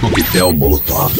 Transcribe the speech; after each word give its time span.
Coquetel 0.00 0.54
Molotov. 0.54 1.12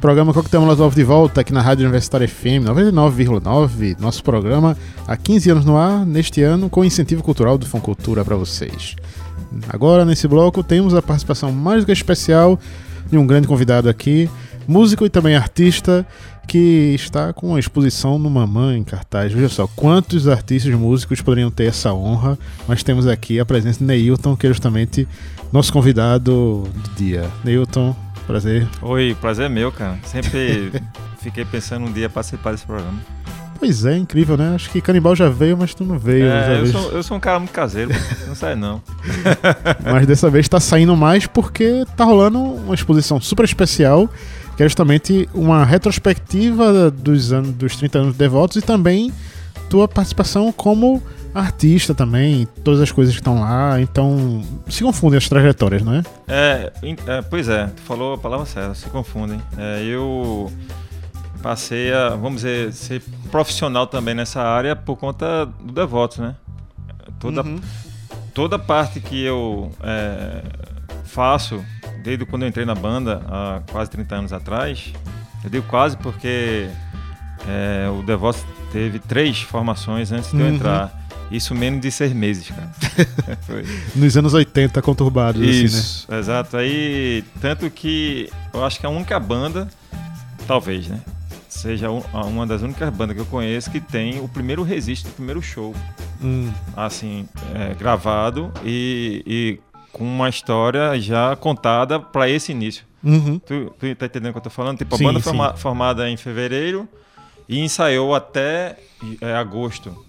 Programa 0.00 0.32
Coquetel 0.32 0.60
Molotov 0.60 0.94
de 0.94 1.02
volta 1.02 1.40
aqui 1.40 1.52
na 1.52 1.60
Rádio 1.60 1.82
Universitária 1.86 2.28
FM 2.28 2.62
99,9. 2.64 3.98
Nosso 3.98 4.22
programa 4.22 4.76
há 5.08 5.16
15 5.16 5.50
anos 5.50 5.64
no 5.64 5.76
ar, 5.76 6.06
neste 6.06 6.40
ano 6.40 6.70
com 6.70 6.84
incentivo 6.84 7.20
cultural 7.20 7.58
do 7.58 7.66
Foncultura 7.66 8.24
para 8.24 8.36
vocês. 8.36 8.94
Agora, 9.68 10.04
nesse 10.04 10.28
bloco, 10.28 10.62
temos 10.62 10.94
a 10.94 11.02
participação 11.02 11.50
mais 11.50 11.82
do 11.82 11.86
que 11.86 11.92
especial 11.92 12.60
de 13.10 13.18
um 13.18 13.26
grande 13.26 13.48
convidado 13.48 13.88
aqui, 13.88 14.30
músico 14.66 15.04
e 15.04 15.10
também 15.10 15.36
artista, 15.36 16.06
que 16.46 16.92
está 16.94 17.32
com 17.32 17.48
uma 17.48 17.60
exposição 17.60 18.18
no 18.18 18.30
Mamã 18.30 18.76
em 18.76 18.84
cartaz. 18.84 19.32
Veja 19.32 19.48
só, 19.48 19.66
quantos 19.66 20.28
artistas 20.28 20.72
músicos 20.74 21.20
poderiam 21.20 21.50
ter 21.50 21.64
essa 21.64 21.92
honra, 21.92 22.38
mas 22.68 22.82
temos 22.82 23.06
aqui 23.06 23.40
a 23.40 23.44
presença 23.44 23.80
de 23.80 23.84
Neilton, 23.84 24.36
que 24.36 24.46
é 24.46 24.50
justamente 24.50 25.08
nosso 25.52 25.72
convidado 25.72 26.64
do 26.64 26.90
dia. 26.96 27.28
Neilton, 27.44 27.94
prazer. 28.26 28.66
Oi, 28.82 29.16
prazer 29.20 29.46
é 29.46 29.48
meu, 29.48 29.72
cara. 29.72 29.98
Sempre 30.04 30.70
fiquei 31.20 31.44
pensando 31.44 31.86
um 31.86 31.92
dia 31.92 32.08
participar 32.08 32.52
desse 32.52 32.64
programa. 32.64 32.98
Pois 33.58 33.84
é, 33.84 33.96
incrível, 33.96 34.36
né? 34.36 34.54
Acho 34.54 34.70
que 34.70 34.80
Canibal 34.80 35.16
já 35.16 35.28
veio, 35.28 35.56
mas 35.56 35.74
tu 35.74 35.84
não 35.84 35.98
veio. 35.98 36.26
É, 36.26 36.60
eu 36.60 36.66
sou, 36.66 36.92
eu 36.92 37.02
sou, 37.02 37.16
um 37.16 37.20
cara 37.20 37.38
muito 37.38 37.52
caseiro, 37.52 37.90
não 38.26 38.34
sai 38.34 38.54
não. 38.54 38.82
mas 39.82 40.06
dessa 40.06 40.28
vez 40.28 40.48
tá 40.48 40.60
saindo 40.60 40.94
mais 40.96 41.26
porque 41.26 41.84
tá 41.96 42.04
rolando 42.04 42.38
uma 42.38 42.74
exposição 42.74 43.20
super 43.20 43.44
especial, 43.44 44.10
que 44.56 44.62
é 44.62 44.66
justamente 44.66 45.28
uma 45.34 45.64
retrospectiva 45.64 46.90
dos, 46.90 47.32
anos, 47.32 47.52
dos 47.52 47.76
30 47.76 47.98
anos 47.98 48.12
de 48.12 48.18
Devotos 48.18 48.56
e 48.56 48.62
também 48.62 49.12
tua 49.68 49.86
participação 49.86 50.50
como 50.52 51.02
artista 51.34 51.94
também, 51.94 52.48
todas 52.64 52.80
as 52.80 52.90
coisas 52.90 53.14
que 53.14 53.20
estão 53.20 53.40
lá, 53.40 53.78
então 53.80 54.42
se 54.68 54.82
confundem 54.82 55.18
as 55.18 55.28
trajetórias, 55.28 55.82
não 55.82 55.94
é? 55.94 56.02
É, 56.26 56.72
é 57.06 57.22
pois 57.22 57.48
é, 57.48 57.66
tu 57.66 57.82
falou 57.82 58.14
a 58.14 58.18
palavra 58.18 58.46
certa, 58.46 58.74
se 58.74 58.88
confundem. 58.88 59.40
É, 59.58 59.82
eu 59.84 60.50
passei 61.42 61.92
a, 61.92 62.10
vamos 62.10 62.36
dizer, 62.36 62.72
ser 62.72 63.02
profissional 63.30 63.86
também 63.86 64.14
nessa 64.14 64.40
área 64.40 64.74
por 64.74 64.96
conta 64.96 65.44
do 65.46 65.72
Devotos, 65.72 66.18
né? 66.18 66.34
Toda, 67.20 67.42
uhum. 67.42 67.60
toda 68.32 68.58
parte 68.58 69.00
que 69.00 69.22
eu 69.22 69.70
é, 69.82 70.42
faço, 71.04 71.62
desde 72.06 72.24
quando 72.24 72.42
eu 72.42 72.48
entrei 72.48 72.64
na 72.64 72.74
banda, 72.76 73.20
há 73.26 73.60
quase 73.68 73.90
30 73.90 74.14
anos 74.14 74.32
atrás, 74.32 74.92
eu 75.42 75.50
digo 75.50 75.66
quase 75.66 75.96
porque 75.96 76.68
é, 77.48 77.88
o 77.90 78.00
Devotos 78.04 78.44
teve 78.70 79.00
três 79.00 79.42
formações 79.42 80.12
antes 80.12 80.30
de 80.30 80.38
eu 80.38 80.46
uhum. 80.46 80.54
entrar. 80.54 81.04
Isso 81.32 81.52
menos 81.52 81.80
de 81.80 81.90
seis 81.90 82.12
meses, 82.12 82.48
cara. 82.48 82.70
Nos 83.96 84.16
anos 84.16 84.32
80, 84.32 84.80
conturbados, 84.80 85.42
Isso, 85.42 85.76
assim, 85.76 86.12
né? 86.12 86.18
exato. 86.20 86.56
Aí, 86.56 87.24
tanto 87.40 87.68
que 87.68 88.30
eu 88.54 88.64
acho 88.64 88.78
que 88.78 88.86
a 88.86 88.88
única 88.88 89.18
banda, 89.18 89.66
talvez, 90.46 90.86
né? 90.86 91.00
Seja 91.48 91.90
uma 91.90 92.46
das 92.46 92.62
únicas 92.62 92.94
bandas 92.94 93.16
que 93.16 93.22
eu 93.22 93.26
conheço 93.26 93.68
que 93.72 93.80
tem 93.80 94.20
o 94.20 94.28
primeiro 94.28 94.62
registro 94.62 95.10
do 95.10 95.14
primeiro 95.16 95.42
show. 95.42 95.74
Hum. 96.22 96.52
Assim, 96.76 97.28
é, 97.54 97.74
gravado 97.74 98.52
e, 98.64 99.22
e, 99.26 99.60
com 99.96 100.04
uma 100.04 100.28
história 100.28 101.00
já 101.00 101.34
contada 101.36 101.98
para 101.98 102.28
esse 102.28 102.52
início. 102.52 102.84
Uhum. 103.02 103.38
Tu, 103.38 103.72
tu 103.78 103.94
tá 103.96 104.04
entendendo 104.04 104.28
o 104.28 104.32
que 104.32 104.38
eu 104.38 104.42
tô 104.42 104.50
falando? 104.50 104.76
Tipo, 104.76 104.94
a 104.94 104.98
sim, 104.98 105.04
banda 105.04 105.20
foi 105.20 105.34
formada 105.56 106.06
em 106.10 106.18
fevereiro 106.18 106.86
e 107.48 107.60
ensaiou 107.60 108.14
até 108.14 108.76
é, 109.22 109.34
agosto 109.34 110.04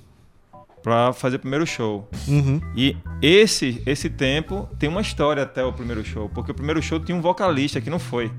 para 0.84 1.14
fazer 1.14 1.38
o 1.38 1.40
primeiro 1.40 1.66
show. 1.66 2.06
Uhum. 2.28 2.60
E 2.76 2.98
esse 3.22 3.82
esse 3.86 4.10
tempo 4.10 4.68
tem 4.78 4.90
uma 4.90 5.00
história 5.00 5.44
até 5.44 5.64
o 5.64 5.72
primeiro 5.72 6.04
show, 6.04 6.28
porque 6.28 6.52
o 6.52 6.54
primeiro 6.54 6.82
show 6.82 7.00
tinha 7.00 7.18
um 7.18 7.22
vocalista 7.22 7.80
que 7.80 7.90
não 7.90 8.00
foi. 8.00 8.30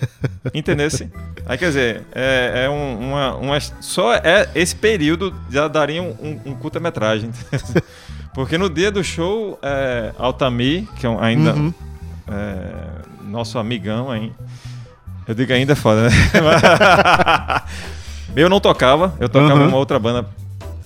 Entendesse? 0.54 1.10
Aí 1.44 1.58
quer 1.58 1.66
dizer, 1.66 2.06
é, 2.14 2.64
é 2.64 2.70
um, 2.70 3.10
uma, 3.10 3.34
uma, 3.36 3.60
só 3.60 4.14
é 4.14 4.48
esse 4.54 4.74
período 4.74 5.34
já 5.50 5.68
daria 5.68 6.02
um, 6.02 6.08
um, 6.12 6.40
um 6.46 6.54
curta-metragem. 6.54 7.30
porque 8.36 8.58
no 8.58 8.68
dia 8.68 8.92
do 8.92 9.02
show, 9.02 9.58
é, 9.62 10.12
Altamir, 10.18 10.86
que 10.96 11.06
é 11.06 11.18
ainda 11.22 11.54
uhum. 11.54 11.72
é, 12.28 12.70
nosso 13.24 13.58
amigão, 13.58 14.14
hein? 14.14 14.30
Eu 15.26 15.34
digo 15.34 15.50
ainda 15.54 15.72
é 15.72 15.74
foda, 15.74 16.02
né? 16.02 16.10
eu 18.36 18.50
não 18.50 18.60
tocava, 18.60 19.14
eu 19.18 19.30
tocava 19.30 19.62
uhum. 19.62 19.68
uma 19.68 19.78
outra 19.78 19.98
banda 19.98 20.28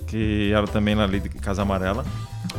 que 0.07 0.53
era 0.53 0.65
também 0.69 0.95
na 0.95 1.09
de 1.09 1.29
Casa 1.29 1.63
Amarela, 1.63 2.05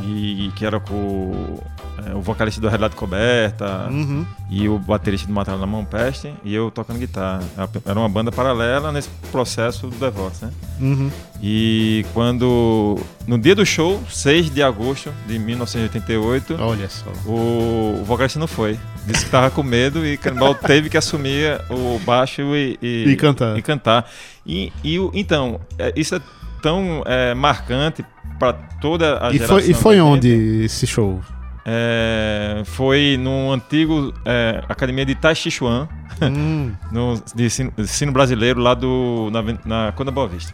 e 0.02 0.52
que 0.56 0.66
era 0.66 0.78
com 0.78 1.58
é, 2.06 2.14
o 2.14 2.20
vocalista 2.20 2.60
do 2.60 2.68
Relato 2.68 2.96
Coberta 2.96 3.88
uhum. 3.90 4.24
e 4.50 4.68
o 4.68 4.78
baterista 4.78 5.26
do 5.26 5.32
Matar 5.32 5.56
na 5.58 5.66
Mão 5.66 5.84
Peste, 5.84 6.32
e 6.42 6.54
eu 6.54 6.70
tocando 6.70 6.98
guitarra. 6.98 7.42
Era 7.84 7.98
uma 7.98 8.08
banda 8.08 8.32
paralela 8.32 8.90
nesse 8.90 9.08
processo 9.30 9.88
do 9.88 9.96
Devote, 9.96 10.44
né? 10.44 10.50
Uhum. 10.80 11.10
E 11.42 12.04
quando, 12.14 12.98
no 13.26 13.38
dia 13.38 13.54
do 13.54 13.64
show, 13.66 14.02
6 14.08 14.50
de 14.50 14.62
agosto 14.62 15.12
de 15.26 15.38
1988, 15.38 16.56
Olha 16.58 16.88
só. 16.88 17.10
O, 17.26 18.00
o 18.00 18.04
vocalista 18.04 18.38
não 18.38 18.46
foi. 18.46 18.78
Disse 19.06 19.24
que 19.24 19.30
tava 19.30 19.50
com 19.50 19.62
medo 19.62 20.06
e 20.06 20.16
Canibal 20.16 20.54
teve 20.56 20.88
que 20.88 20.96
assumir 20.96 21.60
o 21.68 21.98
baixo 22.00 22.42
e, 22.54 22.78
e, 22.80 23.04
e 23.08 23.16
cantar. 23.16 23.58
E, 23.58 23.62
cantar. 23.62 24.10
E, 24.46 24.72
e 24.82 24.96
então, 25.14 25.60
é, 25.78 25.92
isso 25.96 26.14
é 26.14 26.20
tão 26.62 27.02
é, 27.04 27.34
marcante 27.34 28.04
para 28.38 28.54
toda 28.80 29.24
a 29.24 29.30
e 29.30 29.34
geração. 29.34 29.60
Foi, 29.60 29.70
e 29.70 29.74
foi 29.74 30.00
onde 30.00 30.64
esse 30.64 30.86
show? 30.86 31.20
É, 31.64 32.62
foi 32.64 33.16
no 33.18 33.52
antigo 33.52 34.12
é, 34.24 34.62
Academia 34.68 35.06
de 35.06 35.14
Taixichuan, 35.14 35.88
hum. 36.20 36.72
no, 36.90 37.22
de, 37.34 37.48
sino, 37.48 37.72
de 37.76 37.86
sino 37.86 38.12
brasileiro 38.12 38.60
lá 38.60 38.74
do, 38.74 39.30
na, 39.30 39.42
na 39.64 39.92
Conda 39.92 40.10
Boa 40.10 40.26
Vista. 40.26 40.52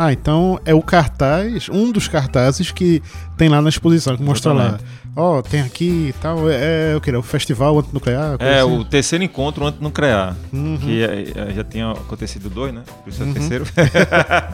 Ah, 0.00 0.12
então 0.12 0.60
é 0.64 0.72
o 0.72 0.80
cartaz, 0.80 1.68
um 1.68 1.90
dos 1.90 2.06
cartazes 2.06 2.70
que 2.70 3.02
tem 3.36 3.48
lá 3.48 3.60
na 3.60 3.68
exposição, 3.68 4.16
que 4.16 4.22
mostra 4.22 4.52
lá. 4.52 4.78
Ó, 5.16 5.38
oh, 5.38 5.42
tem 5.42 5.60
aqui 5.60 6.10
e 6.10 6.14
tal, 6.22 6.48
é, 6.48 6.92
é 6.92 6.96
o 6.96 7.00
que? 7.00 7.10
É 7.10 7.18
o 7.18 7.22
Festival 7.22 7.76
Antinuclear? 7.80 8.36
É, 8.38 8.60
assim. 8.60 8.78
o 8.78 8.84
terceiro 8.84 9.24
encontro 9.24 9.66
Antinuclear, 9.66 10.36
uhum. 10.52 10.78
que 10.78 11.02
é, 11.02 11.32
é, 11.34 11.52
já 11.52 11.64
tinha 11.64 11.90
acontecido 11.90 12.48
dois, 12.48 12.72
né? 12.72 12.82
Por 13.02 13.10
isso 13.10 13.22
é 13.22 13.24
o 13.24 13.26
uhum. 13.26 13.34
terceiro. 13.34 13.64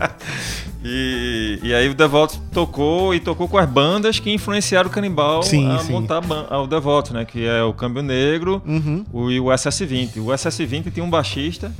e, 0.82 1.60
e 1.62 1.74
aí 1.74 1.90
o 1.90 1.94
Devotos 1.94 2.40
tocou 2.50 3.14
e 3.14 3.20
tocou 3.20 3.46
com 3.46 3.58
as 3.58 3.68
bandas 3.68 4.18
que 4.18 4.32
influenciaram 4.32 4.88
o 4.88 4.90
Canibal 4.90 5.42
sim, 5.42 5.70
a 5.70 5.78
sim. 5.80 5.92
montar 5.92 6.22
o 6.52 6.66
Devotos, 6.66 7.10
né? 7.10 7.26
Que 7.26 7.44
é 7.44 7.62
o 7.62 7.74
Câmbio 7.74 8.02
Negro 8.02 8.62
uhum. 8.66 9.04
o, 9.12 9.30
e 9.30 9.38
o 9.38 9.48
SS-20. 9.48 10.16
O 10.16 10.28
SS-20 10.28 10.90
tinha 10.90 11.04
um 11.04 11.10
baixista, 11.10 11.70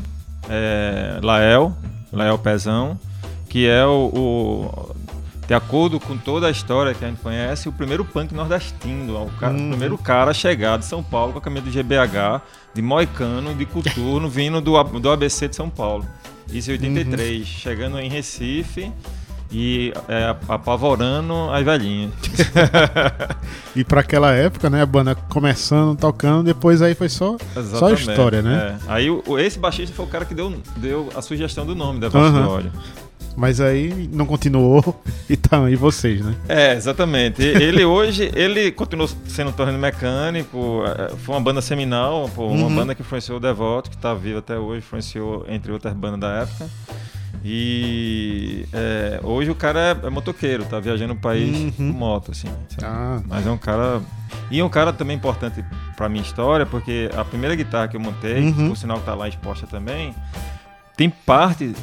é, 0.51 1.19
Lael, 1.23 1.75
Lael 2.13 2.37
Pezão, 2.37 2.99
que 3.55 3.69
é 3.69 3.87
o, 3.87 4.11
o, 4.13 4.97
de 5.47 5.55
acordo 5.55 6.01
com 6.01 6.17
toda 6.17 6.49
a 6.49 6.51
história 6.51 6.93
que 6.93 7.05
a 7.05 7.09
gente 7.09 7.21
conhece, 7.21 7.69
o 7.69 7.73
primeiro 7.73 8.05
punk 8.05 8.35
nordestino, 8.35 9.27
o, 9.27 9.31
cara, 9.39 9.55
uhum. 9.55 9.67
o 9.67 9.71
primeiro 9.71 9.97
cara 9.97 10.33
a 10.33 10.35
chegar 10.35 10.77
de 10.77 10.85
São 10.85 11.05
Paulo 11.05 11.35
com 11.35 11.39
a 11.39 11.41
camisa 11.41 11.65
do 11.65 11.71
GBH, 11.71 12.43
de 12.75 12.83
Moicano, 12.83 13.55
de 13.55 13.65
Coturno, 13.65 14.27
vindo 14.29 14.61
do, 14.61 14.83
do 14.83 15.09
ABC 15.09 15.47
de 15.47 15.55
São 15.55 15.71
Paulo. 15.71 16.05
Isso 16.53 16.69
em 16.69 16.75
83, 16.75 17.39
uhum. 17.39 17.45
chegando 17.45 18.01
em 18.01 18.09
Recife 18.09 18.93
e 19.53 19.93
é, 20.09 20.35
apavorando 20.49 21.49
as 21.53 21.65
velhinhas. 21.65 22.11
e 23.77 23.85
para 23.85 24.01
aquela 24.01 24.33
época, 24.33 24.69
né, 24.69 24.83
a 24.83 24.87
banda 24.87 25.15
começando, 25.15 25.97
tocando, 25.97 26.43
depois 26.43 26.83
aí 26.83 26.97
foi 26.97 27.09
só, 27.09 27.37
só 27.79 27.93
história, 27.93 28.43
né? 28.43 28.81
É. 28.81 28.93
Aí 28.93 29.09
o, 29.09 29.39
esse 29.39 29.61
baixista 29.61 29.95
foi 29.95 30.05
o 30.05 30.09
cara 30.09 30.25
que 30.25 30.35
deu, 30.35 30.53
deu 30.77 31.09
a 31.15 31.23
sugestão 31.23 31.65
do 31.65 31.77
nome 31.77 32.01
da 32.01 32.09
Vasco 32.09 32.37
uhum. 32.37 32.71
Mas 33.37 33.61
aí 33.61 34.09
não 34.13 34.27
continuou 34.27 35.03
e 35.29 35.37
tá 35.37 35.65
aí 35.65 35.75
vocês, 35.75 36.25
né? 36.25 36.35
É, 36.49 36.75
exatamente. 36.75 37.43
Ele 37.43 37.83
hoje, 37.87 38.31
ele 38.35 38.71
continuou 38.71 39.09
sendo 39.27 39.53
torneio 39.53 39.79
mecânico, 39.79 40.83
é, 40.87 41.17
foi 41.17 41.35
uma 41.35 41.41
banda 41.41 41.61
seminal, 41.61 42.31
pô, 42.35 42.47
uma 42.47 42.67
uhum. 42.67 42.75
banda 42.75 42.95
que 42.95 43.03
influenciou 43.03 43.39
o 43.39 43.41
Devoto, 43.41 43.91
que 43.91 43.97
tá 43.97 44.15
vivo 44.15 44.39
até 44.39 44.57
hoje, 44.57 44.79
influenciou 44.79 45.45
entre 45.49 45.73
outras 45.73 45.93
bandas 45.95 46.21
da 46.21 46.43
época. 46.43 46.69
E 47.47 48.67
é, 48.73 49.21
hoje 49.23 49.51
o 49.51 49.55
cara 49.55 49.99
é, 50.03 50.07
é, 50.07 50.11
motoqueiro, 50.11 50.65
tá 50.65 50.81
viajando 50.81 51.13
o 51.13 51.17
país 51.17 51.55
uhum. 51.55 51.73
com 51.73 51.83
moto, 51.83 52.31
assim. 52.31 52.49
Ah. 52.83 53.21
Mas 53.27 53.47
é 53.47 53.51
um 53.51 53.59
cara. 53.59 54.01
E 54.51 54.61
é 54.61 54.65
um 54.65 54.69
cara 54.71 54.95
também 54.95 55.15
importante 55.15 55.63
pra 55.95 56.09
minha 56.09 56.23
história, 56.23 56.65
porque 56.65 57.11
a 57.15 57.23
primeira 57.23 57.55
guitarra 57.55 57.89
que 57.89 57.97
eu 57.97 58.01
montei, 58.01 58.41
uhum. 58.45 58.71
por 58.71 58.77
sinal 58.79 58.99
que 58.99 59.05
tá 59.05 59.15
lá 59.15 59.29
exposta 59.29 59.67
também, 59.67 60.15
tem 60.97 61.11
parte 61.11 61.75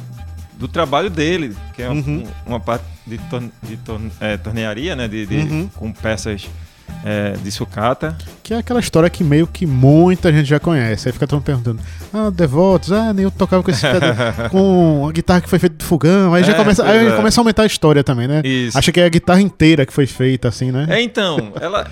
do 0.62 0.68
trabalho 0.68 1.10
dele, 1.10 1.56
que 1.74 1.82
é 1.82 1.90
uhum. 1.90 2.22
uma 2.46 2.60
parte 2.60 2.84
de, 3.04 3.18
torne, 3.18 3.50
de 3.64 3.76
torne, 3.78 4.12
é, 4.20 4.36
tornearia, 4.36 4.94
né? 4.94 5.08
De, 5.08 5.26
de 5.26 5.36
uhum. 5.38 5.68
Com 5.74 5.92
peças 5.92 6.48
é, 7.04 7.32
de 7.32 7.50
sucata. 7.50 8.16
Que 8.44 8.54
é 8.54 8.58
aquela 8.58 8.78
história 8.78 9.10
que 9.10 9.24
meio 9.24 9.48
que 9.48 9.66
muita 9.66 10.32
gente 10.32 10.48
já 10.48 10.60
conhece. 10.60 11.08
Aí 11.08 11.12
fica 11.12 11.26
todo 11.26 11.38
mundo 11.38 11.46
perguntando: 11.46 11.80
Ah, 12.14 12.30
Devotos, 12.30 12.92
ah, 12.92 13.12
nem 13.12 13.24
eu 13.24 13.30
tocava 13.32 13.60
com 13.60 13.72
esse 13.72 13.84
com 14.52 15.04
a 15.08 15.10
guitarra 15.10 15.40
que 15.40 15.48
foi 15.48 15.58
feita 15.58 15.74
de 15.74 15.84
fogão. 15.84 16.32
Aí 16.32 16.44
já 16.44 16.52
é, 16.52 16.54
começa, 16.54 16.84
aí 16.84 17.08
é. 17.08 17.16
começa 17.16 17.40
a 17.40 17.42
aumentar 17.42 17.64
a 17.64 17.66
história 17.66 18.04
também, 18.04 18.28
né? 18.28 18.40
Isso. 18.44 18.78
Acha 18.78 18.92
que 18.92 19.00
é 19.00 19.04
a 19.04 19.08
guitarra 19.08 19.40
inteira 19.40 19.84
que 19.84 19.92
foi 19.92 20.06
feita, 20.06 20.46
assim, 20.46 20.70
né? 20.70 20.86
É, 20.88 21.02
então, 21.02 21.52
ela. 21.60 21.90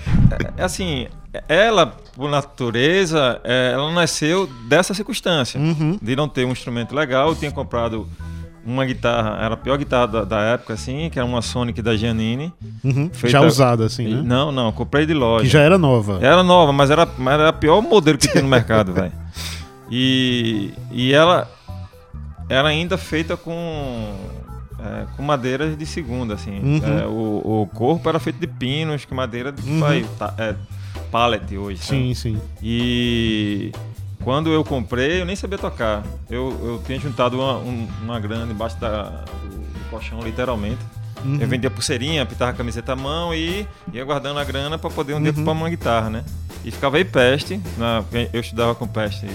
É, 0.57 0.63
assim, 0.63 1.07
ela, 1.49 1.87
por 2.15 2.29
natureza, 2.29 3.41
é, 3.43 3.71
ela 3.73 3.91
nasceu 3.91 4.47
dessa 4.69 4.93
circunstância. 4.93 5.59
Uhum. 5.59 5.99
De 6.01 6.15
não 6.15 6.29
ter 6.29 6.45
um 6.45 6.53
instrumento 6.53 6.95
legal. 6.95 7.29
Eu 7.29 7.35
tinha 7.35 7.51
comprado 7.51 8.07
uma 8.65 8.85
guitarra, 8.85 9.43
era 9.43 9.53
a 9.55 9.57
pior 9.57 9.77
guitarra 9.77 10.07
da, 10.07 10.23
da, 10.23 10.39
época, 10.41 10.73
assim, 10.73 11.09
que 11.09 11.17
era 11.17 11.25
uma 11.25 11.41
Sonic 11.41 11.81
da 11.81 11.95
Giannini. 11.95 12.53
Uhum. 12.83 13.09
Feita... 13.11 13.29
Já 13.29 13.41
usada, 13.41 13.85
assim, 13.85 14.07
né? 14.07 14.21
Não, 14.23 14.51
não, 14.51 14.71
comprei 14.71 15.05
de 15.05 15.13
loja. 15.13 15.45
Que 15.45 15.49
já 15.49 15.61
era 15.61 15.77
nova. 15.77 16.19
Era 16.21 16.43
nova, 16.43 16.71
mas 16.71 16.89
era, 16.89 17.07
mas 17.17 17.39
era 17.39 17.49
o 17.49 17.53
pior 17.53 17.81
modelo 17.81 18.17
que 18.17 18.27
tinha 18.27 18.41
no 18.41 18.49
mercado, 18.49 18.93
velho. 18.93 19.11
E, 19.89 20.71
e 20.91 21.13
ela 21.13 21.49
era 22.47 22.67
ainda 22.67 22.97
feita 22.97 23.35
com, 23.35 24.13
é, 24.79 25.05
com 25.15 25.23
madeiras 25.23 25.77
de 25.77 25.85
segunda, 25.85 26.35
assim. 26.35 26.59
Uhum. 26.59 26.99
É, 26.99 27.05
o, 27.07 27.61
o 27.61 27.69
corpo 27.73 28.07
era 28.07 28.19
feito 28.19 28.39
de 28.39 28.47
pinos, 28.47 29.05
que 29.05 29.13
madeira 29.13 29.51
de 29.51 29.61
uhum. 29.61 29.81
tá, 30.17 30.33
é, 30.37 30.55
pallet 31.11 31.57
hoje. 31.57 31.79
Sim, 31.79 32.13
sabe? 32.13 32.35
sim. 32.35 32.41
E 32.61 33.71
quando 34.23 34.51
eu 34.51 34.63
comprei, 34.63 35.21
eu 35.21 35.25
nem 35.25 35.35
sabia 35.35 35.57
tocar. 35.57 36.03
Eu, 36.29 36.57
eu 36.63 36.81
tinha 36.85 36.99
juntado 36.99 37.39
uma, 37.39 37.57
um, 37.57 37.87
uma 38.01 38.19
grana 38.19 38.51
embaixo 38.51 38.79
da, 38.79 39.03
do 39.03 39.89
colchão, 39.89 40.21
literalmente. 40.21 40.79
Uhum. 41.23 41.37
Eu 41.39 41.47
vendia 41.47 41.69
pulseirinha, 41.69 42.25
pintava 42.25 42.51
a 42.51 42.53
camiseta 42.53 42.93
à 42.93 42.95
mão 42.95 43.33
e 43.33 43.67
ia 43.93 44.03
guardando 44.03 44.39
a 44.39 44.43
grana 44.43 44.77
para 44.77 44.89
poder 44.89 45.13
um 45.13 45.17
uhum. 45.17 45.23
dia 45.23 45.33
comprar 45.33 45.51
uma 45.51 45.69
guitarra, 45.69 46.09
né? 46.09 46.23
E 46.63 46.71
ficava 46.71 46.97
aí 46.97 47.05
peste, 47.05 47.59
na, 47.77 48.03
eu 48.31 48.39
estudava 48.39 48.75
com 48.75 48.87
peste 48.87 49.27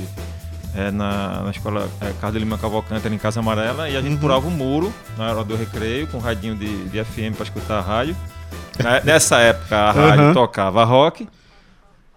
é, 0.74 0.90
na, 0.90 1.42
na 1.42 1.50
escola 1.50 1.88
é, 2.00 2.12
Carlos 2.20 2.40
Lima 2.40 2.58
Cavalcante, 2.58 3.08
em 3.08 3.18
Casa 3.18 3.40
Amarela, 3.40 3.88
e 3.88 3.96
a 3.96 4.00
gente 4.00 4.14
uhum. 4.14 4.20
pulava 4.20 4.46
o 4.46 4.50
muro 4.50 4.92
na 5.16 5.30
hora 5.30 5.44
do 5.44 5.56
recreio 5.56 6.06
com 6.06 6.18
um 6.18 6.20
radinho 6.20 6.54
de, 6.54 6.84
de 6.86 7.04
FM 7.04 7.34
para 7.34 7.44
escutar 7.44 7.78
a 7.78 7.80
rádio. 7.80 8.16
Nessa 9.04 9.38
época 9.38 9.74
a 9.74 9.90
rádio 9.90 10.34
tocava 10.34 10.84
rock 10.84 11.26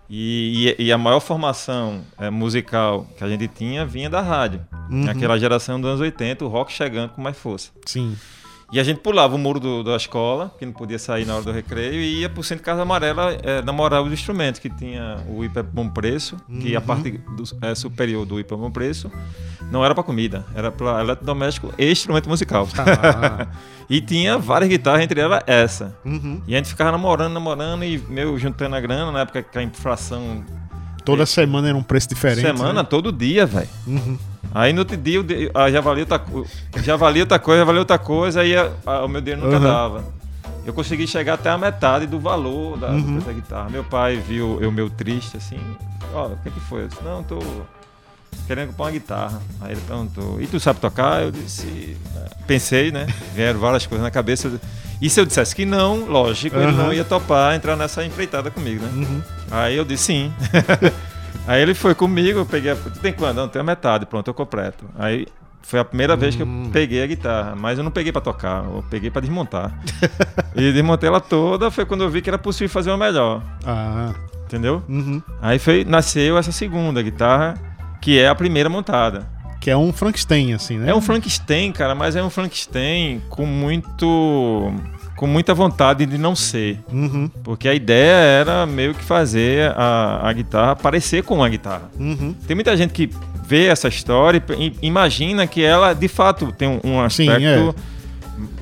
e, 0.10 0.76
e, 0.80 0.86
e, 0.86 0.92
a 0.92 0.98
maior 0.98 1.20
formação 1.20 2.02
é, 2.18 2.30
musical 2.30 3.08
que 3.18 3.24
a 3.24 3.30
gente 3.30 3.48
tinha 3.48 3.86
vinha 3.86 4.10
da 4.10 4.22
rádio. 4.22 4.66
Uhum. 4.90 5.06
Naquela 5.06 5.38
geração 5.38 5.80
dos 5.80 5.88
anos 5.90 6.02
80, 6.02 6.44
o 6.44 6.48
rock 6.48 6.74
chegando 6.74 7.12
com 7.12 7.22
mais 7.22 7.38
força. 7.38 7.72
Sim. 7.86 8.18
E 8.71 8.80
a 8.80 8.83
gente 8.83 9.00
pulava 9.00 9.36
o 9.36 9.38
muro 9.38 9.60
do, 9.60 9.83
da 9.83 9.95
escola, 9.95 10.54
que 10.57 10.66
não 10.66 10.74
podia 10.74 11.00
sair 11.00 11.25
na 11.25 11.36
hora 11.36 11.44
do 11.44 11.51
recreio, 11.51 11.95
e 11.95 12.21
ia 12.21 12.30
pro 12.30 12.44
centro 12.44 12.62
de 12.62 12.66
Casa 12.66 12.83
Amarela 12.83 13.36
é, 13.42 13.62
namorar 13.63 14.04
os 14.04 14.13
instrumentos, 14.13 14.60
que 14.60 14.69
tinha 14.69 15.18
o 15.27 15.44
hiper 15.44 15.63
bom 15.63 15.89
preço, 15.89 16.38
uhum. 16.48 16.60
que 16.60 16.75
a 16.75 16.81
parte 16.81 17.12
do, 17.36 17.44
é, 17.62 17.74
superior 17.74 18.25
do 18.25 18.39
hiper 18.39 18.57
bom 18.57 18.69
preço 18.69 19.12
não 19.71 19.83
era 19.83 19.95
para 19.95 20.04
comida, 20.04 20.45
era 20.54 20.71
para 20.71 21.01
eletrodoméstico 21.01 21.74
e 21.77 21.92
instrumento 21.92 22.30
musical. 22.30 22.68
Ah. 22.77 23.48
e 23.89 24.00
tinha 24.01 24.38
várias 24.38 24.69
guitarras, 24.69 25.01
entre 25.01 25.19
elas 25.19 25.42
essa. 25.48 25.98
Uhum. 26.06 26.42
E 26.48 26.54
a 26.54 26.57
gente 26.57 26.69
ficava 26.69 26.92
namorando, 26.92 27.33
namorando 27.33 27.83
e 27.83 27.98
meio 27.98 28.38
juntando 28.38 28.75
a 28.75 28.80
grana, 28.80 29.12
na 29.12 29.22
época 29.22 29.42
que 29.42 29.57
a 29.57 29.63
inflação. 29.63 30.44
Toda 31.04 31.25
semana 31.25 31.69
era 31.69 31.77
um 31.77 31.83
preço 31.83 32.10
diferente. 32.10 32.42
Semana, 32.42 32.83
né? 32.83 32.88
todo 32.88 33.12
dia, 33.12 33.48
velho. 33.48 33.69
Uhum. 33.88 34.18
Aí 34.53 34.74
no 34.74 34.80
outro 34.80 34.97
dia 34.97 35.19
ah, 35.53 35.69
já 35.69 35.81
valia 35.81 36.03
outra, 36.03 36.21
já 36.81 36.95
valia 36.95 37.24
outra 37.24 37.39
coisa, 37.39 37.59
já 37.59 37.65
valia 37.65 37.81
outra 37.81 38.00
coisa, 38.00 38.41
aí 38.41 38.56
a, 38.56 38.71
a, 38.86 39.06
o 39.06 39.07
meu 39.07 39.21
dinheiro 39.21 39.45
nunca 39.45 39.57
uhum. 39.57 39.63
dava. 39.63 40.03
Eu 40.65 40.74
consegui 40.74 41.07
chegar 41.07 41.36
até 41.36 41.50
a 41.50 41.57
metade 41.57 42.06
do 42.06 42.19
valor 42.19 42.77
da, 42.77 42.89
uhum. 42.89 43.18
dessa 43.18 43.33
guitarra. 43.33 43.69
Meu 43.69 43.83
pai 43.83 44.18
viu 44.18 44.59
eu 44.62 44.71
meu 44.71 44.89
triste, 44.89 45.38
assim, 45.38 45.59
ó, 46.13 46.27
o 46.27 46.38
que, 46.38 46.50
que 46.50 46.59
foi? 46.62 46.83
Eu 46.83 46.88
disse, 46.88 47.03
não, 47.03 47.24
tô 47.24 47.39
querendo 48.47 48.69
comprar 48.69 48.86
uma 48.86 48.91
guitarra. 48.91 49.41
Aí 49.62 49.71
ele 49.71 49.81
perguntou, 49.81 50.41
e 50.41 50.47
tu 50.47 50.59
sabe 50.59 50.80
tocar? 50.80 51.21
Eu 51.24 51.31
disse, 51.31 51.97
pensei, 52.47 52.91
né? 52.91 53.07
Vieram 53.33 53.59
várias 53.59 53.86
coisas 53.86 54.03
na 54.03 54.12
cabeça. 54.12 54.51
E 55.01 55.09
se 55.09 55.19
eu 55.19 55.25
dissesse 55.25 55.56
que 55.56 55.65
não, 55.65 56.06
lógico, 56.06 56.57
uhum. 56.57 56.63
ele 56.63 56.71
não 56.71 56.94
ia 56.94 57.06
topar 57.06 57.56
entrar 57.56 57.75
nessa 57.75 58.03
empreitada 58.03 58.51
comigo, 58.51 58.83
né? 58.83 58.91
Uhum. 58.94 59.21
Aí 59.51 59.75
eu 59.75 59.86
disse 59.86 60.06
sim. 60.06 60.33
Aí 61.48 61.62
ele 61.62 61.74
foi 61.74 61.96
comigo, 61.96 62.40
eu 62.40 62.46
peguei. 62.46 62.72
A... 62.72 62.76
Tu 62.76 63.00
tem 63.00 63.14
quando? 63.14 63.38
Não, 63.38 63.48
tem 63.48 63.60
a 63.60 63.64
metade, 63.64 64.06
pronto, 64.06 64.28
eu 64.28 64.34
completo. 64.34 64.86
Aí 64.98 65.26
foi 65.62 65.80
a 65.80 65.86
primeira 65.86 66.16
vez 66.16 66.36
que 66.36 66.42
eu 66.42 66.48
hum. 66.48 66.70
peguei 66.72 67.04
a 67.04 67.08
guitarra, 67.08 67.56
mas 67.56 67.78
eu 67.78 67.84
não 67.84 67.92
peguei 67.92 68.12
para 68.12 68.22
tocar, 68.22 68.64
eu 68.66 68.84
peguei 68.90 69.12
para 69.12 69.22
desmontar. 69.22 69.80
e 70.56 70.72
desmontei 70.72 71.08
ela 71.08 71.22
toda, 71.22 71.70
foi 71.70 71.86
quando 71.86 72.04
eu 72.04 72.10
vi 72.10 72.22
que 72.22 72.30
era 72.30 72.38
possível 72.38 72.70
fazer 72.70 72.90
uma 72.90 72.98
melhor. 72.98 73.44
Ah. 73.66 74.14
Entendeu? 74.46 74.81
Uhum. 74.90 75.22
Aí 75.42 75.60
foi, 75.60 75.86
nasceu 75.86 76.38
essa 76.38 76.52
segunda 76.52 77.04
guitarra, 77.04 77.54
que 78.02 78.18
é 78.18 78.28
a 78.28 78.34
primeira 78.34 78.68
montada. 78.68 79.28
Que 79.62 79.70
é 79.70 79.78
um 79.78 79.94
Frankenstein, 79.94 80.54
assim, 80.54 80.78
né? 80.78 80.90
É 80.90 80.96
um 80.96 81.02
Frankenstein, 81.02 81.72
cara, 81.72 81.94
mas 81.94 82.16
é 82.16 82.24
um 82.24 82.30
Frankenstein 82.30 83.22
com 83.30 83.46
muito 83.46 84.74
com 85.19 85.27
muita 85.27 85.54
vontade 85.54 86.06
de 86.06 86.18
não 86.18 86.33
ser. 86.33 86.80
Uhum. 86.89 87.30
Porque 87.44 87.68
a 87.68 87.74
ideia 87.74 88.13
era 88.13 88.66
meio 88.66 88.94
que 88.94 89.04
fazer 89.04 89.69
a, 89.75 90.21
a 90.24 90.31
guitarra 90.31 90.77
parecer 90.77 91.24
com 91.24 91.36
uma 91.36 91.50
guitarra. 91.50 91.92
Uhum. 92.00 92.33
Tem 92.48 92.56
muita 92.56 92.77
gente 92.77 92.94
que 92.94 93.10
vê 93.45 93.66
essa 93.66 93.89
história 93.89 94.42
e 94.57 94.74
imagina 94.81 95.45
que 95.45 95.62
ela 95.62 95.92
de 95.92 96.07
fato 96.07 96.54
tem 96.54 96.69
um, 96.69 96.80
um 96.86 97.01
aspecto 97.01 97.42
Sim, 97.42 97.44
é. 97.44 97.74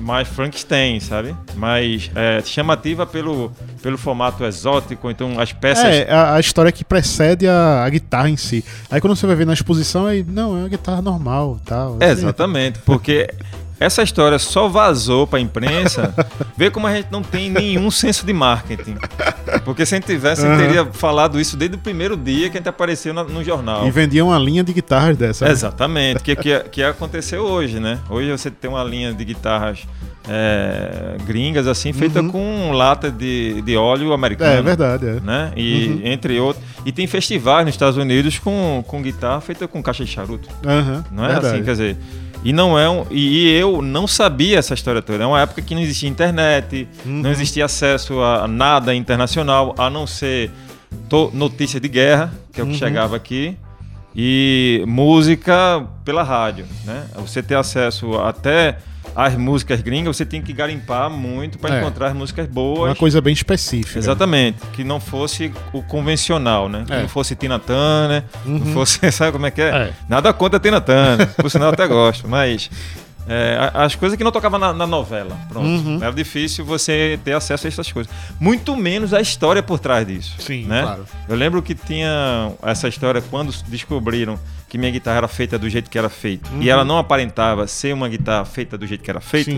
mais 0.00 0.26
Frankenstein, 0.26 0.98
sabe? 0.98 1.32
Mais 1.54 2.10
é, 2.16 2.42
chamativa 2.44 3.06
pelo, 3.06 3.52
pelo 3.80 3.96
formato 3.96 4.44
exótico, 4.44 5.08
então 5.12 5.38
as 5.38 5.52
peças. 5.52 5.84
É, 5.84 6.10
a, 6.10 6.34
a 6.34 6.40
história 6.40 6.72
que 6.72 6.84
precede 6.84 7.46
a, 7.46 7.84
a, 7.84 7.88
guitarra 7.88 8.30
em 8.30 8.36
si. 8.36 8.64
Aí 8.90 9.00
quando 9.00 9.14
você 9.14 9.28
vai 9.28 9.36
ver 9.36 9.46
na 9.46 9.52
exposição, 9.52 10.06
aí, 10.06 10.24
não, 10.26 10.56
é 10.56 10.60
uma 10.62 10.68
guitarra 10.68 11.00
normal 11.00 11.60
tal. 11.64 11.98
É, 12.00 12.10
exatamente, 12.10 12.80
porque 12.80 13.30
essa 13.80 14.02
história 14.02 14.38
só 14.38 14.68
vazou 14.68 15.26
para 15.26 15.38
a 15.38 15.42
imprensa. 15.42 16.14
Vê 16.56 16.70
como 16.70 16.86
a 16.86 16.94
gente 16.94 17.08
não 17.10 17.22
tem 17.22 17.48
nenhum 17.48 17.90
senso 17.90 18.26
de 18.26 18.32
marketing. 18.32 18.96
Porque 19.64 19.86
se 19.86 19.94
a 19.94 19.98
gente 19.98 20.06
tivesse, 20.06 20.44
uhum. 20.44 20.56
teria 20.56 20.84
falado 20.86 21.40
isso 21.40 21.56
desde 21.56 21.76
o 21.76 21.78
primeiro 21.78 22.16
dia 22.16 22.50
que 22.50 22.56
a 22.56 22.60
gente 22.60 22.68
apareceu 22.68 23.14
no, 23.14 23.24
no 23.24 23.44
jornal. 23.44 23.86
E 23.86 23.90
vendia 23.90 24.24
uma 24.24 24.38
linha 24.38 24.64
de 24.64 24.72
guitarras 24.72 25.16
dessa. 25.16 25.44
Né? 25.44 25.52
Exatamente, 25.52 26.22
que, 26.22 26.34
que, 26.34 26.60
que 26.70 26.82
aconteceu 26.82 27.44
hoje, 27.44 27.78
né? 27.78 27.98
Hoje 28.10 28.30
você 28.30 28.50
tem 28.50 28.68
uma 28.68 28.82
linha 28.82 29.12
de 29.12 29.24
guitarras 29.24 29.86
é, 30.28 31.16
gringas, 31.24 31.66
assim, 31.66 31.92
feita 31.92 32.20
uhum. 32.20 32.30
com 32.30 32.72
lata 32.72 33.10
de, 33.10 33.62
de 33.62 33.76
óleo 33.76 34.12
americano. 34.12 34.50
É, 34.52 34.58
é 34.58 34.62
verdade, 34.62 35.06
é. 35.06 35.20
Né? 35.20 35.52
E 35.56 35.86
uhum. 35.86 36.00
entre 36.04 36.38
outros. 36.38 36.64
E 36.84 36.92
tem 36.92 37.06
festivais 37.06 37.64
nos 37.64 37.74
Estados 37.74 37.96
Unidos 37.96 38.38
com, 38.38 38.84
com 38.86 39.00
guitarra 39.00 39.40
feita 39.40 39.66
com 39.66 39.82
caixa 39.82 40.04
de 40.04 40.10
charuto. 40.10 40.48
Uhum. 40.64 41.04
Não 41.10 41.24
é 41.24 41.32
assim, 41.32 41.32
verdade. 41.32 41.46
assim, 41.46 41.64
quer 41.64 41.70
dizer. 41.70 41.96
E 42.44 42.52
não 42.52 42.78
é 42.78 42.88
um, 42.88 43.04
e 43.10 43.50
eu 43.50 43.82
não 43.82 44.06
sabia 44.06 44.58
essa 44.58 44.74
história 44.74 45.02
toda. 45.02 45.24
É 45.24 45.26
uma 45.26 45.40
época 45.40 45.60
que 45.60 45.74
não 45.74 45.82
existia 45.82 46.08
internet, 46.08 46.88
uhum. 47.04 47.22
não 47.22 47.30
existia 47.30 47.64
acesso 47.64 48.20
a 48.20 48.46
nada 48.46 48.94
internacional, 48.94 49.74
a 49.76 49.90
não 49.90 50.06
ser 50.06 50.50
notícia 51.32 51.80
de 51.80 51.88
guerra, 51.88 52.32
que 52.52 52.60
é 52.60 52.64
o 52.64 52.66
que 52.66 52.72
uhum. 52.72 52.78
chegava 52.78 53.16
aqui, 53.16 53.56
e 54.14 54.82
música 54.86 55.84
pela 56.04 56.22
rádio, 56.22 56.66
né? 56.84 57.06
Você 57.16 57.42
ter 57.42 57.56
acesso 57.56 58.14
até 58.18 58.78
as 59.14 59.34
músicas 59.34 59.80
gringas, 59.80 60.16
você 60.16 60.24
tem 60.24 60.40
que 60.42 60.52
garimpar 60.52 61.10
muito 61.10 61.58
para 61.58 61.76
é. 61.76 61.80
encontrar 61.80 62.08
as 62.08 62.14
músicas 62.14 62.46
boas. 62.46 62.90
Uma 62.90 62.96
coisa 62.96 63.20
bem 63.20 63.32
específica. 63.32 63.98
Exatamente. 63.98 64.58
Que 64.72 64.84
não 64.84 65.00
fosse 65.00 65.52
o 65.72 65.82
convencional, 65.82 66.68
né? 66.68 66.84
Que 66.86 66.92
é. 66.92 67.02
não 67.02 67.08
fosse 67.08 67.34
Tina 67.34 67.58
Turner, 67.58 68.24
uhum. 68.44 68.58
não 68.58 68.72
fosse, 68.72 68.98
sabe 69.12 69.32
como 69.32 69.46
é 69.46 69.50
que 69.50 69.62
é? 69.62 69.68
é. 69.68 69.92
Nada 70.08 70.32
contra 70.32 70.60
Tina 70.60 70.80
Turner, 70.80 71.26
por 71.34 71.50
sinal 71.50 71.68
eu 71.68 71.74
até 71.74 71.86
gosto, 71.86 72.28
mas 72.28 72.70
é, 73.28 73.70
as 73.74 73.94
coisas 73.94 74.16
que 74.16 74.24
não 74.24 74.32
tocavam 74.32 74.58
na, 74.58 74.72
na 74.72 74.86
novela. 74.86 75.36
Pronto. 75.48 75.66
Uhum. 75.66 75.98
Era 76.02 76.12
difícil 76.12 76.64
você 76.64 77.20
ter 77.22 77.32
acesso 77.32 77.66
a 77.66 77.68
essas 77.68 77.92
coisas. 77.92 78.12
Muito 78.40 78.74
menos 78.76 79.12
a 79.12 79.20
história 79.20 79.62
por 79.62 79.78
trás 79.78 80.06
disso. 80.06 80.36
Sim, 80.38 80.64
né? 80.64 80.82
claro. 80.82 81.06
Eu 81.28 81.36
lembro 81.36 81.62
que 81.62 81.74
tinha 81.74 82.52
essa 82.62 82.88
história 82.88 83.20
quando 83.20 83.52
descobriram 83.66 84.38
que 84.68 84.78
minha 84.78 84.90
guitarra 84.90 85.18
era 85.18 85.28
feita 85.28 85.58
do 85.58 85.68
jeito 85.68 85.90
que 85.90 85.98
era 85.98 86.08
feita. 86.08 86.48
Uhum. 86.50 86.62
E 86.62 86.70
ela 86.70 86.84
não 86.84 86.98
aparentava 86.98 87.66
ser 87.66 87.92
uma 87.94 88.08
guitarra 88.08 88.44
feita 88.44 88.78
do 88.78 88.86
jeito 88.86 89.02
que 89.02 89.10
era 89.10 89.20
feita. 89.20 89.52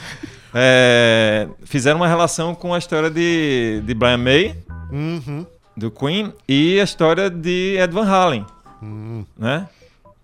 é, 0.54 1.48
fizeram 1.64 1.98
uma 1.98 2.08
relação 2.08 2.54
com 2.54 2.74
a 2.74 2.78
história 2.78 3.10
de, 3.10 3.82
de 3.84 3.94
Brian 3.94 4.18
May, 4.18 4.56
uhum. 4.90 5.46
do 5.76 5.90
Queen, 5.90 6.32
e 6.48 6.78
a 6.80 6.84
história 6.84 7.30
de 7.30 7.78
Ed 7.78 7.92
Van 7.92 8.06
Halen. 8.06 8.46
Uhum. 8.82 9.24
Né? 9.38 9.66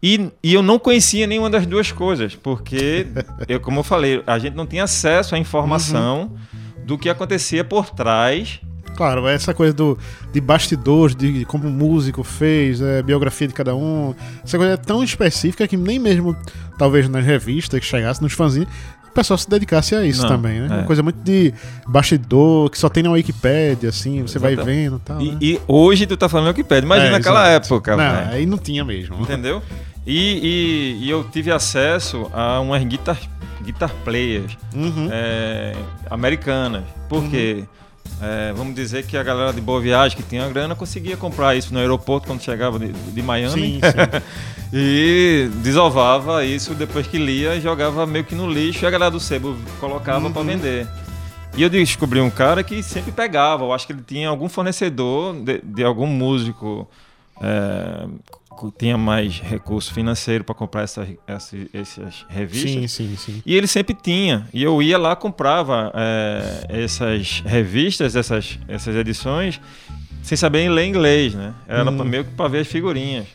E, 0.03 0.31
e 0.43 0.53
eu 0.53 0.63
não 0.63 0.79
conhecia 0.79 1.27
nenhuma 1.27 1.49
das 1.49 1.65
duas 1.65 1.93
coisas, 1.93 2.35
porque, 2.35 3.07
eu, 3.49 3.61
como 3.61 3.81
eu 3.81 3.85
falei, 3.85 4.23
a 4.27 4.39
gente 4.39 4.55
não 4.55 4.67
tinha 4.67 4.85
acesso 4.85 5.35
à 5.35 5.39
informação 5.39 6.33
uhum. 6.33 6.85
do 6.85 6.99
que 6.99 7.09
acontecia 7.09 7.63
por 7.65 7.91
trás 7.91 8.61
Claro, 8.97 9.27
essa 9.27 9.55
coisa 9.55 9.73
do, 9.73 9.99
de 10.33 10.41
bastidores, 10.41 11.17
de 11.17 11.45
como 11.47 11.67
o 11.67 11.71
músico 11.71 12.23
fez, 12.23 12.81
é, 12.81 13.03
biografia 13.03 13.49
de 13.49 13.55
cada 13.55 13.75
um, 13.75 14.15
essa 14.45 14.59
coisa 14.59 14.75
é 14.75 14.77
tão 14.77 15.03
específica 15.03 15.67
que 15.67 15.77
nem 15.77 15.99
mesmo, 15.99 16.37
talvez 16.79 17.09
nas 17.09 17.25
revistas 17.25 17.81
que 17.81 17.87
chegasse, 17.87 18.21
nos 18.21 18.33
fanzinhos, 18.33 18.69
pessoal 19.13 19.37
se 19.37 19.49
dedicasse 19.49 19.95
a 19.95 20.05
isso 20.05 20.23
Não, 20.23 20.29
também, 20.29 20.61
né? 20.61 20.69
É. 20.71 20.75
Uma 20.79 20.85
coisa 20.85 21.03
muito 21.03 21.21
de 21.23 21.53
bastidor, 21.87 22.71
que 22.71 22.79
só 22.79 22.89
tem 22.89 23.03
na 23.03 23.11
Wikipedia, 23.11 23.91
assim, 23.91 24.23
você 24.23 24.39
vai 24.39 24.57
vendo 24.57 24.99
tal, 24.99 25.21
e, 25.21 25.33
né? 25.33 25.39
e 25.41 25.61
hoje 25.69 26.07
tu 26.07 26.17
tá 26.17 26.29
falando 26.29 26.49
Wikipedia, 26.49 26.85
imagina 26.85 27.09
é, 27.09 27.13
naquela 27.13 27.47
época. 27.49 27.97
Não, 27.97 28.33
aí 28.33 28.47
não 28.47 28.59
tinha 28.59 28.85
mesmo. 28.85 29.21
Entendeu? 29.21 29.63
E, 30.07 30.99
e, 31.01 31.05
e, 31.05 31.11
eu 31.11 31.23
tive 31.25 31.51
acesso 31.53 32.29
a 32.33 32.61
umas 32.61 32.83
guitar, 32.85 33.19
guitar 33.63 33.91
players 34.05 34.57
uhum. 34.75 35.09
é, 35.13 35.75
americanas. 36.11 36.85
Por 37.09 37.29
quê? 37.29 37.59
Uhum. 37.59 37.83
É, 38.21 38.53
vamos 38.53 38.75
dizer 38.75 39.05
que 39.05 39.17
a 39.17 39.23
galera 39.23 39.53
de 39.53 39.61
Boa 39.61 39.81
Viagem, 39.81 40.17
que 40.17 40.23
tinha 40.23 40.49
grana, 40.49 40.75
conseguia 40.75 41.17
comprar 41.17 41.57
isso 41.57 41.73
no 41.73 41.81
aeroporto 41.81 42.27
quando 42.27 42.41
chegava 42.41 42.79
de, 42.79 42.93
de 42.93 43.23
Miami. 43.23 43.53
Sim, 43.53 43.81
sim. 43.81 44.23
e 44.73 45.49
desovava 45.57 46.45
isso 46.45 46.75
depois 46.75 47.07
que 47.07 47.19
lia 47.19 47.55
e 47.57 47.61
jogava 47.61 48.07
meio 48.07 48.25
que 48.25 48.35
no 48.35 48.51
lixo 48.51 48.85
e 48.85 48.87
a 48.87 48.91
galera 48.91 49.11
do 49.11 49.21
sebo 49.21 49.57
colocava 49.81 50.27
uhum. 50.27 50.33
para 50.33 50.43
vender. 50.43 50.87
E 51.57 51.63
eu 51.63 51.69
descobri 51.69 52.21
um 52.21 52.31
cara 52.31 52.63
que 52.63 52.83
sempre 52.83 53.13
pegava. 53.13 53.65
Eu 53.65 53.73
acho 53.73 53.87
que 53.87 53.93
ele 53.93 54.03
tinha 54.07 54.29
algum 54.29 54.49
fornecedor 54.49 55.35
de, 55.35 55.61
de 55.63 55.85
algum 55.85 56.07
músico 56.07 56.89
é, 57.41 58.07
tinha 58.79 58.97
mais 58.97 59.39
recurso 59.39 59.93
financeiro 59.93 60.45
para 60.45 60.55
comprar 60.55 60.83
essa, 60.83 61.07
essa, 61.27 61.57
essas 61.73 62.27
revistas. 62.29 62.71
Sim, 62.73 62.87
sim, 62.87 63.17
sim. 63.17 63.43
E 63.45 63.55
ele 63.55 63.67
sempre 63.67 63.95
tinha. 63.95 64.49
E 64.53 64.63
eu 64.63 64.83
ia 64.83 64.99
lá, 64.99 65.17
comprava 65.17 65.93
é, 65.95 66.67
essas 66.69 67.43
revistas, 67.45 68.17
essas, 68.17 68.59
essas 68.69 68.95
edições, 68.95 69.61
sem 70.23 70.37
saber 70.37 70.69
ler 70.69 70.87
inglês, 70.87 71.35
né? 71.35 71.55
Era 71.67 71.91
hum. 71.91 72.05
meio 72.05 72.25
que 72.25 72.31
para 72.33 72.49
ver 72.49 72.61
as 72.61 72.69
figurinhas. 72.69 73.27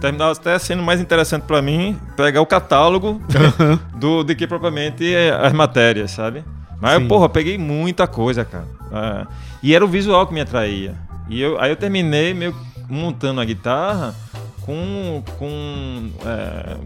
Terminava 0.00 0.32
até 0.32 0.58
sendo 0.58 0.82
mais 0.82 1.00
interessante 1.00 1.44
para 1.44 1.62
mim 1.62 1.96
pegar 2.16 2.40
o 2.40 2.46
catálogo 2.46 3.20
do, 3.94 4.24
do 4.24 4.34
que 4.34 4.46
propriamente 4.46 5.14
as 5.40 5.52
matérias, 5.52 6.10
sabe? 6.10 6.44
Mas, 6.80 7.00
eu, 7.00 7.06
porra, 7.06 7.28
peguei 7.28 7.56
muita 7.56 8.08
coisa, 8.08 8.44
cara. 8.44 8.66
É, 8.92 9.26
e 9.62 9.74
era 9.74 9.84
o 9.84 9.88
visual 9.88 10.26
que 10.26 10.34
me 10.34 10.40
atraía. 10.40 10.96
E 11.28 11.40
eu, 11.40 11.58
aí 11.60 11.70
eu 11.70 11.76
terminei 11.76 12.34
meio 12.34 12.54
montando 12.92 13.40
a 13.40 13.44
guitarra 13.44 14.14
com, 14.60 15.22
com, 15.38 16.10
é, 16.24 16.76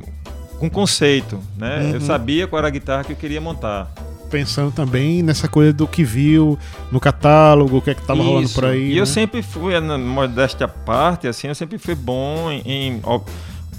com 0.59 0.71
conceito, 0.71 1.41
né? 1.57 1.81
Uhum. 1.83 1.91
Eu 1.95 2.01
sabia 2.01 2.47
qual 2.47 2.59
era 2.59 2.69
a 2.69 2.71
guitarra 2.71 3.05
que 3.05 3.13
eu 3.13 3.17
queria 3.17 3.41
montar. 3.41 3.93
Pensando 4.31 4.73
também 4.73 5.23
nessa 5.23 5.49
coisa 5.49 5.73
do 5.73 5.87
que 5.87 6.03
viu 6.03 6.59
no 6.91 6.99
catálogo, 6.99 7.79
o 7.79 7.83
que 7.83 7.91
é 7.91 7.95
que 7.95 8.03
tava 8.03 8.21
Isso. 8.21 8.29
rolando 8.29 8.49
por 8.51 8.65
aí. 8.65 8.93
E 8.93 8.95
né? 8.95 9.01
eu 9.01 9.07
sempre 9.07 9.43
fui, 9.43 9.79
na 9.81 9.97
modéstia 9.97 10.67
parte, 10.67 11.29
assim, 11.29 11.49
eu 11.49 11.55
sempre 11.55 11.79
fui 11.79 11.95
bom 11.95 12.51
em, 12.51 12.63
em 12.65 13.03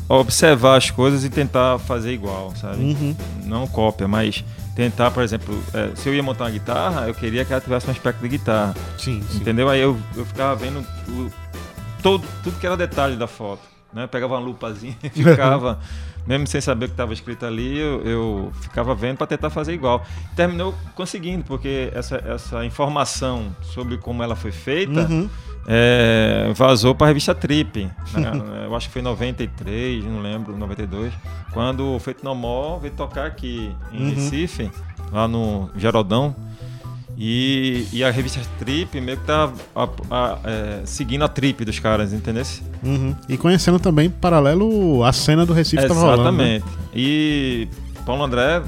observar 0.08 0.78
as 0.78 0.90
coisas 0.90 1.26
e 1.26 1.30
tentar 1.30 1.80
fazer 1.80 2.14
igual, 2.14 2.54
sabe? 2.56 2.82
Uhum. 2.82 3.16
Não 3.44 3.68
cópia, 3.68 4.08
mas 4.08 4.44
tentar, 4.74 5.12
por 5.12 5.24
exemplo, 5.24 5.62
é, 5.74 5.92
se 5.96 6.08
eu 6.08 6.16
ia 6.16 6.24
montar 6.24 6.46
uma 6.46 6.52
guitarra, 6.52 7.08
eu 7.08 7.14
queria 7.14 7.44
que 7.44 7.52
ela 7.52 7.62
tivesse 7.62 7.88
um 7.88 7.92
aspecto 7.92 8.22
de 8.22 8.30
guitarra. 8.30 8.74
Sim, 8.98 9.22
sim. 9.30 9.38
Entendeu? 9.40 9.68
Aí 9.68 9.82
eu, 9.82 9.98
eu 10.16 10.26
ficava 10.26 10.56
vendo 10.56 10.86
o, 11.10 11.30
todo, 12.08 12.28
tudo 12.42 12.58
que 12.58 12.66
era 12.66 12.78
detalhe 12.78 13.18
da 13.18 13.28
foto. 13.28 13.62
Né? 13.94 14.04
Eu 14.04 14.08
pegava 14.08 14.36
uma 14.36 14.40
lupazinha 14.40 14.96
e 15.04 15.10
ficava, 15.10 15.80
mesmo 16.26 16.48
sem 16.48 16.62
saber 16.62 16.86
o 16.86 16.88
que 16.88 16.94
estava 16.94 17.14
escrito 17.14 17.46
ali, 17.46 17.78
eu, 17.78 18.02
eu 18.04 18.52
ficava 18.62 18.96
vendo 18.96 19.18
para 19.18 19.28
tentar 19.28 19.50
fazer 19.50 19.74
igual. 19.74 20.06
Terminou 20.36 20.74
conseguindo, 20.96 21.44
porque 21.44 21.92
essa, 21.94 22.16
essa 22.26 22.66
informação 22.66 23.54
sobre 23.62 23.98
como 23.98 24.24
ela 24.24 24.36
foi 24.36 24.52
feita 24.52 25.02
uhum. 25.10 25.30
é, 25.68 26.52
vazou 26.56 26.96
para 26.96 27.08
a 27.08 27.10
revista 27.10 27.36
Trip. 27.36 27.86
Né? 28.14 28.32
eu 28.66 28.76
acho 28.76 28.88
que 28.88 28.94
foi 28.94 29.02
em 29.02 29.06
93, 29.06 30.06
não 30.06 30.22
lembro, 30.22 30.58
92, 30.58 31.14
quando 31.52 31.96
o 31.96 32.00
Feito 32.00 32.24
No 32.24 32.34
More 32.34 32.82
veio 32.82 32.94
tocar 32.94 33.26
aqui 33.26 33.76
em 33.92 34.04
uhum. 34.04 34.10
Recife, 34.16 34.72
lá 35.12 35.28
no 35.28 35.70
Geraldão. 35.76 36.36
E, 37.20 37.88
e 37.92 38.04
a 38.04 38.12
revista 38.12 38.40
Trip 38.60 39.02
meio 39.02 39.18
que 39.18 39.26
tá 39.26 39.52
a, 39.76 39.90
a, 40.12 40.40
é, 40.44 40.82
seguindo 40.86 41.24
a 41.24 41.28
trip 41.28 41.66
dos 41.66 41.80
caras, 41.80 42.14
entendeu? 42.14 42.44
Uhum. 42.84 43.16
E 43.28 43.36
conhecendo 43.38 43.80
também, 43.80 44.08
paralelo, 44.08 45.04
a 45.04 45.12
cena 45.12 45.44
do 45.44 45.52
Recife 45.52 45.84
Exatamente. 45.84 46.06
tava 46.06 46.16
rolando. 46.16 46.44
Exatamente. 46.44 46.66
Né? 46.66 46.72
E 46.94 47.68
Paulo 48.06 48.24
André, 48.24 48.62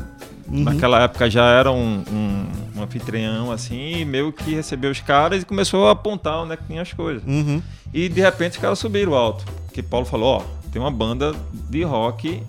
uhum. 0.48 0.64
naquela 0.64 1.00
época, 1.04 1.30
já 1.30 1.46
era 1.46 1.72
um, 1.72 2.04
um, 2.12 2.48
um, 2.76 2.84
anfitrião, 2.84 3.52
assim, 3.52 4.00
e 4.00 4.06
meio 4.06 4.34
que 4.34 4.56
recebeu 4.56 4.90
os 4.90 5.00
caras 5.00 5.44
e 5.44 5.46
começou 5.46 5.88
a 5.88 5.92
apontar 5.92 6.42
onde 6.42 6.54
é 6.54 6.58
que 6.58 6.64
tinha 6.64 6.82
as 6.82 6.92
coisas. 6.92 7.22
Uhum. 7.28 7.62
E 7.94 8.10
de 8.10 8.20
repente 8.20 8.54
os 8.54 8.58
caras 8.58 8.80
subiram 8.80 9.14
alto. 9.14 9.46
Que 9.72 9.84
Paulo 9.84 10.08
falou, 10.08 10.38
ó, 10.38 10.44
tem 10.72 10.82
uma 10.82 10.92
banda 10.92 11.36
de 11.70 11.84
rock, 11.84 12.42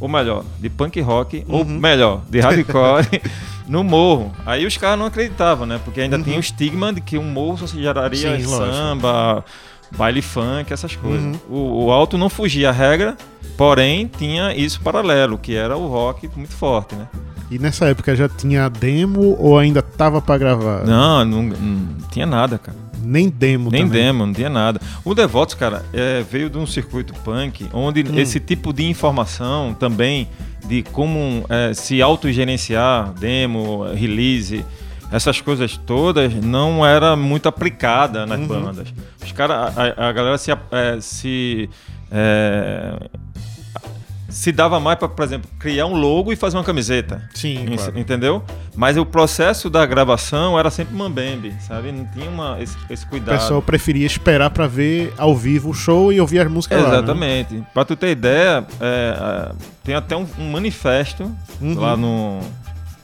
ou 0.00 0.08
melhor, 0.08 0.44
de 0.58 0.68
punk 0.68 1.00
rock, 1.00 1.44
ou 1.48 1.62
uhum. 1.62 1.78
melhor, 1.78 2.22
de 2.28 2.40
hardcore. 2.40 3.06
no 3.68 3.84
morro. 3.84 4.32
Aí 4.46 4.66
os 4.66 4.76
caras 4.76 4.98
não 4.98 5.06
acreditavam, 5.06 5.66
né? 5.66 5.78
Porque 5.84 6.00
ainda 6.00 6.16
uhum. 6.16 6.22
tinha 6.22 6.36
o 6.36 6.40
estigma 6.40 6.92
de 6.92 7.00
que 7.00 7.18
um 7.18 7.24
morro 7.24 7.58
só 7.58 7.66
se 7.66 7.80
geraria 7.80 8.38
Sim, 8.38 8.44
samba, 8.44 9.32
lógico. 9.32 9.50
baile 9.96 10.22
funk, 10.22 10.72
essas 10.72 10.96
coisas. 10.96 11.22
Uhum. 11.22 11.38
O, 11.48 11.84
o, 11.84 11.92
alto 11.92 12.16
não 12.16 12.30
fugia 12.30 12.70
a 12.70 12.72
regra, 12.72 13.16
porém 13.56 14.06
tinha 14.06 14.54
isso 14.54 14.80
paralelo, 14.80 15.38
que 15.38 15.54
era 15.54 15.76
o 15.76 15.86
rock 15.86 16.28
muito 16.34 16.54
forte, 16.54 16.94
né? 16.96 17.06
E 17.50 17.58
nessa 17.58 17.86
época 17.86 18.14
já 18.16 18.28
tinha 18.28 18.68
demo 18.68 19.36
ou 19.38 19.58
ainda 19.58 19.80
tava 19.80 20.20
para 20.20 20.38
gravar? 20.38 20.84
Não, 20.84 21.24
não, 21.24 21.42
não, 21.42 21.96
tinha 22.10 22.26
nada, 22.26 22.58
cara. 22.58 22.87
Nem 23.08 23.30
demo 23.30 23.70
Nem 23.70 23.86
também. 23.86 24.02
demo, 24.02 24.26
não 24.26 24.32
tinha 24.32 24.50
nada. 24.50 24.80
O 25.04 25.14
Devotos, 25.14 25.54
cara, 25.54 25.84
é, 25.92 26.22
veio 26.30 26.50
de 26.50 26.58
um 26.58 26.66
circuito 26.66 27.14
punk, 27.24 27.66
onde 27.72 28.02
hum. 28.02 28.18
esse 28.18 28.38
tipo 28.38 28.72
de 28.72 28.84
informação 28.84 29.74
também 29.74 30.28
de 30.66 30.82
como 30.82 31.44
é, 31.48 31.72
se 31.72 32.02
autogerenciar, 32.02 33.12
demo, 33.14 33.84
release, 33.94 34.64
essas 35.10 35.40
coisas 35.40 35.76
todas 35.76 36.34
não 36.34 36.84
era 36.84 37.16
muito 37.16 37.48
aplicada 37.48 38.26
nas 38.26 38.40
uhum. 38.40 38.46
bandas. 38.46 38.92
Os 39.24 39.32
cara, 39.32 39.72
a, 39.74 40.08
a 40.08 40.12
galera 40.12 40.36
se, 40.36 40.50
é, 40.50 40.56
se 41.00 41.70
é, 42.10 43.08
se 44.28 44.52
dava 44.52 44.78
mais 44.78 44.98
para, 44.98 45.08
por 45.08 45.24
exemplo, 45.24 45.50
criar 45.58 45.86
um 45.86 45.94
logo 45.94 46.32
e 46.32 46.36
fazer 46.36 46.56
uma 46.56 46.64
camiseta. 46.64 47.26
Sim, 47.34 47.66
claro. 47.74 47.98
Entendeu? 47.98 48.44
Mas 48.76 48.96
o 48.96 49.06
processo 49.06 49.70
da 49.70 49.84
gravação 49.86 50.58
era 50.58 50.70
sempre 50.70 50.94
mambembe, 50.94 51.54
sabe? 51.66 51.90
Não 51.90 52.04
tinha 52.06 52.28
uma, 52.28 52.60
esse, 52.60 52.76
esse 52.90 53.06
cuidado. 53.06 53.36
O 53.36 53.38
pessoal 53.38 53.62
preferia 53.62 54.06
esperar 54.06 54.50
para 54.50 54.66
ver 54.66 55.12
ao 55.16 55.34
vivo 55.34 55.70
o 55.70 55.74
show 55.74 56.12
e 56.12 56.20
ouvir 56.20 56.40
as 56.40 56.50
músicas 56.50 56.78
Exatamente. 56.78 57.54
lá, 57.54 57.60
né? 57.60 57.66
Para 57.72 57.84
tu 57.86 57.96
ter 57.96 58.10
ideia, 58.10 58.66
é, 58.80 59.52
tem 59.82 59.94
até 59.94 60.14
um, 60.14 60.26
um 60.38 60.50
manifesto 60.50 61.34
uhum. 61.60 61.78
lá 61.78 61.96
no... 61.96 62.40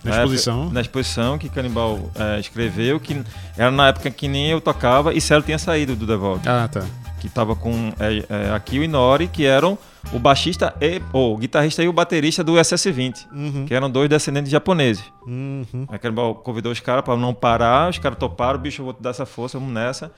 Na 0.04 0.18
exposição. 0.18 0.58
Época, 0.60 0.74
na 0.74 0.80
exposição 0.82 1.38
que 1.38 1.48
Canibal 1.48 2.10
é, 2.14 2.38
escreveu, 2.38 3.00
que 3.00 3.22
era 3.56 3.70
na 3.70 3.88
época 3.88 4.10
que 4.10 4.28
nem 4.28 4.50
eu 4.50 4.60
tocava 4.60 5.14
e 5.14 5.20
Celo 5.20 5.42
tinha 5.42 5.58
saído 5.58 5.96
do 5.96 6.06
Devolt. 6.06 6.46
Ah, 6.46 6.68
tá. 6.70 6.84
Que 7.24 7.30
tava 7.30 7.56
com 7.56 7.90
é, 7.98 8.22
é, 8.28 8.50
Akio 8.50 8.84
e 8.84 8.86
Nori, 8.86 9.28
que 9.28 9.46
eram 9.46 9.78
o 10.12 10.18
baixista 10.18 10.74
e 10.78 11.00
o 11.10 11.38
guitarrista 11.38 11.82
e 11.82 11.88
o 11.88 11.92
baterista 11.92 12.44
do 12.44 12.52
SS20, 12.52 13.26
uhum. 13.32 13.64
que 13.64 13.72
eram 13.72 13.90
dois 13.90 14.10
descendentes 14.10 14.52
japoneses. 14.52 15.02
Uhum. 15.26 15.86
Aí 15.88 15.98
Canibal 15.98 16.34
convidou 16.34 16.70
os 16.70 16.80
caras 16.80 17.02
para 17.02 17.16
não 17.16 17.32
parar, 17.32 17.88
os 17.88 17.98
caras 17.98 18.18
toparam, 18.18 18.58
bicho, 18.58 18.82
eu 18.82 18.84
vou 18.84 18.92
te 18.92 19.00
dar 19.02 19.08
essa 19.08 19.24
força, 19.24 19.58
vamos 19.58 19.72
nessa. 19.72 20.12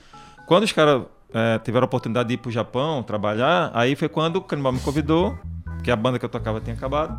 Quando 0.45 0.63
os 0.63 0.73
caras 0.73 1.03
é, 1.33 1.57
tiveram 1.59 1.85
a 1.85 1.87
oportunidade 1.87 2.27
de 2.27 2.33
ir 2.33 2.37
pro 2.39 2.51
Japão 2.51 3.01
trabalhar, 3.01 3.71
aí 3.73 3.95
foi 3.95 4.09
quando 4.09 4.35
o 4.35 4.41
Canibal 4.41 4.73
me 4.73 4.81
convidou, 4.81 5.39
que 5.85 5.89
a 5.89 5.95
banda 5.95 6.19
que 6.19 6.25
eu 6.25 6.29
tocava 6.29 6.59
tinha 6.59 6.75
acabado, 6.75 7.17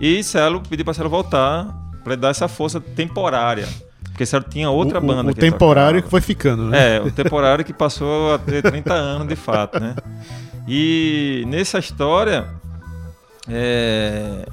e 0.00 0.24
Celo 0.24 0.62
pediu 0.62 0.82
para 0.82 0.94
Celo 0.94 1.10
voltar 1.10 1.76
para 2.02 2.16
dar 2.16 2.30
essa 2.30 2.48
força 2.48 2.80
temporária. 2.80 3.68
Porque 4.16 4.24
Celo 4.24 4.46
tinha 4.48 4.70
outra 4.70 4.98
o, 4.98 5.02
banda. 5.02 5.30
O, 5.30 5.34
que 5.34 5.40
temporário 5.40 6.02
que 6.02 6.08
foi 6.08 6.22
ficando, 6.22 6.70
né? 6.70 6.96
É, 6.96 7.00
o 7.02 7.10
temporário 7.10 7.62
que 7.62 7.72
passou 7.72 8.32
a 8.32 8.38
ter 8.38 8.62
30 8.62 8.88
anos 8.94 9.28
de 9.28 9.36
fato, 9.36 9.78
né? 9.78 9.94
E 10.66 11.44
nessa 11.46 11.78
história, 11.78 12.46
é, 13.46 14.48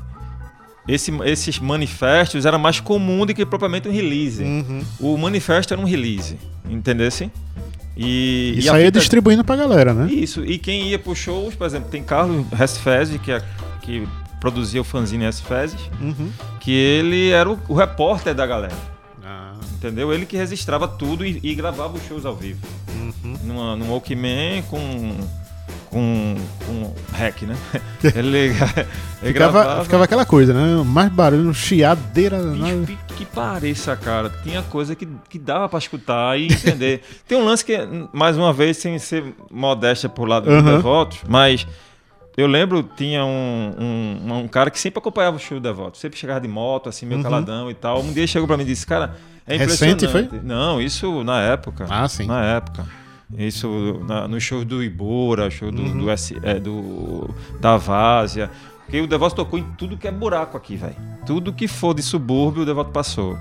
esse, 0.86 1.13
esses 1.24 1.60
manifestos 1.60 2.46
era 2.46 2.58
mais 2.58 2.82
comum 2.82 3.25
do 3.25 3.34
que 3.34 3.46
propriamente 3.46 3.88
um 3.88 3.91
release. 3.93 4.43
Uhum. 4.43 4.84
O 5.00 5.17
manifesto 5.17 5.74
era 5.74 5.82
um 5.82 5.86
release, 5.86 6.38
entendeu? 6.70 7.08
E, 7.96 8.55
Isso 8.58 8.67
e 8.67 8.70
aí 8.70 8.84
é 8.84 8.91
distribuindo 8.91 9.46
pra 9.46 9.55
galera, 9.55 9.93
né? 9.93 10.12
Isso, 10.12 10.43
e 10.43 10.58
quem 10.58 10.89
ia 10.89 11.00
pro 11.00 11.15
shows, 11.15 11.55
por 11.55 11.65
exemplo, 11.65 11.89
tem 11.89 12.03
Carlos 12.03 12.46
Restfez, 12.51 13.15
que, 13.24 13.32
é, 13.32 13.41
que 13.82 14.05
produzia 14.41 14.82
o 14.82 14.84
fanzine 14.84 15.24
Restfez, 15.24 15.74
uhum. 16.01 16.29
que 16.60 16.74
ele 16.74 17.29
era 17.29 17.50
o, 17.50 17.58
o 17.70 17.74
repórter 17.74 18.36
da 18.36 18.46
galera. 18.46 18.92
Entendeu? 19.83 20.13
Ele 20.13 20.25
que 20.25 20.37
registrava 20.37 20.87
tudo 20.87 21.25
e, 21.25 21.41
e 21.43 21.53
gravava 21.53 21.97
os 21.97 22.07
shows 22.07 22.25
ao 22.25 22.33
vivo. 22.33 22.65
Uhum. 22.95 23.35
Numa, 23.43 23.75
num 23.75 23.91
Walkman 23.91 24.61
com 24.69 25.17
com, 25.89 26.35
com 26.65 26.93
hack, 27.13 27.41
né? 27.43 27.55
Ele, 28.15 28.37
ele 29.21 29.33
ficava, 29.33 29.51
gravava... 29.61 29.83
ficava 29.83 30.03
aquela 30.05 30.25
coisa, 30.25 30.53
né? 30.53 30.83
Mais 30.83 31.11
barulho, 31.11 31.53
chiadeira. 31.53 32.39
Bicho, 32.39 32.97
que, 33.07 33.13
que 33.15 33.25
pareça, 33.25 33.95
cara. 33.95 34.29
Tinha 34.41 34.63
coisa 34.63 34.95
que, 34.95 35.07
que 35.29 35.37
dava 35.37 35.69
para 35.69 35.79
escutar 35.79 36.39
e 36.39 36.47
entender. 36.47 37.01
Tem 37.27 37.37
um 37.37 37.45
lance 37.45 37.63
que, 37.63 37.77
mais 38.11 38.37
uma 38.37 38.51
vez, 38.51 38.77
sem 38.77 38.97
ser 38.97 39.35
modéstia 39.51 40.09
por 40.09 40.27
lado 40.27 40.49
uhum. 40.49 40.61
dos 40.61 40.71
devotos, 40.71 41.19
mas 41.27 41.67
eu 42.35 42.47
lembro, 42.47 42.83
tinha 42.97 43.23
um, 43.23 43.75
um, 43.79 44.33
um, 44.39 44.47
cara 44.47 44.71
que 44.71 44.79
sempre 44.79 44.97
acompanhava 44.99 45.37
o 45.37 45.39
show 45.39 45.59
do 45.59 45.63
Devoto. 45.63 45.97
Sempre 45.97 46.17
chegava 46.17 46.41
de 46.41 46.47
moto, 46.47 46.89
assim, 46.89 47.05
meio 47.05 47.19
uhum. 47.19 47.23
caladão 47.23 47.69
e 47.69 47.73
tal. 47.75 48.01
Um 48.01 48.11
dia 48.11 48.25
chegou 48.25 48.47
pra 48.47 48.57
mim 48.57 48.63
e 48.63 48.67
disse, 48.67 48.85
cara, 48.87 49.15
é. 49.47 49.57
Recente 49.57 50.07
foi? 50.07 50.29
Não, 50.43 50.81
isso 50.81 51.23
na 51.23 51.41
época. 51.41 51.85
Ah, 51.89 52.07
sim. 52.07 52.25
Na 52.25 52.43
época. 52.43 52.85
Isso 53.38 54.00
na, 54.07 54.27
no 54.27 54.39
show 54.39 54.63
do 54.63 54.83
Ibora, 54.83 55.50
show 55.50 55.71
do, 55.71 55.81
uhum. 55.81 55.97
do, 55.97 56.09
S, 56.09 56.38
é, 56.43 56.59
do 56.59 57.29
da 57.59 57.77
Várzea. 57.77 58.50
Porque 58.85 59.01
o 59.01 59.07
Devoto 59.07 59.35
tocou 59.35 59.57
em 59.57 59.63
tudo 59.77 59.97
que 59.97 60.07
é 60.07 60.12
buraco 60.12 60.55
aqui, 60.55 60.75
velho. 60.75 60.95
Tudo 61.25 61.53
que 61.53 61.67
for 61.67 61.93
de 61.93 62.03
subúrbio, 62.03 62.63
o 62.63 62.65
Devoto 62.65 62.91
passou. 62.91 63.38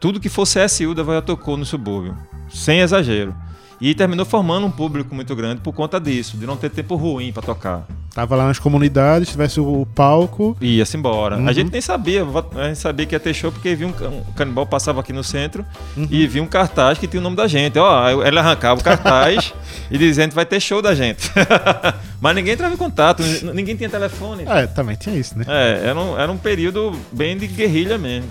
Tudo 0.00 0.20
que 0.20 0.28
for 0.28 0.46
CSU, 0.46 0.90
o 0.90 0.94
Devoto 0.94 1.26
tocou 1.26 1.56
no 1.56 1.64
subúrbio. 1.64 2.16
Sem 2.48 2.80
exagero. 2.80 3.34
E 3.82 3.96
terminou 3.96 4.24
formando 4.24 4.64
um 4.64 4.70
público 4.70 5.12
muito 5.12 5.34
grande 5.34 5.60
por 5.60 5.72
conta 5.72 5.98
disso, 5.98 6.36
de 6.36 6.46
não 6.46 6.56
ter 6.56 6.70
tempo 6.70 6.94
ruim 6.94 7.32
para 7.32 7.42
tocar. 7.42 7.84
Tava 8.14 8.36
lá 8.36 8.46
nas 8.46 8.60
comunidades, 8.60 9.30
tivesse 9.30 9.58
o 9.58 9.84
palco. 9.92 10.56
Ia-se 10.60 10.96
embora. 10.96 11.36
Uhum. 11.36 11.48
A 11.48 11.52
gente 11.52 11.72
nem 11.72 11.80
sabia, 11.80 12.24
a 12.54 12.68
gente 12.68 12.78
sabia 12.78 13.06
que 13.06 13.12
ia 13.12 13.18
ter 13.18 13.34
show 13.34 13.50
porque 13.50 13.74
viu 13.74 13.88
um, 13.88 14.06
um 14.06 14.32
canibal 14.36 14.64
passava 14.66 15.00
aqui 15.00 15.12
no 15.12 15.24
centro 15.24 15.66
uhum. 15.96 16.06
e 16.08 16.28
viu 16.28 16.44
um 16.44 16.46
cartaz 16.46 16.96
que 16.96 17.08
tinha 17.08 17.18
o 17.18 17.22
nome 17.24 17.34
da 17.34 17.48
gente. 17.48 17.76
Ó, 17.76 18.22
ele 18.24 18.38
arrancava 18.38 18.80
o 18.80 18.84
cartaz 18.84 19.52
e 19.90 19.98
dizendo 19.98 20.32
vai 20.32 20.46
ter 20.46 20.60
show 20.60 20.80
da 20.80 20.94
gente. 20.94 21.28
Mas 22.20 22.36
ninguém 22.36 22.54
entrava 22.54 22.72
em 22.72 22.78
contato, 22.78 23.20
ninguém 23.52 23.74
tinha 23.74 23.88
telefone. 23.88 24.44
É, 24.46 24.64
também 24.68 24.94
tinha 24.94 25.16
isso, 25.16 25.36
né? 25.36 25.44
É, 25.48 25.88
era 25.88 25.98
um, 25.98 26.16
era 26.16 26.30
um 26.30 26.38
período 26.38 26.96
bem 27.10 27.36
de 27.36 27.48
guerrilha 27.48 27.98
mesmo. 27.98 28.30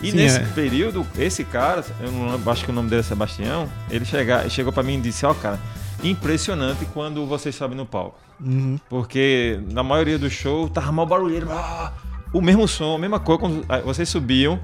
E 0.00 0.10
Sim, 0.10 0.16
nesse 0.16 0.38
é. 0.38 0.46
período, 0.46 1.06
esse 1.18 1.44
cara, 1.44 1.84
eu 2.00 2.10
não 2.12 2.52
acho 2.52 2.64
que 2.64 2.70
o 2.70 2.74
nome 2.74 2.88
dele 2.88 3.00
é 3.00 3.02
Sebastião, 3.02 3.68
ele 3.90 4.04
chega, 4.04 4.48
chegou 4.48 4.72
para 4.72 4.82
mim 4.82 4.98
e 4.98 5.00
disse: 5.00 5.26
Ó, 5.26 5.32
oh, 5.32 5.34
cara, 5.34 5.58
impressionante 6.02 6.84
quando 6.86 7.26
vocês 7.26 7.54
sobem 7.54 7.76
no 7.76 7.84
palco. 7.84 8.18
Uhum. 8.40 8.78
Porque 8.88 9.60
na 9.72 9.82
maioria 9.82 10.18
do 10.18 10.30
show 10.30 10.68
tava 10.68 10.92
mal 10.92 11.06
barulheiro, 11.06 11.50
ah, 11.50 11.92
o 12.32 12.40
mesmo 12.40 12.68
som, 12.68 12.94
a 12.94 12.98
mesma 12.98 13.18
coisa, 13.18 13.40
quando 13.40 13.66
vocês 13.84 14.08
subiam, 14.08 14.60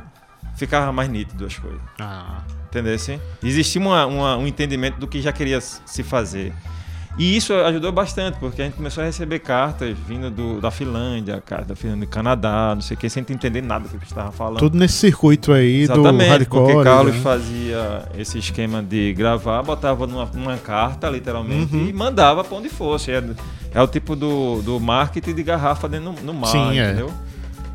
ficava 0.54 0.92
mais 0.92 1.08
nítido 1.08 1.46
as 1.46 1.58
coisas. 1.58 1.80
Ah. 1.98 2.42
Entendeu? 2.68 2.94
Assim? 2.94 3.20
Existia 3.42 3.80
uma, 3.80 4.06
uma, 4.06 4.36
um 4.36 4.46
entendimento 4.46 4.98
do 4.98 5.06
que 5.06 5.20
já 5.20 5.32
queria 5.32 5.60
se 5.60 6.02
fazer. 6.02 6.52
E 7.16 7.36
isso 7.36 7.54
ajudou 7.54 7.92
bastante, 7.92 8.38
porque 8.38 8.60
a 8.60 8.64
gente 8.64 8.74
começou 8.74 9.02
a 9.02 9.06
receber 9.06 9.38
cartas 9.38 9.96
vindo 10.06 10.30
do, 10.30 10.60
da 10.60 10.70
Finlândia, 10.70 11.40
cartas 11.40 11.78
vindo 11.78 12.00
do 12.00 12.06
Canadá, 12.08 12.72
não 12.74 12.82
sei 12.82 12.96
o 12.96 12.98
que, 12.98 13.08
sem 13.08 13.24
entender 13.28 13.62
nada 13.62 13.88
do 13.88 13.98
que 13.98 14.04
estava 14.04 14.32
falando. 14.32 14.58
Tudo 14.58 14.76
nesse 14.76 14.94
circuito 14.94 15.52
aí 15.52 15.82
Exatamente, 15.82 16.24
do 16.24 16.30
hardcore. 16.30 16.72
Porque 16.72 16.84
Carlos 16.84 17.14
né? 17.14 17.20
fazia 17.20 18.08
esse 18.18 18.38
esquema 18.38 18.82
de 18.82 19.12
gravar, 19.12 19.62
botava 19.62 20.08
numa, 20.08 20.28
numa 20.34 20.56
carta, 20.56 21.08
literalmente, 21.08 21.76
uhum. 21.76 21.86
e 21.86 21.92
mandava 21.92 22.42
para 22.42 22.56
onde 22.56 22.68
fosse. 22.68 23.12
É, 23.12 23.22
é, 23.72 23.80
o 23.80 23.86
tipo 23.86 24.16
do, 24.16 24.60
do 24.62 24.80
marketing 24.80 25.34
de 25.34 25.42
garrafa 25.44 25.88
dentro 25.88 26.12
no, 26.12 26.20
no 26.20 26.34
mar, 26.34 26.48
Sim, 26.48 26.78
é. 26.78 26.88
entendeu? 26.88 27.12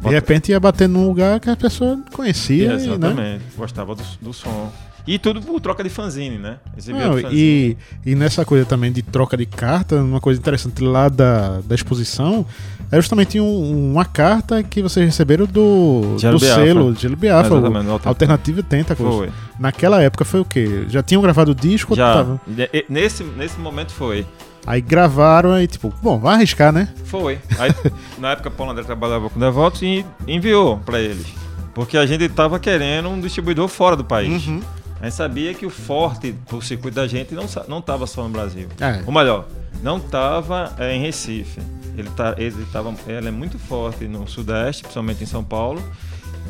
É. 0.03 0.07
De 0.07 0.13
repente 0.13 0.51
ia 0.51 0.59
bater 0.59 0.87
num 0.87 1.05
lugar 1.07 1.39
que 1.39 1.49
a 1.49 1.55
pessoa 1.55 1.97
conhecia. 2.11 2.73
exatamente, 2.73 3.19
e, 3.19 3.21
né? 3.21 3.41
gostava 3.57 3.95
do, 3.95 4.03
do 4.21 4.33
som. 4.33 4.69
E 5.09 5.17
tudo 5.17 5.41
por 5.41 5.59
troca 5.59 5.83
de 5.83 5.89
fanzine, 5.89 6.37
né? 6.37 6.57
Não, 6.89 7.19
fanzine. 7.19 7.31
E, 7.33 7.77
e 8.05 8.13
nessa 8.13 8.45
coisa 8.45 8.63
também 8.63 8.91
de 8.91 9.01
troca 9.01 9.35
de 9.35 9.47
carta, 9.47 9.95
uma 9.95 10.21
coisa 10.21 10.39
interessante 10.39 10.83
lá 10.83 11.09
da, 11.09 11.61
da 11.61 11.73
exposição 11.73 12.45
é 12.91 12.95
justamente 12.97 13.39
um, 13.39 13.91
uma 13.91 14.05
carta 14.05 14.61
que 14.61 14.83
vocês 14.83 15.03
receberam 15.03 15.47
do, 15.47 16.15
do 16.15 16.39
selo 16.39 16.93
Gelo 16.93 17.15
Biafra, 17.15 17.55
o 17.55 18.01
Alternativa 18.05 18.61
Tentacles. 18.61 19.15
Foi. 19.15 19.31
Naquela 19.59 19.99
época 19.99 20.23
foi 20.23 20.41
o 20.41 20.45
quê? 20.45 20.85
Já 20.89 21.01
tinham 21.01 21.23
gravado 21.23 21.53
o 21.53 21.55
disco? 21.55 21.95
Já. 21.95 22.13
Tava... 22.13 22.41
Nesse, 22.87 23.23
nesse 23.23 23.59
momento 23.59 23.91
foi. 23.91 24.27
Aí 24.63 24.79
gravaram 24.79 25.59
e 25.59 25.65
tipo, 25.65 25.91
bom, 26.03 26.19
vai 26.19 26.35
arriscar, 26.35 26.71
né? 26.71 26.87
Foi. 27.05 27.39
Aí, 27.57 27.73
na 28.19 28.33
época, 28.33 28.51
Paulo 28.51 28.73
André 28.73 28.83
trabalhava 28.83 29.27
com 29.27 29.39
Devotos 29.39 29.81
e 29.81 30.05
enviou 30.27 30.77
para 30.77 30.99
eles. 31.01 31.25
Porque 31.73 31.97
a 31.97 32.05
gente 32.05 32.29
tava 32.29 32.59
querendo 32.59 33.09
um 33.09 33.19
distribuidor 33.19 33.67
fora 33.67 33.95
do 33.95 34.03
país. 34.03 34.45
Uhum. 34.45 34.61
A 34.99 35.05
gente 35.05 35.15
sabia 35.15 35.53
que 35.53 35.65
o 35.65 35.69
forte 35.69 36.31
do 36.31 36.61
circuito 36.61 36.95
da 36.95 37.07
gente 37.07 37.33
não 37.33 37.45
não 37.67 37.79
estava 37.79 38.05
só 38.05 38.23
no 38.23 38.29
Brasil. 38.29 38.67
É. 38.79 39.01
Ou 39.05 39.13
melhor, 39.13 39.47
não 39.81 39.97
estava 39.97 40.73
é, 40.77 40.93
em 40.93 41.01
Recife. 41.01 41.61
Ele 41.97 42.09
tá, 42.11 42.35
ele 42.37 42.65
tava, 42.71 42.93
ela 43.07 43.27
é 43.27 43.31
muito 43.31 43.57
forte 43.57 44.07
no 44.07 44.27
Sudeste, 44.27 44.83
principalmente 44.83 45.23
em 45.23 45.27
São 45.27 45.43
Paulo, 45.43 45.83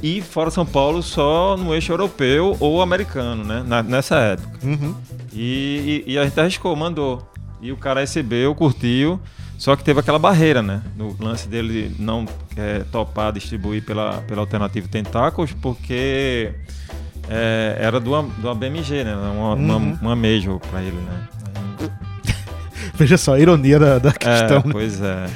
e 0.02 0.22
fora 0.22 0.52
São 0.52 0.66
Paulo 0.66 1.02
só 1.02 1.58
no 1.58 1.74
eixo 1.74 1.92
europeu 1.92 2.56
ou 2.60 2.82
americano, 2.82 3.44
né? 3.44 3.64
Na, 3.66 3.84
nessa 3.84 4.18
época. 4.18 4.60
Uhum. 4.64 4.96
E, 5.34 6.04
e, 6.06 6.14
e, 6.14 6.18
a 6.18 6.24
gente 6.24 6.40
arriscou, 6.40 6.76
mandou. 6.76 7.28
E 7.62 7.72
o 7.72 7.78
cara 7.78 8.00
recebeu, 8.00 8.56
curtiu, 8.56 9.20
só 9.58 9.76
que 9.76 9.84
teve 9.84 10.00
aquela 10.00 10.18
barreira, 10.18 10.62
né? 10.62 10.82
No 10.96 11.16
lance 11.20 11.48
dele 11.48 11.96
não 12.00 12.26
é, 12.56 12.80
topar 12.92 13.34
distribuir 13.34 13.84
pela, 13.84 14.22
pela 14.22 14.42
alternativa 14.42 14.88
Tentáculos, 14.88 15.52
porque 15.52 16.54
é, 17.30 17.78
era 17.80 18.00
do, 18.00 18.22
do 18.24 18.50
ABMG, 18.50 19.04
né? 19.04 19.16
Uma, 19.16 19.54
uhum. 19.54 19.56
uma, 19.56 19.78
uma 20.02 20.16
major 20.16 20.60
pra 20.60 20.82
ele, 20.82 20.98
né? 20.98 21.28
Veja 22.96 23.18
só 23.18 23.36
a 23.36 23.40
ironia 23.40 23.80
da, 23.80 24.00
da 24.00 24.12
questão. 24.12 24.58
É, 24.58 24.68
né? 24.68 24.72
Pois 24.72 25.02
é. 25.02 25.28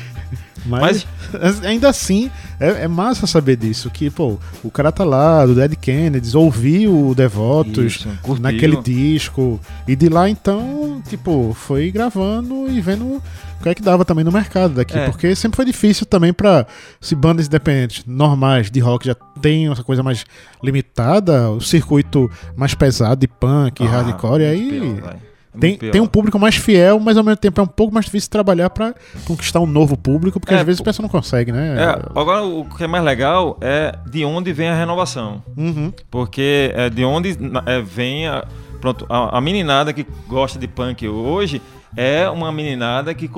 Mas, 0.66 1.06
Mas, 1.32 1.64
ainda 1.64 1.90
assim, 1.90 2.32
é, 2.60 2.84
é, 2.84 2.88
massa 2.88 3.28
saber 3.28 3.58
disso. 3.58 3.90
Que, 3.90 4.10
pô, 4.10 4.38
o 4.64 4.72
cara 4.72 4.92
tá 4.92 5.04
lá, 5.04 5.46
do 5.46 5.56
Dead 5.56 5.76
Kennedys, 5.76 6.36
ouviu 6.36 7.10
o 7.10 7.16
Devotos 7.16 7.96
Isso, 7.96 8.10
naquele 8.40 8.78
disco. 8.78 9.60
E 9.88 9.96
de 9.96 10.10
lá, 10.10 10.30
então, 10.30 11.02
tipo, 11.08 11.54
foi 11.54 11.92
gravando 11.92 12.70
e 12.70 12.80
vendo 12.82 13.06
o 13.06 13.22
que 13.64 13.70
é 13.70 13.76
que 13.76 13.82
dava 13.82 14.04
também 14.04 14.24
no 14.26 14.32
mercado 14.32 14.74
daqui. 14.76 14.98
É. 14.98 15.10
Porque 15.10 15.36
sempre 15.36 15.56
foi 15.56 15.66
difícil 15.66 16.06
também 16.06 16.34
pra 16.34 16.66
se 17.00 17.16
bandas 17.16 17.48
independentes 17.48 18.04
normais 18.06 18.70
de 18.70 18.80
rock 18.80 19.08
já 19.08 19.16
tem 19.42 19.72
essa 19.72 19.84
coisa 19.84 20.04
mais 20.04 20.26
limitada, 20.62 21.50
o 21.50 21.62
circuito 21.62 22.30
mais 22.56 22.74
pesado 22.74 23.22
de 23.22 23.28
punk, 23.28 23.84
ah, 23.84 23.88
hardcore, 23.88 24.42
e 24.42 24.46
aí. 24.46 24.80
Pior, 24.80 25.18
é 25.56 25.60
tem, 25.60 25.78
tem 25.78 26.02
um 26.02 26.08
público 26.08 26.40
mais 26.40 26.56
fiel, 26.56 27.00
mas 27.00 27.18
ao 27.18 27.24
mesmo 27.24 27.38
tempo 27.38 27.60
é 27.60 27.64
um 27.64 27.68
pouco 27.68 27.94
mais 27.94 28.06
difícil 28.06 28.30
trabalhar 28.30 28.70
para 28.70 28.94
conquistar 29.26 29.60
um 29.60 29.66
novo 29.66 29.96
público, 29.96 30.40
porque 30.40 30.54
é, 30.54 30.60
às 30.60 30.66
vezes 30.66 30.82
a 30.82 30.84
pessoa 30.84 31.04
não 31.04 31.10
consegue, 31.10 31.52
né? 31.52 31.76
É, 31.80 32.20
agora, 32.20 32.44
o 32.44 32.66
que 32.66 32.84
é 32.84 32.88
mais 32.88 33.04
legal 33.04 33.58
é 33.62 33.96
de 34.10 34.26
onde 34.26 34.52
vem 34.52 34.68
a 34.68 34.76
renovação. 34.76 35.44
Uhum. 35.56 35.94
Porque 36.10 36.72
é 36.74 36.90
de 36.90 37.06
onde 37.06 37.38
é, 37.66 37.82
vem 37.82 38.28
a, 38.28 38.46
pronto, 38.82 39.06
a, 39.10 39.38
a, 39.38 39.42
meninada 39.42 39.94
que 39.94 40.06
gosta 40.28 40.60
de 40.60 40.68
punk 40.68 41.08
hoje 41.08 41.62
é 41.96 42.30
uma 42.30 42.52
meninada 42.52 43.14
que 43.14 43.30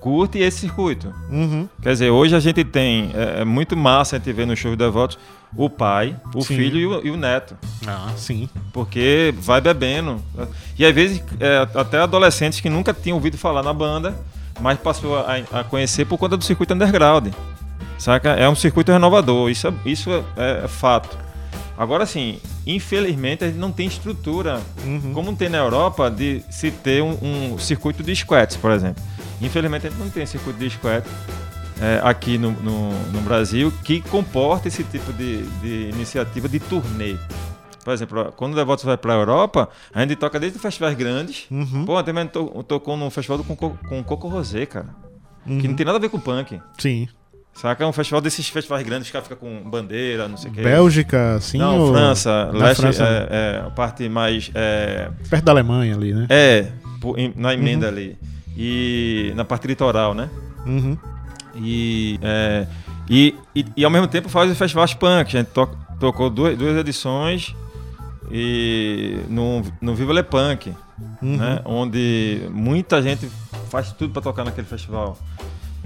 curte 0.00 0.38
esse 0.38 0.60
circuito. 0.60 1.12
Uhum. 1.30 1.68
Quer 1.82 1.92
dizer, 1.92 2.10
hoje 2.10 2.34
a 2.34 2.40
gente 2.40 2.64
tem, 2.64 3.10
é, 3.14 3.42
é 3.42 3.44
muito 3.44 3.76
massa 3.76 4.16
a 4.16 4.18
gente 4.18 4.32
ver 4.32 4.46
no 4.46 4.56
show 4.56 4.70
de 4.70 4.76
devotos 4.76 5.18
o 5.56 5.68
pai, 5.68 6.16
o 6.34 6.42
sim. 6.42 6.56
filho 6.56 6.78
e 6.78 6.86
o, 6.86 7.06
e 7.06 7.10
o, 7.10 7.16
neto. 7.16 7.56
Ah, 7.86 8.12
sim. 8.16 8.48
Porque 8.72 9.34
vai 9.38 9.60
bebendo. 9.60 10.22
E 10.78 10.84
às 10.84 10.94
vezes 10.94 11.22
é, 11.38 11.68
até 11.74 11.98
adolescentes 11.98 12.60
que 12.60 12.70
nunca 12.70 12.94
tinham 12.94 13.16
ouvido 13.16 13.36
falar 13.36 13.62
na 13.62 13.72
banda, 13.72 14.14
mas 14.60 14.78
passou 14.78 15.18
a, 15.18 15.36
a, 15.52 15.64
conhecer 15.64 16.04
por 16.04 16.18
conta 16.18 16.36
do 16.36 16.44
circuito 16.44 16.72
underground. 16.72 17.28
Saca? 17.98 18.30
É 18.30 18.48
um 18.48 18.54
circuito 18.54 18.92
renovador, 18.92 19.50
isso 19.50 19.68
é, 19.68 19.72
isso 19.84 20.10
é, 20.36 20.64
é 20.64 20.68
fato. 20.68 21.18
Agora 21.76 22.06
sim, 22.06 22.38
infelizmente 22.66 23.42
a 23.42 23.46
gente 23.48 23.58
não 23.58 23.72
tem 23.72 23.86
estrutura, 23.86 24.60
uhum. 24.84 25.12
como 25.14 25.34
tem 25.34 25.48
na 25.48 25.58
Europa, 25.58 26.10
de 26.10 26.42
se 26.50 26.70
ter 26.70 27.02
um, 27.02 27.16
um 27.22 27.58
circuito 27.58 28.02
de 28.02 28.14
squats, 28.14 28.56
por 28.56 28.70
exemplo. 28.70 29.02
Infelizmente 29.40 29.86
a 29.86 29.90
gente 29.90 29.98
não 29.98 30.10
tem 30.10 30.26
circuito 30.26 30.58
de 30.58 30.70
squat 30.70 31.04
é, 31.80 32.00
aqui 32.02 32.36
no, 32.36 32.52
no, 32.52 32.90
no, 32.90 33.20
Brasil 33.22 33.72
que 33.82 34.00
comporta 34.02 34.68
esse 34.68 34.84
tipo 34.84 35.12
de, 35.12 35.42
de 35.60 35.88
iniciativa 35.88 36.48
de 36.48 36.60
turnê. 36.60 37.16
Por 37.82 37.94
exemplo, 37.94 38.32
quando 38.36 38.52
o 38.52 38.56
Devotos 38.56 38.84
vai 38.84 38.98
para 38.98 39.14
a 39.14 39.16
Europa, 39.16 39.68
a 39.92 40.00
gente 40.02 40.16
toca 40.16 40.38
desde 40.38 40.58
festivais 40.58 40.94
grandes. 40.94 41.46
Uhum. 41.50 41.86
Pô, 41.86 42.02
também 42.02 42.26
to, 42.26 42.62
tocou 42.64 42.96
num 42.96 43.08
festival 43.08 43.42
com, 43.42 43.56
com 43.56 44.04
Coco 44.04 44.28
Rosé, 44.28 44.66
cara. 44.66 44.88
Uhum. 45.46 45.58
Que 45.58 45.66
não 45.66 45.74
tem 45.74 45.86
nada 45.86 45.96
a 45.96 46.00
ver 46.00 46.10
com 46.10 46.20
punk. 46.20 46.60
Sim. 46.78 47.08
Saca? 47.54 47.82
É 47.82 47.86
um 47.86 47.92
festival 47.92 48.20
desses 48.20 48.48
festivais 48.48 48.86
grandes 48.86 49.10
que 49.10 49.20
fica 49.22 49.36
com 49.36 49.62
bandeira, 49.62 50.28
não 50.28 50.36
sei 50.36 50.50
o 50.50 50.54
quê. 50.54 50.62
Bélgica, 50.62 51.38
sim? 51.40 51.58
Não, 51.58 51.78
ou... 51.78 51.92
França. 51.92 52.46
Na 52.52 52.66
leste, 52.66 52.80
França. 52.80 53.04
É, 53.04 53.28
é, 53.30 53.66
a 53.66 53.70
parte 53.70 54.08
mais. 54.08 54.50
É... 54.54 55.10
Perto 55.28 55.44
da 55.44 55.52
Alemanha 55.52 55.94
ali, 55.94 56.14
né? 56.14 56.26
É, 56.28 56.68
na 57.34 57.54
emenda 57.54 57.86
uhum. 57.86 57.92
ali. 57.92 58.18
E 58.62 59.32
na 59.34 59.42
parte 59.42 59.66
litoral, 59.66 60.12
né? 60.12 60.28
Uhum. 60.66 60.94
E, 61.56 62.20
é, 62.20 62.66
e, 63.08 63.34
e, 63.56 63.64
e, 63.74 63.84
ao 63.86 63.90
mesmo 63.90 64.06
tempo 64.06 64.28
faz 64.28 64.52
o 64.52 64.54
festival 64.54 64.86
punk. 64.98 65.34
A 65.34 65.38
gente 65.38 65.46
to, 65.46 65.66
tocou 65.98 66.28
duas, 66.28 66.58
duas 66.58 66.76
edições 66.76 67.54
e 68.30 69.18
no, 69.30 69.62
no 69.80 69.94
Viva 69.94 70.12
Le 70.12 70.22
Punk, 70.22 70.74
uhum. 71.22 71.38
né? 71.38 71.62
Onde 71.64 72.42
muita 72.50 73.00
gente 73.00 73.30
faz 73.70 73.92
tudo 73.92 74.12
para 74.12 74.20
tocar 74.20 74.44
naquele 74.44 74.66
festival. 74.66 75.16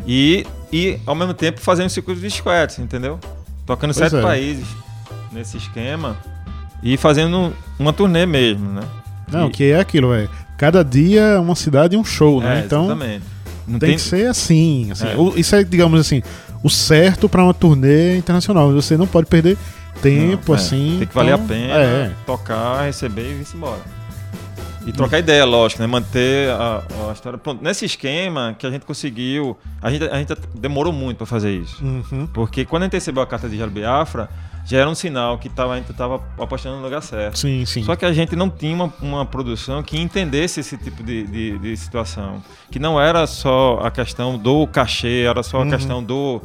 E, 0.05 0.45
e 0.73 0.99
ao 1.07 1.15
mesmo 1.15 1.33
tempo 1.33 1.61
fazendo 1.61 1.91
circuito 1.91 2.21
de 2.21 2.29
squats, 2.29 2.81
entendeu? 2.81 3.21
Tocando 3.65 3.95
pois 3.95 4.11
sete 4.11 4.17
é. 4.17 4.21
países 4.21 4.67
nesse 5.31 5.59
esquema 5.59 6.17
e 6.83 6.97
fazendo 6.97 7.55
uma 7.79 7.93
turnê 7.93 8.27
mesmo, 8.27 8.69
né? 8.69 8.83
Não, 9.31 9.47
e... 9.47 9.51
que 9.51 9.71
é 9.71 9.79
aquilo, 9.79 10.13
é. 10.13 10.29
Cada 10.65 10.83
dia 10.83 11.39
uma 11.43 11.55
cidade 11.55 11.95
e 11.95 11.99
um 11.99 12.05
show, 12.05 12.41
né? 12.41 12.63
É, 12.63 12.65
então, 12.65 12.87
exatamente. 12.87 13.25
Não 13.69 13.79
tem, 13.79 13.91
tem 13.91 13.97
que 13.97 14.03
ser 14.03 14.29
assim. 14.29 14.91
assim. 14.91 15.07
É. 15.07 15.39
Isso 15.39 15.55
é, 15.55 15.63
digamos 15.63 16.01
assim, 16.01 16.23
o 16.63 16.71
certo 16.71 17.29
para 17.29 17.45
uma 17.45 17.53
turnê 17.53 18.17
internacional. 18.17 18.73
Você 18.73 18.97
não 18.97 19.07
pode 19.07 19.27
perder 19.27 19.59
tempo 20.01 20.53
não, 20.53 20.55
é. 20.55 20.59
assim. 20.59 20.97
Tem 21.01 21.07
que 21.07 21.15
valer 21.15 21.35
então, 21.35 21.45
a 21.45 21.49
pena 21.49 21.75
é. 21.75 22.13
tocar, 22.25 22.87
receber 22.87 23.31
e 23.31 23.35
vir 23.35 23.47
embora. 23.55 23.83
E 24.87 24.93
trocar 24.93 25.19
ideia, 25.19 25.45
lógico, 25.45 25.83
né? 25.83 25.87
Manter 25.87 26.49
a, 26.53 26.83
a, 27.11 27.13
história. 27.13 27.39
Pronto, 27.39 27.63
nesse 27.63 27.85
esquema 27.85 28.57
que 28.59 28.67
a 28.67 28.71
gente 28.71 28.87
conseguiu. 28.87 29.59
A 29.83 29.91
gente, 29.91 30.05
a 30.07 30.17
gente 30.17 30.35
demorou 30.55 30.95
muito 30.95 31.19
para 31.19 31.27
fazer 31.27 31.53
isso. 31.53 31.85
Uhum. 31.85 32.27
Porque 32.33 32.65
quando 32.65 32.85
a 32.85 32.87
gente 32.87 32.95
recebeu 32.95 33.23
a 33.23 33.27
carta 33.27 33.51
de 33.51 33.59
Jalo 33.59 33.71
Biafra, 33.71 34.31
já 34.65 34.79
era 34.79 34.89
um 34.89 34.95
sinal 34.95 35.37
que 35.37 35.49
tava, 35.49 35.75
a 35.75 35.77
gente 35.77 35.91
estava 35.91 36.23
apostando 36.39 36.77
no 36.77 36.83
lugar 36.83 37.03
certo. 37.03 37.39
Sim, 37.39 37.67
sim. 37.67 37.83
Só 37.85 37.95
que 37.95 38.05
a 38.05 38.13
gente 38.13 38.35
não 38.35 38.49
tinha 38.49 38.75
uma, 38.75 38.93
uma 39.03 39.27
produção 39.27 39.83
que 39.83 40.01
entendesse 40.01 40.61
esse 40.61 40.79
tipo 40.79 41.03
de, 41.03 41.25
de, 41.25 41.59
de, 41.59 41.77
situação. 41.77 42.43
Que 42.71 42.79
não 42.79 42.99
era 42.99 43.27
só 43.27 43.79
a 43.83 43.91
questão 43.91 44.39
do 44.39 44.67
cachê, 44.67 45.25
era 45.29 45.43
só 45.43 45.59
a 45.59 45.61
uhum. 45.61 45.71
questão 45.71 46.03
do. 46.03 46.41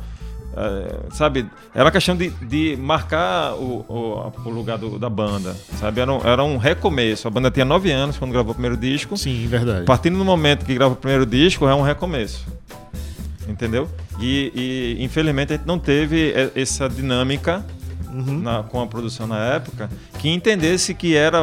Uh, 0.51 1.13
sabe, 1.13 1.45
era 1.73 1.87
a 1.87 1.91
questão 1.91 2.17
de, 2.17 2.29
de 2.29 2.75
marcar 2.77 3.53
o, 3.53 3.85
o, 3.87 4.33
o 4.43 4.49
lugar 4.49 4.77
do, 4.77 4.99
da 4.99 5.09
banda, 5.09 5.55
sabe? 5.79 6.01
Era 6.01 6.11
um, 6.11 6.21
era 6.21 6.43
um 6.43 6.57
recomeço. 6.57 7.25
A 7.25 7.31
banda 7.31 7.49
tinha 7.49 7.63
nove 7.63 7.89
anos 7.89 8.17
quando 8.17 8.31
gravou 8.31 8.51
o 8.51 8.55
primeiro 8.55 8.75
disco. 8.75 9.15
Sim, 9.15 9.47
verdade. 9.47 9.85
Partindo 9.85 10.17
do 10.17 10.25
momento 10.25 10.65
que 10.65 10.73
grava 10.73 10.93
o 10.93 10.97
primeiro 10.97 11.25
disco, 11.25 11.65
é 11.69 11.73
um 11.73 11.83
recomeço. 11.83 12.45
Entendeu? 13.47 13.87
E, 14.19 14.51
e 14.99 15.03
infelizmente 15.03 15.53
a 15.53 15.55
gente 15.55 15.65
não 15.65 15.79
teve 15.79 16.33
essa 16.53 16.89
dinâmica 16.89 17.65
uhum. 18.11 18.39
na, 18.39 18.63
com 18.63 18.81
a 18.81 18.87
produção 18.87 19.27
na 19.27 19.37
época, 19.37 19.89
que 20.19 20.29
entendesse 20.29 20.93
que 20.93 21.15
era, 21.15 21.39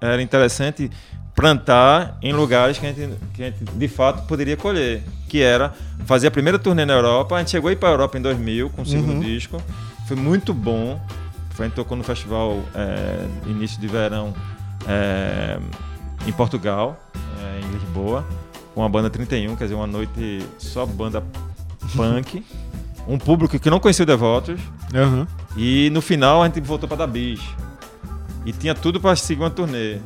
era 0.00 0.22
interessante 0.22 0.90
plantar 1.34 2.18
em 2.20 2.32
lugares 2.32 2.78
que 2.78 2.86
a, 2.86 2.92
gente, 2.92 3.14
que 3.32 3.42
a 3.42 3.46
gente 3.46 3.64
de 3.64 3.88
fato 3.88 4.26
poderia 4.26 4.56
colher, 4.56 5.02
que 5.28 5.40
era 5.40 5.72
fazer 6.04 6.26
a 6.26 6.30
primeira 6.30 6.58
turnê 6.58 6.84
na 6.84 6.94
Europa. 6.94 7.36
A 7.36 7.38
gente 7.38 7.52
chegou 7.52 7.68
aí 7.70 7.76
para 7.76 7.90
a 7.90 7.92
Europa 7.92 8.18
em 8.18 8.22
2000 8.22 8.70
com 8.70 8.82
o 8.82 8.86
segundo 8.86 9.12
uhum. 9.12 9.20
disco, 9.20 9.62
foi 10.06 10.16
muito 10.16 10.52
bom. 10.52 11.00
A 11.58 11.62
gente 11.64 11.74
tocou 11.74 11.96
no 11.96 12.04
festival 12.04 12.60
é, 12.72 13.50
início 13.50 13.80
de 13.80 13.88
verão 13.88 14.32
é, 14.86 15.58
em 16.24 16.32
Portugal, 16.32 16.96
é, 17.40 17.60
em 17.60 17.72
Lisboa, 17.72 18.24
com 18.74 18.84
a 18.84 18.88
banda 18.88 19.10
31, 19.10 19.56
quer 19.56 19.64
dizer, 19.64 19.74
uma 19.74 19.86
noite 19.86 20.40
só 20.56 20.86
banda 20.86 21.20
punk. 21.96 22.44
um 23.08 23.18
público 23.18 23.58
que 23.58 23.70
não 23.70 23.80
conhecia 23.80 24.02
o 24.02 24.06
Devotos. 24.06 24.60
Uhum. 24.94 25.26
E 25.56 25.90
no 25.90 26.00
final 26.00 26.42
a 26.42 26.46
gente 26.46 26.60
voltou 26.60 26.88
para 26.88 26.98
dar 26.98 27.06
bis. 27.06 27.40
E 28.44 28.52
tinha 28.52 28.74
tudo 28.74 29.00
para 29.00 29.14
seguir 29.16 29.42
uma 29.42 29.50
turnê. 29.50 29.98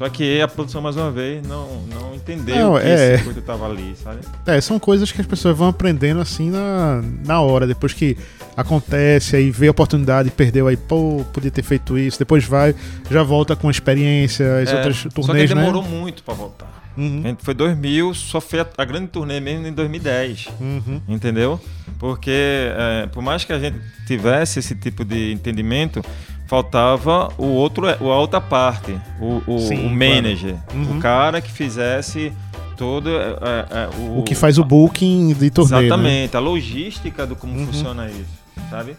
Só 0.00 0.08
que 0.08 0.40
a 0.40 0.48
produção, 0.48 0.80
mais 0.80 0.96
uma 0.96 1.10
vez, 1.10 1.46
não, 1.46 1.82
não 1.82 2.14
entendeu 2.14 2.72
não, 2.72 2.80
que 2.80 2.86
é... 2.86 3.16
esse 3.16 3.24
coisa 3.24 3.42
tava 3.42 3.66
ali, 3.66 3.94
sabe? 4.02 4.20
É, 4.46 4.58
são 4.58 4.78
coisas 4.78 5.12
que 5.12 5.20
as 5.20 5.26
pessoas 5.26 5.54
vão 5.54 5.68
aprendendo 5.68 6.22
assim 6.22 6.48
na, 6.48 7.02
na 7.22 7.42
hora, 7.42 7.66
depois 7.66 7.92
que 7.92 8.16
acontece, 8.56 9.36
aí 9.36 9.50
vê 9.50 9.68
a 9.68 9.70
oportunidade, 9.70 10.30
perdeu, 10.30 10.68
aí, 10.68 10.76
pô, 10.78 11.22
podia 11.34 11.50
ter 11.50 11.62
feito 11.62 11.98
isso, 11.98 12.18
depois 12.18 12.46
vai, 12.46 12.74
já 13.10 13.22
volta 13.22 13.54
com 13.54 13.68
a 13.68 13.70
experiência, 13.70 14.60
as 14.60 14.72
é, 14.72 14.76
outras 14.76 15.02
turnês, 15.14 15.50
só 15.50 15.54
que 15.54 15.60
demorou 15.60 15.82
né? 15.82 15.88
muito 15.90 16.22
para 16.22 16.32
voltar. 16.32 16.79
Uhum. 17.00 17.34
Foi 17.38 17.54
2000, 17.54 18.12
só 18.12 18.42
foi 18.42 18.60
a, 18.60 18.66
a, 18.76 18.84
grande 18.84 19.06
turnê 19.06 19.40
mesmo 19.40 19.66
em 19.66 19.72
2010. 19.72 20.48
Uhum. 20.60 21.00
Entendeu? 21.08 21.58
Porque 21.98 22.30
é, 22.30 23.06
por 23.06 23.22
mais 23.22 23.42
que 23.42 23.52
a 23.54 23.58
gente 23.58 23.80
tivesse 24.06 24.58
esse 24.58 24.74
tipo 24.74 25.02
de 25.02 25.32
entendimento, 25.32 26.04
faltava 26.46 27.32
o 27.38 27.46
outro, 27.46 27.88
a 27.88 28.18
outra 28.18 28.40
parte, 28.40 28.98
o, 29.18 29.42
o, 29.46 29.58
Sim, 29.60 29.86
o 29.86 29.90
manager, 29.90 30.56
uhum. 30.74 30.98
o 30.98 31.00
cara 31.00 31.40
que 31.40 31.50
fizesse 31.50 32.32
todo 32.76 33.08
é, 33.08 33.12
é, 33.12 33.66
é, 33.70 33.90
o, 33.98 34.18
o, 34.18 34.22
que 34.22 34.34
faz 34.34 34.58
o 34.58 34.64
booking 34.64 35.32
de 35.32 35.50
turnê. 35.50 35.70
Né? 35.70 35.86
Exatamente, 35.86 36.34
né? 36.34 36.38
a 36.38 36.40
logística 36.40 37.26
do 37.26 37.34
como 37.34 37.54
uhum. 37.54 37.66
funciona 37.66 38.10
isso, 38.10 38.26
sabe? 38.68 38.94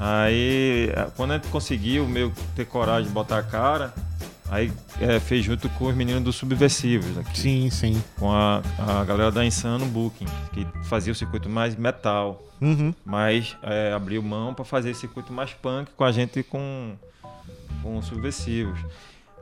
Aí 0.00 0.88
quando 1.16 1.32
a 1.32 1.34
gente 1.34 1.48
conseguiu 1.48 2.08
meio 2.08 2.32
ter 2.56 2.64
coragem 2.64 3.06
de 3.06 3.12
botar 3.12 3.38
a 3.38 3.42
cara, 3.42 3.94
Aí 4.50 4.70
é, 5.00 5.18
fez 5.18 5.44
junto 5.44 5.68
com 5.70 5.86
os 5.86 5.94
meninos 5.94 6.22
do 6.22 6.32
Subversivos 6.32 7.16
aqui. 7.18 7.38
Sim, 7.38 7.70
sim. 7.70 8.02
Com 8.18 8.30
a, 8.30 8.62
a 8.78 9.04
galera 9.04 9.30
da 9.30 9.44
Insano 9.44 9.86
Booking, 9.86 10.26
que 10.52 10.66
fazia 10.84 11.12
o 11.12 11.16
circuito 11.16 11.48
mais 11.48 11.74
metal. 11.76 12.42
Uhum. 12.60 12.94
Mas 13.04 13.56
é, 13.62 13.92
abriu 13.92 14.22
mão 14.22 14.54
para 14.54 14.64
fazer 14.64 14.94
circuito 14.94 15.32
mais 15.32 15.52
punk 15.52 15.90
com 15.96 16.04
a 16.04 16.12
gente 16.12 16.42
com, 16.42 16.92
com 17.82 18.00
Subversivos. 18.02 18.78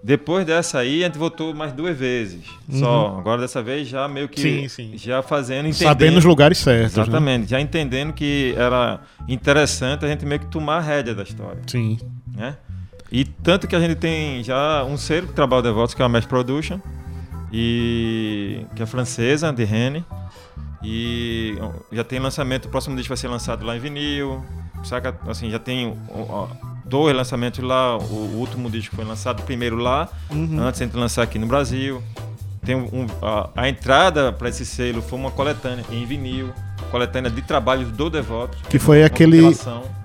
Depois 0.05 0.45
dessa 0.45 0.81
aí, 0.81 1.05
a 1.05 1.07
gente 1.07 1.17
voltou 1.17 1.55
mais 1.55 1.73
duas 1.73 1.97
vezes. 1.97 2.45
Uhum. 2.69 2.81
Só. 2.81 3.17
Agora 3.19 3.41
dessa 3.41 3.63
vez 3.63 3.87
já 3.87 4.09
meio 4.09 4.29
que. 4.29 4.41
Sim, 4.41 4.69
sim. 4.69 4.93
Já 4.97 5.23
fazendo, 5.23 5.69
entendendo. 5.69 5.89
Sabendo 5.89 6.19
os 6.19 6.25
lugares 6.25 6.59
certos. 6.59 6.97
Né? 6.97 7.03
Exatamente. 7.05 7.43
Né? 7.43 7.47
Já 7.47 7.61
entendendo 7.61 8.13
que 8.13 8.53
era 8.57 9.01
interessante 9.29 10.05
a 10.05 10.09
gente 10.09 10.27
meio 10.27 10.41
que 10.41 10.49
tomar 10.49 10.79
a 10.79 10.81
rédea 10.81 11.15
da 11.15 11.23
história. 11.23 11.63
Sim. 11.69 11.99
Né? 12.35 12.57
E 13.13 13.27
tanto 13.27 13.69
que 13.69 13.77
a 13.77 13.81
gente 13.81 13.97
tem 13.97 14.43
já 14.43 14.83
um 14.85 14.97
selo 14.97 15.27
que 15.27 15.35
trabalha 15.35 15.63
DevOps, 15.63 15.93
que 15.93 16.01
é 16.01 16.05
a 16.05 16.09
Mesh 16.09 16.25
Production, 16.25 16.81
e 17.53 18.65
que 18.75 18.83
é 18.83 18.87
francesa, 18.87 19.53
de 19.53 19.65
Rene. 19.65 20.03
E 20.83 21.55
já 21.93 22.03
tem 22.03 22.19
lançamento, 22.19 22.65
o 22.65 22.69
próximo 22.71 22.97
disco 22.97 23.11
vai 23.11 23.19
ser 23.19 23.29
lançado 23.29 23.67
lá 23.67 23.77
em 23.77 23.81
vinil. 23.81 24.43
Saca? 24.83 25.15
Assim, 25.29 25.51
já 25.51 25.59
tem 25.59 25.95
ó, 26.09 26.49
dois 26.87 27.15
lançamentos 27.15 27.63
lá. 27.63 27.99
O, 27.99 28.39
último 28.39 28.71
disco 28.71 28.97
foi 28.97 29.05
lançado 29.05 29.43
primeiro 29.43 29.77
lá, 29.77 30.09
uhum. 30.31 30.61
antes 30.61 30.81
de 30.81 30.97
lançar 30.97 31.23
aqui 31.23 31.39
no 31.39 31.47
Brasil. 31.47 32.03
Tem 32.65 32.75
um, 32.75 33.07
a, 33.21 33.51
a 33.55 33.69
entrada 33.69 34.33
para 34.33 34.49
esse 34.49 34.65
selo 34.65 35.03
foi 35.03 35.19
uma 35.19 35.31
coletânea 35.31 35.85
em 35.91 36.07
vinil 36.07 36.51
coletânea 36.93 37.31
de 37.31 37.41
trabalhos 37.41 37.91
do 37.91 38.11
Devoto. 38.11 38.59
Que 38.69 38.79
foi 38.79 39.03
aquele. 39.03 39.57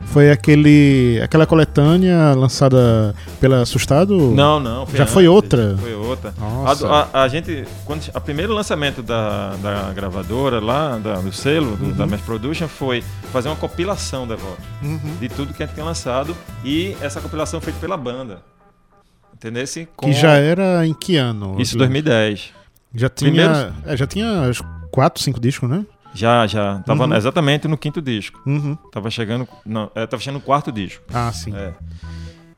Foi 0.06 0.32
aquele. 0.32 1.19
aquela 1.21 1.45
coletânea 1.45 2.34
lançada 2.34 3.13
pela 3.41 3.62
Assustado? 3.62 4.15
Não, 4.32 4.58
não. 4.58 4.88
Foi 4.88 4.97
Já 4.97 5.06
foi 5.06 5.28
outra? 5.28 5.76
Foi 5.78 5.93
outra. 5.93 6.34
Nossa. 6.39 6.88
A, 6.88 7.10
a, 7.13 7.23
a, 7.23 7.28
gente. 7.28 7.65
Quando, 7.84 8.10
a 8.13 8.21
primeiro 8.21 8.54
lançamento 8.54 9.04
da, 9.04 9.54
da 9.58 9.91
gravadora 9.93 10.62
lá, 10.62 10.97
da, 10.97 11.15
do 11.15 11.34
selo, 11.34 11.76
do, 11.76 11.88
uhum. 11.88 11.91
da 11.91 12.08
Mass 12.08 12.21
Production, 12.21 12.69
foi 12.69 13.04
fazer 13.34 13.50
uma 13.50 13.58
compilação 13.58 14.26
Devoto. 14.26 14.62
Uhum. 14.82 15.17
De 15.19 15.28
tudo 15.28 15.54
que 15.54 15.62
a 15.62 15.65
gente 15.65 15.76
tinha 15.76 15.86
lançado. 15.86 16.36
E 16.63 16.95
essa 17.02 17.19
compilação 17.19 17.60
feita 17.60 17.80
pela 17.80 17.97
banda. 17.97 18.41
Entendeu? 19.34 19.65
Com... 19.95 20.08
Que 20.08 20.13
já 20.13 20.38
era 20.38 20.88
em 20.88 20.93
que 20.93 21.17
ano? 21.17 21.58
Isso, 21.60 21.78
2010. 21.78 22.54
Já 22.95 23.10
tinha. 23.10 23.30
Primeiro... 23.30 23.73
É, 23.86 23.97
já 23.97 24.08
tinha 24.08 24.50
quatro, 24.89 25.21
cinco 25.21 25.39
discos, 25.39 25.69
né? 25.69 25.86
Já, 26.18 26.48
já. 26.48 26.80
Tava 26.80 27.06
uhum. 27.06 27.14
exatamente 27.14 27.68
no 27.68 27.78
quinto 27.78 28.02
disco. 28.02 28.42
Uhum. 28.44 28.76
Tava 28.92 29.12
chegando. 29.12 29.48
Não, 29.64 29.92
é, 29.94 30.08
tava 30.08 30.22
chegando 30.22 30.40
no 30.40 30.46
quarto 30.46 30.72
disco. 30.72 31.04
Ah, 31.14 31.32
sim. 31.32 31.56
É. 31.56 31.74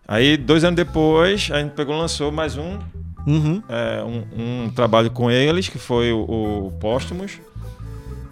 Aí, 0.08 0.38
dois 0.38 0.64
anos 0.64 0.78
depois, 0.78 1.50
a 1.52 1.60
gente 1.60 1.74
pegou 1.74 1.98
lançou 1.98 2.32
mais 2.32 2.56
um, 2.56 2.80
uhum. 3.28 3.62
é, 3.68 4.02
um, 4.02 4.64
um, 4.66 4.70
trabalho 4.70 5.12
com 5.12 5.30
eles, 5.30 5.68
que 5.68 5.78
foi 5.78 6.14
o, 6.14 6.22
o 6.22 6.72
Póstumos. 6.80 7.34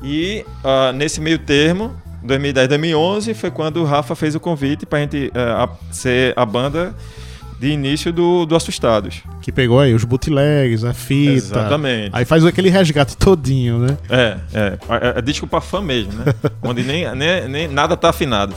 E 0.02 0.46
uh, 0.63 0.94
nesse 0.94 1.20
meio 1.20 1.40
termo, 1.40 1.94
2010, 2.24 2.70
2011, 2.70 3.34
foi 3.34 3.52
quando 3.52 3.82
o 3.82 3.84
Rafa 3.84 4.16
fez 4.16 4.34
o 4.34 4.40
convite 4.40 4.86
pra 4.86 5.00
gente 5.00 5.28
uh, 5.28 5.94
ser 5.94 6.34
a 6.38 6.46
banda 6.46 6.96
de 7.60 7.70
início 7.70 8.13
do, 8.13 8.46
do 8.46 8.56
Assustados. 8.56 9.22
Que 9.41 9.52
pegou 9.52 9.80
aí 9.80 9.93
os 9.93 10.04
bootlegs, 10.04 10.84
a 10.84 10.93
fita. 10.93 11.32
Exatamente. 11.32 12.10
Aí 12.13 12.26
faz 12.26 12.46
aquele 12.46 12.70
resgate 12.70 13.17
todinho, 13.17 13.80
né? 13.80 13.98
É, 14.10 14.38
é. 14.54 14.78
É, 14.89 15.20
é 15.20 15.22
disco 15.22 15.48
pra 15.48 15.62
fã 15.62 15.82
mesmo, 15.82 16.13
né? 16.13 16.26
Onde 16.62 16.84
nem, 16.84 17.13
nem, 17.15 17.48
nem 17.48 17.67
nada 17.67 17.98
tá 17.98 18.10
afinado. 18.10 18.54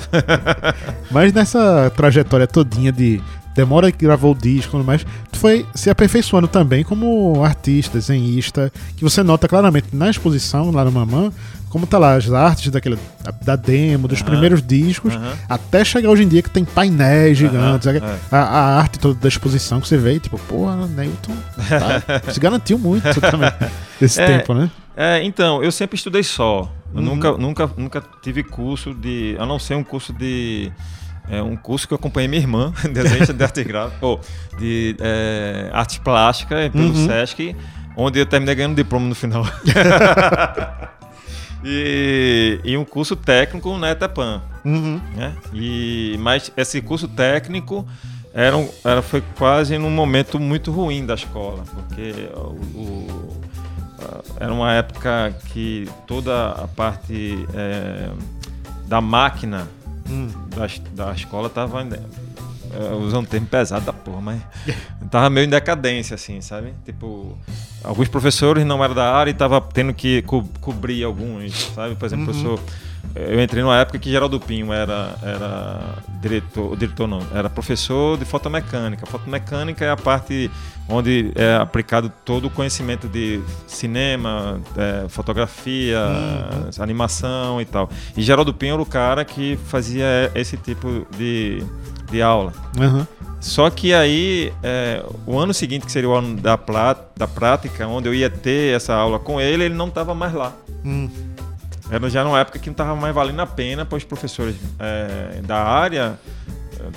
Mas 1.11 1.33
nessa 1.33 1.91
trajetória 1.97 2.47
todinha 2.47 2.93
de 2.93 3.21
demora 3.55 3.91
que 3.91 4.05
gravou 4.05 4.33
o 4.33 4.35
disco, 4.35 4.79
mas 4.79 5.05
tu 5.31 5.39
foi 5.39 5.67
se 5.75 5.91
aperfeiçoando 5.91 6.47
também 6.47 6.85
como 6.85 7.43
artista, 7.45 7.99
desenhista, 7.99 8.73
que 8.97 9.03
você 9.03 9.23
nota 9.23 9.49
claramente 9.49 9.89
na 9.93 10.09
exposição 10.09 10.71
lá 10.71 10.85
no 10.85 10.93
Mamã, 10.93 11.33
como 11.71 11.87
tá 11.87 11.99
lá 11.99 12.17
as 12.17 12.31
artes 12.31 12.71
daquele, 12.71 12.99
da 13.43 13.55
demo, 13.55 14.09
dos 14.09 14.19
uhum. 14.19 14.27
primeiros 14.27 14.61
discos, 14.61 15.15
uhum. 15.15 15.33
até 15.49 15.85
chegar 15.85 16.11
hoje 16.11 16.25
em 16.25 16.29
dia 16.29 16.43
que 16.43 16.51
tem 16.51 16.65
painéis 16.65 17.39
gigantes, 17.39 17.87
uhum. 17.87 18.01
a, 18.31 18.39
a, 18.39 18.79
arte 18.79 18.99
toda 18.99 19.15
da 19.15 19.29
exposição 19.29 19.81
que 19.81 19.87
você 19.87 19.97
vê, 19.97 20.19
tipo, 20.19 20.37
porra, 20.37 20.87
Neilton 20.89 21.33
tá, 21.69 22.23
se 22.33 22.41
garantiu 22.41 22.77
muito 22.77 23.21
também 23.21 23.51
esse 24.03 24.21
é, 24.21 24.27
tempo, 24.27 24.53
né? 24.53 24.69
É, 24.97 25.23
então, 25.23 25.63
eu 25.63 25.71
sempre 25.71 25.97
estudei 25.97 26.25
só. 26.25 26.71
Eu 26.93 26.99
uhum. 26.99 27.07
nunca, 27.07 27.33
nunca, 27.33 27.71
nunca 27.77 28.05
tive 28.21 28.43
curso 28.43 28.93
de. 28.93 29.37
A 29.39 29.47
não 29.47 29.59
ser 29.59 29.77
um 29.77 29.85
curso 29.85 30.13
de. 30.13 30.73
É 31.29 31.41
um 31.41 31.55
curso 31.55 31.87
que 31.87 31.95
eu 31.95 31.97
acompanhei 31.97 32.27
minha 32.27 32.43
irmã, 32.43 32.73
desenho 32.93 33.33
de 33.33 33.45
arte 33.45 33.63
gráfica, 33.63 34.05
ou 34.05 34.21
de 34.59 34.97
é, 34.99 35.71
arte 35.73 36.01
plástica 36.01 36.69
pelo 36.71 36.89
uhum. 36.89 37.07
Sesc, 37.07 37.55
onde 37.97 38.19
eu 38.19 38.27
terminei 38.27 38.57
ganhando 38.57 38.75
diploma 38.75 39.07
no 39.07 39.15
final. 39.15 39.47
E, 41.65 42.61
e 42.65 42.77
um 42.77 42.85
curso 42.85 43.15
técnico 43.15 43.77
na 43.77 43.91
ETEPAN. 43.91 44.43
Uhum. 44.65 45.01
Né? 45.15 45.35
E, 45.53 46.17
mas 46.19 46.53
esse 46.57 46.81
curso 46.81 47.09
técnico 47.09 47.87
era, 48.33 48.57
um, 48.57 48.69
era, 48.85 49.03
foi 49.03 49.23
quase 49.37 49.77
num 49.79 49.91
momento 49.91 50.39
muito 50.39 50.71
ruim 50.71 51.05
da 51.05 51.15
escola, 51.15 51.65
porque 51.75 52.29
o, 52.35 52.79
o 52.79 53.41
era 54.39 54.53
uma 54.53 54.73
época 54.73 55.35
que 55.49 55.89
toda 56.07 56.51
a 56.51 56.67
parte 56.67 57.47
é, 57.55 58.11
da 58.87 59.01
máquina 59.01 59.69
hum. 60.09 60.29
da, 60.49 60.67
da 61.05 61.13
escola 61.13 61.49
estava 61.49 61.87
usando 63.01 63.23
um 63.23 63.29
termo 63.29 63.47
pesado 63.47 63.85
da 63.85 63.93
porra, 63.93 64.21
mas 64.21 64.43
tava 65.11 65.31
meio 65.31 65.47
em 65.47 65.51
decadência, 65.51 66.15
assim, 66.15 66.41
sabe? 66.41 66.73
Tipo, 66.85 67.37
alguns 67.83 68.09
professores 68.09 68.65
não 68.65 68.83
eram 68.83 68.95
da 68.95 69.13
área 69.15 69.31
e 69.31 69.35
tava 69.35 69.61
tendo 69.61 69.93
que 69.93 70.23
co 70.23 70.45
cobrir 70.61 71.05
alguns, 71.05 71.53
sabe? 71.75 71.95
Por 71.95 72.07
exemplo, 72.07 72.27
uhum. 72.27 72.33
professor 72.33 72.61
eu 73.15 73.43
entrei 73.43 73.63
numa 73.63 73.79
época 73.79 73.99
que 73.99 74.11
Geraldo 74.11 74.39
Pinho 74.39 74.73
era, 74.73 75.15
era 75.23 75.81
diretor, 76.21 76.77
diretor 76.77 77.07
não, 77.07 77.21
era 77.35 77.51
professor 77.51 78.17
de 78.17 78.25
fotomecânica. 78.25 79.05
Fotomecânica 79.07 79.85
é 79.85 79.91
a 79.91 79.97
parte 79.97 80.51
onde 80.89 81.33
é 81.35 81.57
aplicado 81.57 82.13
todo 82.25 82.47
o 82.47 82.51
conhecimento 82.51 83.09
de 83.09 83.41
cinema, 83.67 84.61
é, 84.77 85.09
fotografia, 85.09 85.99
uhum. 85.99 86.83
animação 86.83 87.61
e 87.61 87.65
tal. 87.65 87.89
E 88.17 88.23
Geraldo 88.23 88.53
Pinho 88.53 88.75
era 88.75 88.83
o 88.83 88.87
cara 88.87 89.25
que 89.25 89.59
fazia 89.67 90.31
esse 90.35 90.57
tipo 90.57 91.07
de, 91.17 91.65
de 92.11 92.23
aula. 92.23 92.53
Uhum. 92.79 93.07
Só 93.41 93.71
que 93.71 93.95
aí, 93.95 94.53
é, 94.63 95.03
o 95.27 95.39
ano 95.39 95.55
seguinte, 95.55 95.87
que 95.87 95.93
seria 95.93 96.09
o 96.09 96.15
ano 96.15 96.37
da, 96.37 96.59
da 97.17 97.27
prática, 97.27 97.87
onde 97.87 98.09
eu 98.09 98.15
ia 98.15 98.29
ter 98.29 98.77
essa 98.77 98.95
aula 98.95 99.19
com 99.19 99.41
ele, 99.41 99.65
ele 99.65 99.75
não 99.75 99.89
estava 99.89 100.15
mais 100.15 100.35
lá. 100.35 100.53
Uhum. 100.85 101.11
Era 101.91 102.09
já 102.09 102.23
numa 102.23 102.39
época 102.39 102.59
que 102.59 102.69
não 102.69 102.73
estava 102.73 102.95
mais 102.95 103.15
valendo 103.15 103.41
a 103.41 103.47
pena 103.47 103.85
para 103.85 103.97
os 103.97 104.05
professores 104.05 104.57
é, 104.79 105.41
da 105.43 105.63
área 105.63 106.19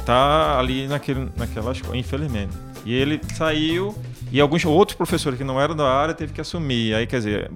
tá 0.06 0.58
ali 0.58 0.88
naquele, 0.88 1.30
naquela 1.36 1.72
escola, 1.72 1.98
infelizmente. 1.98 2.54
E 2.86 2.94
ele 2.94 3.22
saiu 3.34 3.96
e 4.32 4.40
alguns 4.42 4.66
outros 4.66 4.96
professores 4.96 5.38
que 5.38 5.44
não 5.44 5.60
eram 5.60 5.76
da 5.76 5.88
área 5.88 6.14
teve 6.14 6.34
que 6.34 6.42
assumir. 6.42 6.94
Aí, 6.94 7.08
quer 7.08 7.18
dizer, 7.18 7.52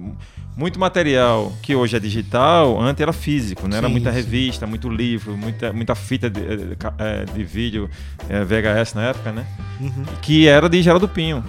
muito 0.56 0.78
material 0.78 1.52
que 1.62 1.74
hoje 1.74 1.96
é 1.96 2.00
digital, 2.00 2.80
antes 2.80 3.00
era 3.00 3.12
físico, 3.12 3.68
né? 3.68 3.76
Era 3.78 3.86
sim, 3.86 3.92
muita 3.92 4.10
revista, 4.10 4.64
sim. 4.64 4.70
muito 4.70 4.88
livro, 4.88 5.36
muita, 5.36 5.72
muita 5.72 5.94
fita 5.94 6.30
de, 6.30 6.40
de, 6.40 6.76
é, 6.98 7.24
de 7.24 7.44
vídeo, 7.44 7.90
é, 8.28 8.42
VHS 8.44 8.94
na 8.94 9.04
época, 9.04 9.32
né? 9.32 9.46
Uhum. 9.80 10.04
Que 10.22 10.48
era 10.48 10.68
de 10.68 10.82
Geraldo 10.82 11.08
Pinho. 11.08 11.44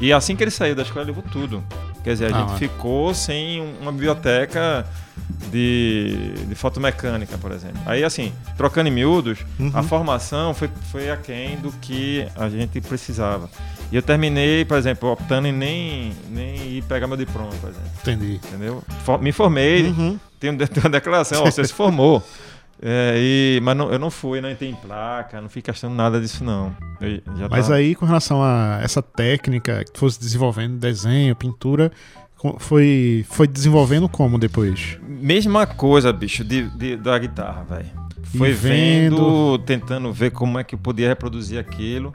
E 0.00 0.12
assim 0.12 0.34
que 0.34 0.42
ele 0.42 0.50
saiu 0.50 0.74
da 0.74 0.82
escola, 0.82 1.02
ele 1.02 1.12
levou 1.12 1.24
tudo. 1.30 1.62
Quer 2.02 2.14
dizer, 2.14 2.34
a 2.34 2.36
ah, 2.36 2.40
gente 2.40 2.58
ficou 2.58 3.14
sem 3.14 3.60
uma 3.80 3.92
biblioteca 3.92 4.84
de, 5.50 6.32
de 6.48 6.54
fotomecânica, 6.54 7.36
por 7.38 7.52
exemplo. 7.52 7.80
Aí, 7.86 8.02
assim, 8.04 8.32
trocando 8.56 8.88
em 8.88 8.92
miúdos, 8.92 9.38
uhum. 9.58 9.70
a 9.74 9.82
formação 9.82 10.54
foi, 10.54 10.70
foi 10.90 11.10
aquém 11.10 11.58
do 11.58 11.70
que 11.72 12.26
a 12.36 12.48
gente 12.48 12.80
precisava. 12.80 13.50
E 13.90 13.96
eu 13.96 14.02
terminei, 14.02 14.64
por 14.64 14.78
exemplo, 14.78 15.10
optando 15.10 15.46
em 15.46 15.52
nem, 15.52 16.12
nem 16.30 16.78
ir 16.78 16.82
pegar 16.84 17.06
meu 17.06 17.16
diploma, 17.16 17.50
por 17.60 17.70
exemplo. 17.70 17.90
Entendi. 18.00 18.34
Entendeu? 18.36 18.82
Me 19.20 19.32
formei, 19.32 19.84
uhum. 19.84 20.18
tenho, 20.40 20.56
tenho 20.68 20.86
uma 20.86 20.90
declaração, 20.90 21.42
ó, 21.42 21.50
você 21.50 21.64
se 21.64 21.72
formou. 21.72 22.22
É, 22.84 23.14
e, 23.16 23.60
mas 23.62 23.76
não, 23.76 23.92
eu 23.92 23.98
não 23.98 24.10
fui, 24.10 24.40
não 24.40 24.50
entrei 24.50 24.68
em 24.68 24.74
placa, 24.74 25.40
não 25.40 25.48
fui 25.48 25.62
gastando 25.62 25.94
nada 25.94 26.20
disso, 26.20 26.42
não. 26.42 26.74
mas 27.48 27.66
tava... 27.66 27.76
aí, 27.76 27.94
com 27.94 28.04
relação 28.04 28.42
a 28.42 28.80
essa 28.82 29.00
técnica 29.00 29.84
que 29.84 29.92
tu 29.92 30.00
fosse 30.00 30.18
desenvolvendo, 30.18 30.78
desenho, 30.78 31.36
pintura, 31.36 31.92
foi, 32.58 33.24
foi 33.28 33.46
desenvolvendo 33.46 34.08
como 34.08 34.38
depois? 34.38 34.98
Mesma 35.02 35.66
coisa, 35.66 36.12
bicho, 36.12 36.42
de, 36.44 36.68
de 36.70 36.96
da 36.96 37.18
guitarra, 37.18 37.64
velho. 37.64 37.90
Foi 38.36 38.52
vendo... 38.52 39.16
vendo, 39.16 39.58
tentando 39.58 40.12
ver 40.12 40.30
como 40.30 40.58
é 40.58 40.64
que 40.64 40.74
eu 40.74 40.78
podia 40.78 41.08
reproduzir 41.08 41.58
aquilo. 41.58 42.12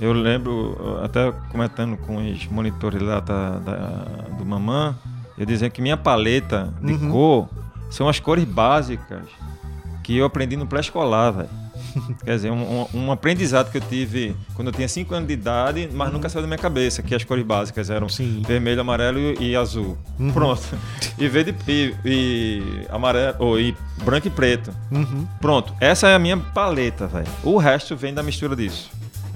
Eu 0.00 0.12
lembro, 0.12 0.76
até 1.02 1.30
comentando 1.50 1.96
com 1.96 2.16
os 2.16 2.46
monitores 2.48 3.00
lá 3.00 3.20
da, 3.20 3.58
da 3.58 3.78
do 4.36 4.44
Mamã, 4.44 4.98
eu 5.38 5.46
dizia 5.46 5.70
que 5.70 5.80
minha 5.80 5.96
paleta 5.96 6.74
de 6.82 6.94
uhum. 6.94 7.10
cor 7.10 7.48
são 7.88 8.08
as 8.08 8.18
cores 8.18 8.44
básicas 8.44 9.22
que 10.02 10.16
eu 10.16 10.24
aprendi 10.24 10.56
no 10.56 10.66
pré-escolar, 10.66 11.32
velho. 11.32 11.61
Quer 12.24 12.36
dizer, 12.36 12.50
um, 12.50 12.86
um, 12.94 13.12
aprendizado 13.12 13.70
que 13.70 13.78
eu 13.78 13.82
tive 13.82 14.36
quando 14.54 14.68
eu 14.68 14.72
tinha 14.72 14.88
5 14.88 15.14
anos 15.14 15.28
de 15.28 15.34
idade, 15.34 15.88
mas 15.92 16.08
uhum. 16.08 16.14
nunca 16.14 16.28
saiu 16.28 16.42
da 16.42 16.48
minha 16.48 16.58
cabeça, 16.58 17.02
que 17.02 17.14
as 17.14 17.24
cores 17.24 17.44
básicas 17.44 17.90
eram 17.90 18.08
Sim. 18.08 18.42
vermelho, 18.46 18.80
amarelo 18.80 19.18
e 19.40 19.56
azul. 19.56 19.96
Uhum. 20.18 20.32
Pronto. 20.32 20.62
E 21.18 21.28
verde 21.28 21.54
e, 21.68 21.94
e 22.04 22.86
amarelo, 22.90 23.36
ou, 23.38 23.60
e 23.60 23.76
branco 24.02 24.26
e 24.26 24.30
preto. 24.30 24.74
Uhum. 24.90 25.26
Pronto. 25.40 25.72
Essa 25.78 26.08
é 26.08 26.14
a 26.14 26.18
minha 26.18 26.36
paleta, 26.36 27.06
velho. 27.06 27.26
O 27.44 27.58
resto 27.58 27.94
vem 27.94 28.12
da 28.12 28.22
mistura 28.22 28.56
disso. 28.56 28.90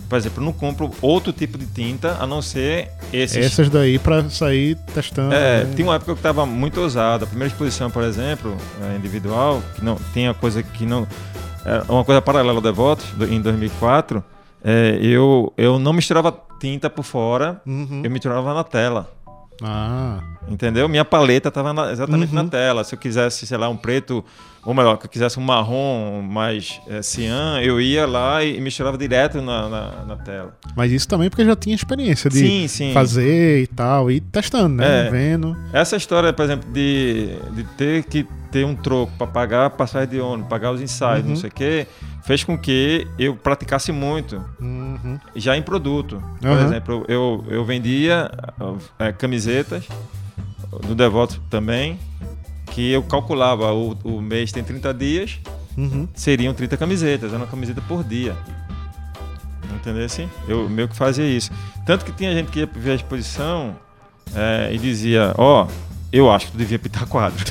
Por 0.08 0.16
exemplo, 0.16 0.44
não 0.44 0.52
compro 0.52 0.90
outro 1.02 1.32
tipo 1.32 1.58
de 1.58 1.66
tinta 1.66 2.16
a 2.20 2.26
não 2.26 2.40
ser 2.40 2.90
esses. 3.12 3.44
Essas 3.44 3.68
daí 3.68 3.98
para 3.98 4.28
sair 4.30 4.76
testando. 4.94 5.34
É, 5.34 5.64
né? 5.64 5.72
tinha 5.74 5.86
uma 5.86 5.96
época 5.96 6.12
que 6.12 6.18
estava 6.18 6.46
muito 6.46 6.80
ousada. 6.80 7.24
A 7.24 7.26
primeira 7.26 7.52
exposição, 7.52 7.90
por 7.90 8.04
exemplo, 8.04 8.56
é, 8.82 8.96
individual, 8.96 9.62
que 9.74 9.84
não 9.84 9.96
tinha 10.12 10.32
coisa 10.32 10.62
que 10.62 10.86
não 10.86 11.06
uma 11.88 12.04
coisa 12.04 12.22
paralela 12.22 12.58
ao 12.58 12.62
Devotos, 12.62 13.06
em 13.28 13.40
2004, 13.40 14.22
é, 14.64 14.98
eu, 15.00 15.52
eu 15.56 15.78
não 15.78 15.92
misturava 15.92 16.36
tinta 16.58 16.88
por 16.90 17.04
fora, 17.04 17.60
uhum. 17.66 18.02
eu 18.04 18.10
misturava 18.10 18.54
na 18.54 18.64
tela. 18.64 19.15
Ah. 19.62 20.20
Entendeu? 20.48 20.88
Minha 20.88 21.04
paleta 21.04 21.48
estava 21.48 21.90
exatamente 21.90 22.34
uhum. 22.34 22.42
na 22.42 22.48
tela. 22.48 22.84
Se 22.84 22.94
eu 22.94 22.98
quisesse, 22.98 23.46
sei 23.46 23.58
lá, 23.58 23.68
um 23.68 23.76
preto, 23.76 24.24
ou 24.64 24.72
melhor, 24.72 24.96
que 24.96 25.06
eu 25.06 25.10
quisesse 25.10 25.38
um 25.38 25.42
marrom 25.42 26.22
mais 26.22 26.80
é, 26.86 27.02
cian, 27.02 27.60
eu 27.60 27.80
ia 27.80 28.06
lá 28.06 28.44
e 28.44 28.60
misturava 28.60 28.96
direto 28.96 29.40
na, 29.40 29.68
na, 29.68 30.04
na, 30.04 30.16
tela. 30.16 30.56
Mas 30.76 30.92
isso 30.92 31.08
também 31.08 31.28
porque 31.28 31.44
já 31.44 31.56
tinha 31.56 31.74
experiência 31.74 32.30
de 32.30 32.38
sim, 32.38 32.68
sim. 32.68 32.92
fazer 32.92 33.62
e 33.62 33.66
tal, 33.66 34.10
e 34.10 34.20
testando, 34.20 34.76
né? 34.76 35.06
É, 35.06 35.10
Vendo. 35.10 35.56
Essa 35.72 35.96
história, 35.96 36.32
por 36.32 36.44
exemplo, 36.44 36.70
de, 36.72 37.36
de 37.52 37.64
ter 37.76 38.04
que 38.04 38.26
ter 38.52 38.64
um 38.64 38.74
troco 38.74 39.12
para 39.18 39.26
pagar 39.26 39.66
a 39.66 39.70
passagem 39.70 40.08
de 40.08 40.20
ônibus, 40.20 40.48
pagar 40.48 40.72
os 40.72 40.80
ensaios, 40.80 41.24
uhum. 41.24 41.30
não 41.30 41.36
sei 41.36 41.50
o 41.50 41.52
quê, 41.52 41.86
fez 42.26 42.42
com 42.42 42.58
que 42.58 43.06
eu 43.18 43.36
praticasse 43.36 43.92
muito 43.92 44.44
uhum. 44.60 45.18
já 45.36 45.56
em 45.56 45.62
produto. 45.62 46.20
Por 46.40 46.50
uhum. 46.50 46.66
exemplo, 46.66 47.04
eu, 47.08 47.44
eu 47.48 47.64
vendia 47.64 48.28
é, 48.98 49.12
camisetas 49.12 49.86
do 50.86 50.94
Devoto 50.94 51.40
também, 51.48 51.98
que 52.72 52.90
eu 52.90 53.02
calculava 53.04 53.72
o, 53.72 53.96
o 54.02 54.20
mês 54.20 54.50
tem 54.50 54.64
30 54.64 54.92
dias, 54.92 55.40
uhum. 55.78 56.08
seriam 56.14 56.52
30 56.52 56.76
camisetas, 56.76 57.30
era 57.30 57.38
uma 57.38 57.46
camiseta 57.46 57.80
por 57.82 58.02
dia. 58.02 58.36
Entendeu 59.76 60.04
assim? 60.04 60.28
Eu 60.48 60.68
meio 60.68 60.88
que 60.88 60.96
fazia 60.96 61.24
isso. 61.24 61.52
Tanto 61.86 62.04
que 62.04 62.10
tinha 62.10 62.32
gente 62.32 62.50
que 62.50 62.58
ia 62.60 62.66
ver 62.66 62.90
a 62.90 62.94
exposição 62.96 63.76
é, 64.34 64.70
e 64.72 64.78
dizia, 64.78 65.32
ó, 65.38 65.64
oh, 65.64 65.72
eu 66.12 66.30
acho 66.30 66.46
que 66.46 66.52
tu 66.52 66.58
devia 66.58 66.78
pintar 66.78 67.06
quadro. 67.06 67.44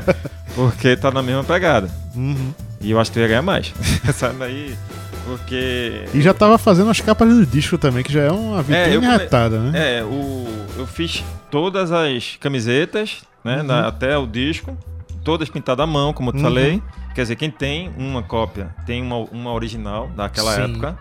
Porque 0.54 0.96
tá 0.96 1.10
na 1.10 1.22
mesma 1.22 1.44
pegada. 1.44 1.90
Uhum. 2.14 2.52
E 2.80 2.90
eu 2.90 3.00
acho 3.00 3.10
que 3.10 3.18
tu 3.18 3.20
ia 3.20 3.28
ganhar 3.28 3.42
mais. 3.42 3.72
Sabe 4.14 4.38
daí? 4.38 4.76
Porque. 5.24 6.04
E 6.14 6.20
já 6.22 6.32
tava 6.32 6.56
fazendo 6.58 6.90
as 6.90 7.00
capas 7.00 7.28
do 7.28 7.44
disco 7.44 7.76
também, 7.76 8.02
que 8.02 8.12
já 8.12 8.22
é 8.22 8.30
uma 8.30 8.62
vitrine 8.62 9.04
é, 9.04 9.16
retada, 9.16 9.58
né? 9.58 9.98
É, 9.98 10.04
o, 10.04 10.46
eu 10.76 10.86
fiz 10.86 11.24
todas 11.50 11.92
as 11.92 12.36
camisetas, 12.40 13.22
né? 13.44 13.58
Uhum. 13.58 13.62
Na, 13.64 13.88
até 13.88 14.16
o 14.16 14.26
disco, 14.26 14.76
todas 15.22 15.50
pintadas 15.50 15.84
à 15.84 15.86
mão, 15.86 16.12
como 16.12 16.30
eu 16.30 16.32
te 16.32 16.38
uhum. 16.38 16.44
falei. 16.44 16.82
Quer 17.14 17.22
dizer, 17.22 17.36
quem 17.36 17.50
tem 17.50 17.92
uma 17.96 18.22
cópia 18.22 18.74
tem 18.86 19.02
uma, 19.02 19.16
uma 19.16 19.52
original 19.52 20.08
daquela 20.16 20.54
Sim. 20.54 20.62
época. 20.62 20.96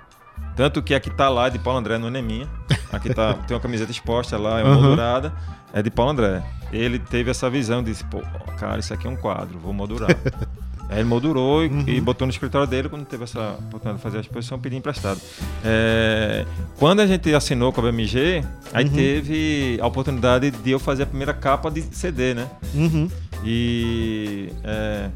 Tanto 0.55 0.81
que 0.81 0.95
aqui 0.95 1.09
tá 1.11 1.29
lá 1.29 1.49
de 1.49 1.59
Paulo 1.59 1.79
André, 1.79 1.97
não 1.99 2.07
é 2.07 2.21
minha. 2.21 2.47
Aqui 2.91 3.13
tá, 3.13 3.35
tem 3.47 3.55
uma 3.55 3.61
camiseta 3.61 3.91
exposta 3.91 4.37
lá, 4.37 4.59
é 4.59 4.63
uma 4.63 4.75
uhum. 4.75 4.81
moldurada, 4.81 5.31
é 5.71 5.81
de 5.81 5.91
Paulo 5.91 6.11
André 6.11 6.43
ele 6.71 6.99
teve 6.99 7.31
essa 7.31 7.49
visão, 7.49 7.83
disse, 7.83 8.03
pô, 8.05 8.21
cara, 8.59 8.79
isso 8.79 8.93
aqui 8.93 9.07
é 9.07 9.09
um 9.09 9.15
quadro, 9.15 9.57
vou 9.59 9.73
moldurar. 9.73 10.09
Aí 10.89 11.00
ele 11.00 11.08
moldurou 11.08 11.63
e, 11.63 11.67
uhum. 11.67 11.84
e, 11.88 12.00
botou 12.00 12.26
no 12.26 12.32
escritório 12.32 12.67
dele 12.67 12.88
quando 12.88 13.06
teve 13.06 13.23
essa 13.23 13.56
oportunidade 13.60 13.97
de 13.97 14.04
fazer 14.04 14.17
a 14.17 14.21
exposição, 14.21 14.60
pedi 14.60 14.78
emprestado. 14.78 15.19
É, 15.63 16.45
quando 16.78 17.02
a 17.02 17.08
gente 17.08 17.34
assinou 17.34 17.73
com 17.73 17.82
a 17.82 17.84
BMG, 17.84 18.43
aí 18.73 18.86
uhum. 18.86 18.91
teve 18.91 19.78
a 19.82 19.88
oportunidade 19.88 20.52
de 20.52 20.71
eu 20.71 20.80
fazer 20.80 21.04
a 21.04 21.06
primeira 21.06 21.34
capa 21.34 21.69
de 21.69 21.82
CD, 21.91 22.34
né? 22.34 22.50
Uhum. 22.73 23.10
E 23.43 24.50
é, 24.63 25.10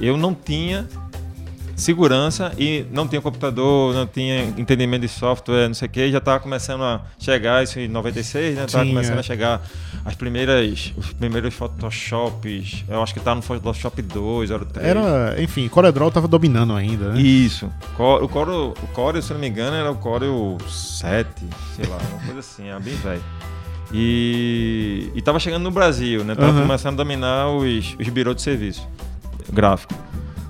eu 0.00 0.16
não 0.16 0.34
tinha 0.34 0.88
segurança 1.76 2.52
e 2.58 2.86
não 2.90 3.06
tinha 3.06 3.20
computador, 3.20 3.94
não 3.94 4.06
tinha 4.06 4.44
entendimento 4.56 5.02
de 5.02 5.08
software, 5.08 5.68
não 5.68 5.74
sei 5.74 5.86
o 5.86 5.90
que, 5.90 6.10
já 6.10 6.18
estava 6.18 6.40
começando 6.40 6.82
a 6.82 7.02
chegar, 7.18 7.62
isso 7.62 7.78
em 7.78 7.86
96, 7.86 8.56
né? 8.56 8.64
Estava 8.64 8.86
começando 8.86 9.18
a 9.18 9.22
chegar 9.22 9.62
as 10.04 10.14
primeiras, 10.14 10.92
os 10.96 11.12
primeiros 11.12 11.54
Photoshops, 11.54 12.84
eu 12.88 13.02
acho 13.02 13.12
que 13.12 13.18
estava 13.18 13.36
no 13.36 13.42
Photoshop 13.42 14.00
2, 14.00 14.50
era 14.50 14.62
o 14.62 14.66
3. 14.66 14.86
Era, 14.86 15.42
enfim, 15.42 15.68
CorelDRAW 15.68 16.08
estava 16.08 16.26
dominando 16.26 16.74
ainda, 16.74 17.12
né? 17.12 17.20
Isso. 17.20 17.70
O 17.94 18.28
Core, 18.28 18.50
o 18.50 18.86
Core, 18.94 19.22
se 19.22 19.32
não 19.32 19.40
me 19.40 19.48
engano, 19.48 19.76
era 19.76 19.90
o 19.90 19.96
Core 19.96 20.26
7, 20.66 21.28
sei 21.76 21.86
lá, 21.86 21.98
uma 22.10 22.24
coisa 22.24 22.40
assim, 22.40 22.68
era 22.68 22.80
bem 22.80 22.94
velho. 22.94 23.22
E, 23.92 25.12
estava 25.14 25.38
chegando 25.38 25.62
no 25.62 25.70
Brasil, 25.70 26.24
né? 26.24 26.34
Tava 26.34 26.52
uhum. 26.52 26.62
começando 26.62 26.94
a 26.94 26.96
dominar 26.96 27.48
os, 27.50 27.94
os 28.00 28.08
birôs 28.08 28.36
de 28.36 28.42
serviço 28.42 28.86
gráfico. 29.52 29.94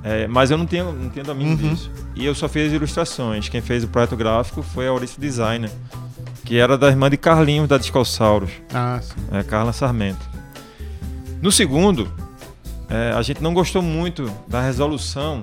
É, 0.09 0.29
mas 0.29 0.53
eu 0.53 0.57
não 0.57 0.66
tenho, 0.66 0.92
não 0.92 1.11
tenho 1.11 1.27
domínio 1.27 1.59
uhum. 1.59 1.75
disso. 1.75 1.90
E 2.14 2.25
eu 2.25 2.33
só 2.33 2.49
fiz 2.49 2.73
ilustrações. 2.73 3.49
Quem 3.49 3.61
fez 3.61 3.83
o 3.83 3.88
projeto 3.88 4.16
gráfico 4.16 4.62
foi 4.62 4.87
a 4.87 4.90
Aurice 4.90 5.19
Designer. 5.19 5.69
que 6.45 6.57
era 6.57 6.79
da 6.79 6.87
irmã 6.87 7.11
de 7.11 7.16
Carlinhos 7.16 7.69
da 7.69 7.77
Discalsauros. 7.77 8.53
Ah, 8.73 9.01
sim. 9.03 9.16
É, 9.33 9.42
Carla 9.42 9.73
Sarmento. 9.73 10.25
No 11.42 11.51
segundo, 11.51 12.09
é, 12.88 13.12
a 13.16 13.23
gente 13.23 13.42
não 13.42 13.53
gostou 13.53 13.83
muito 13.83 14.33
da 14.47 14.62
resolução, 14.62 15.42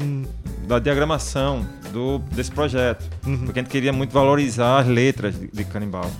hum. 0.00 0.24
da 0.66 0.78
diagramação 0.78 1.66
do, 1.92 2.18
desse 2.34 2.50
projeto, 2.50 3.04
uhum. 3.26 3.44
porque 3.44 3.60
a 3.60 3.62
gente 3.62 3.70
queria 3.70 3.92
muito 3.92 4.10
valorizar 4.10 4.78
as 4.78 4.86
letras 4.86 5.38
de, 5.38 5.48
de 5.48 5.64
Canibal. 5.64 6.10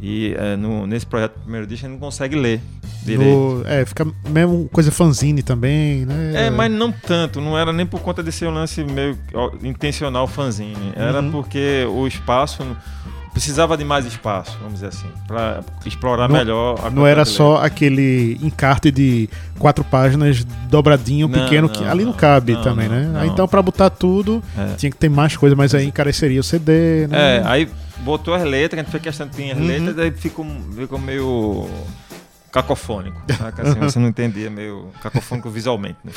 E 0.00 0.34
é, 0.38 0.56
no, 0.56 0.86
nesse 0.86 1.04
projeto 1.04 1.38
primeiro 1.40 1.66
disco 1.66 1.84
a 1.84 1.88
gente 1.90 2.00
não 2.00 2.06
consegue 2.06 2.34
ler 2.34 2.62
direito. 3.04 3.62
É, 3.66 3.84
fica 3.84 4.06
mesmo 4.28 4.68
coisa 4.72 4.90
fanzine 4.90 5.42
também, 5.42 6.04
né? 6.06 6.46
É, 6.46 6.50
mas 6.50 6.70
não 6.70 6.90
tanto, 6.90 7.40
não 7.40 7.58
era 7.58 7.72
nem 7.72 7.86
por 7.86 8.00
conta 8.00 8.22
desse 8.22 8.44
lance 8.44 8.82
meio 8.84 9.18
intencional 9.62 10.26
fanzine. 10.26 10.92
Era 10.96 11.20
uhum. 11.20 11.30
porque 11.30 11.86
o 11.90 12.06
espaço 12.06 12.64
precisava 13.34 13.76
de 13.76 13.84
mais 13.84 14.06
espaço, 14.06 14.56
vamos 14.58 14.74
dizer 14.74 14.86
assim, 14.86 15.08
para 15.26 15.60
explorar 15.84 16.28
não, 16.28 16.36
melhor 16.36 16.78
a 16.80 16.88
Não 16.88 17.04
era 17.04 17.24
só 17.24 17.56
aquele 17.56 18.38
encarte 18.40 18.92
de 18.92 19.28
quatro 19.58 19.82
páginas 19.82 20.44
dobradinho, 20.68 21.26
não, 21.26 21.40
pequeno, 21.40 21.66
não, 21.66 21.74
que 21.74 21.84
ali 21.84 22.04
não 22.04 22.12
cabe 22.12 22.56
também, 22.62 22.88
né? 22.88 23.10
Aí, 23.16 23.28
então, 23.28 23.48
para 23.48 23.60
botar 23.60 23.90
tudo, 23.90 24.40
é. 24.56 24.76
tinha 24.76 24.90
que 24.90 24.96
ter 24.96 25.08
mais 25.08 25.36
coisa, 25.36 25.56
mas 25.56 25.74
aí 25.74 25.84
encareceria 25.84 26.38
o 26.38 26.44
CD, 26.44 27.08
né? 27.08 27.38
É, 27.38 27.42
aí 27.44 27.68
botou 27.98 28.34
as 28.34 28.44
letras, 28.44 28.78
a 28.78 28.82
gente 28.82 28.92
fez 28.92 29.02
questão 29.02 29.26
de 29.26 29.34
ter 29.34 29.50
as 29.50 29.58
uhum. 29.58 29.66
letras, 29.66 29.98
aí 29.98 30.12
ficou, 30.12 30.46
ficou 30.76 30.98
meio 30.98 31.68
cacofônico. 32.54 33.20
Assim, 33.58 33.80
você 33.80 33.98
não 33.98 34.08
entendia, 34.08 34.48
meio 34.48 34.90
cacofônico 35.02 35.50
visualmente. 35.50 35.98
Né? 36.04 36.12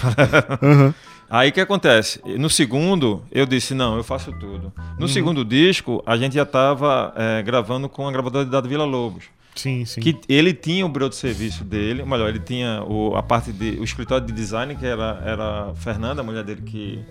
Uhum. 0.61 0.93
Aí 1.29 1.49
o 1.49 1.51
que 1.51 1.59
acontece? 1.59 2.21
No 2.37 2.49
segundo, 2.49 3.23
eu 3.31 3.45
disse, 3.45 3.73
não, 3.73 3.97
eu 3.97 4.03
faço 4.03 4.31
tudo. 4.33 4.71
No 4.97 5.01
uhum. 5.01 5.07
segundo 5.07 5.43
disco, 5.43 6.01
a 6.05 6.15
gente 6.15 6.35
já 6.35 6.43
estava 6.43 7.11
é, 7.17 7.41
gravando 7.41 7.89
com 7.89 8.07
a 8.07 8.11
gravadora 8.11 8.45
da 8.45 8.61
Vila 8.61 8.85
Lobos. 8.85 9.25
Sim, 9.55 9.83
sim. 9.85 9.99
Que 9.99 10.15
ele 10.29 10.53
tinha 10.53 10.85
o 10.85 10.89
breu 10.89 11.09
de 11.09 11.15
serviço 11.15 11.63
dele, 11.63 12.01
ou 12.01 12.07
melhor, 12.07 12.29
ele 12.29 12.39
tinha 12.39 12.83
o, 12.83 13.15
a 13.15 13.23
parte 13.23 13.51
de. 13.51 13.71
o 13.79 13.83
escritório 13.83 14.27
de 14.27 14.31
design, 14.31 14.75
que 14.75 14.85
era, 14.85 15.19
era 15.25 15.71
a 15.71 15.75
Fernanda, 15.75 16.21
a 16.21 16.23
mulher 16.23 16.43
dele 16.43 16.61
que, 16.61 17.03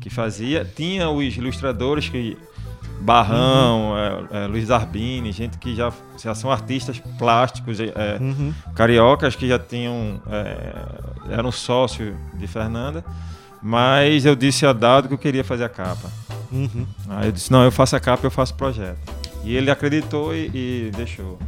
que 0.00 0.10
fazia. 0.10 0.64
Tinha 0.64 1.08
os 1.08 1.36
ilustradores 1.36 2.08
que 2.08 2.36
Barrão, 3.00 3.90
uhum. 3.90 3.96
é, 4.30 4.44
é, 4.44 4.46
Luiz 4.46 4.70
Arbini, 4.70 5.30
gente 5.32 5.58
que 5.58 5.74
já, 5.74 5.92
já 6.22 6.34
são 6.34 6.50
artistas 6.50 7.00
plásticos, 7.18 7.78
é, 7.80 8.18
uhum. 8.20 8.52
cariocas 8.74 9.36
que 9.36 9.46
já 9.48 9.58
tinham. 9.58 10.20
É, 10.28 11.34
eram 11.34 11.50
sócios 11.52 12.14
de 12.34 12.46
Fernanda. 12.46 13.04
Mas 13.62 14.24
eu 14.24 14.36
disse 14.36 14.64
a 14.64 14.72
Dado 14.72 15.08
que 15.08 15.14
eu 15.14 15.18
queria 15.18 15.42
fazer 15.42 15.64
a 15.64 15.68
capa. 15.68 16.10
Uhum. 16.52 16.86
Aí 17.08 17.26
eu 17.26 17.32
disse: 17.32 17.50
não, 17.50 17.64
eu 17.64 17.72
faço 17.72 17.96
a 17.96 18.00
capa, 18.00 18.26
eu 18.26 18.30
faço 18.30 18.52
o 18.54 18.56
projeto. 18.56 18.98
E 19.44 19.56
ele 19.56 19.70
acreditou 19.70 20.34
e, 20.34 20.50
e 20.54 20.90
deixou. 20.96 21.38